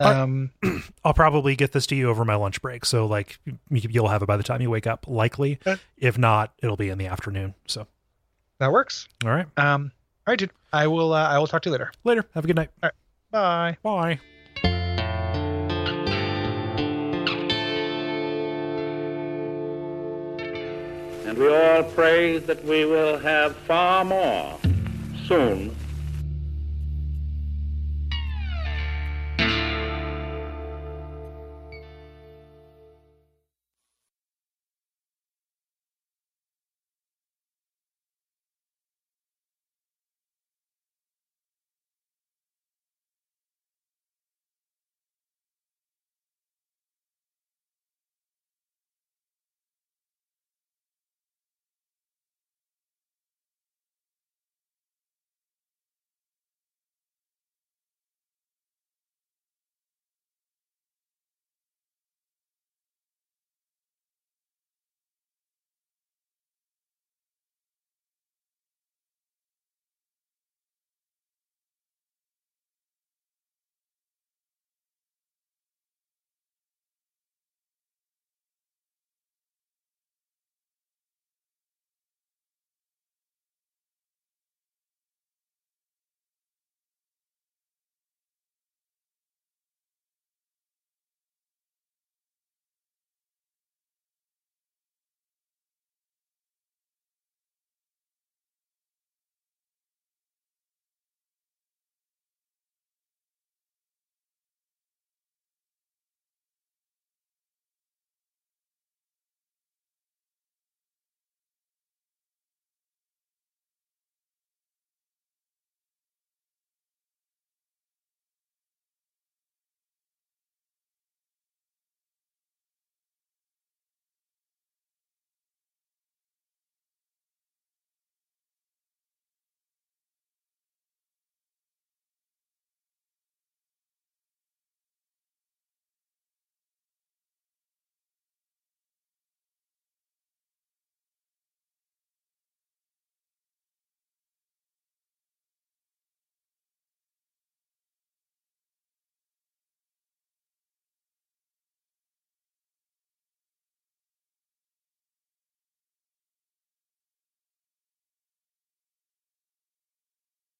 Um, 0.00 0.50
I'll 1.04 1.12
probably 1.12 1.54
get 1.54 1.72
this 1.72 1.86
to 1.88 1.94
you 1.94 2.08
over 2.08 2.24
my 2.24 2.36
lunch 2.36 2.62
break. 2.62 2.86
So, 2.86 3.04
like, 3.04 3.38
you- 3.44 3.58
you'll 3.90 4.08
have 4.08 4.22
it 4.22 4.26
by 4.26 4.38
the 4.38 4.42
time 4.42 4.62
you 4.62 4.70
wake 4.70 4.86
up, 4.86 5.06
likely. 5.06 5.58
Okay. 5.66 5.78
If 5.98 6.16
not, 6.16 6.54
it'll 6.62 6.78
be 6.78 6.88
in 6.88 6.96
the 6.96 7.06
afternoon. 7.06 7.54
So, 7.66 7.86
that 8.58 8.72
works. 8.72 9.08
all 9.24 9.30
right. 9.30 9.46
Um, 9.56 9.92
all 10.26 10.32
right, 10.32 10.38
dude. 10.38 10.50
I 10.72 10.86
will. 10.86 11.12
Uh, 11.12 11.28
I 11.28 11.38
will 11.38 11.46
talk 11.46 11.62
to 11.62 11.68
you 11.68 11.72
later. 11.72 11.90
Later. 12.04 12.24
Have 12.34 12.44
a 12.44 12.46
good 12.46 12.56
night. 12.56 12.70
All 12.82 12.90
right. 12.90 12.94
Bye. 13.30 13.76
Bye. 13.82 14.20
And 21.26 21.36
we 21.36 21.48
all 21.48 21.82
pray 21.82 22.38
that 22.38 22.64
we 22.64 22.84
will 22.84 23.18
have 23.18 23.54
far 23.56 24.04
more 24.04 24.58
soon 25.26 25.74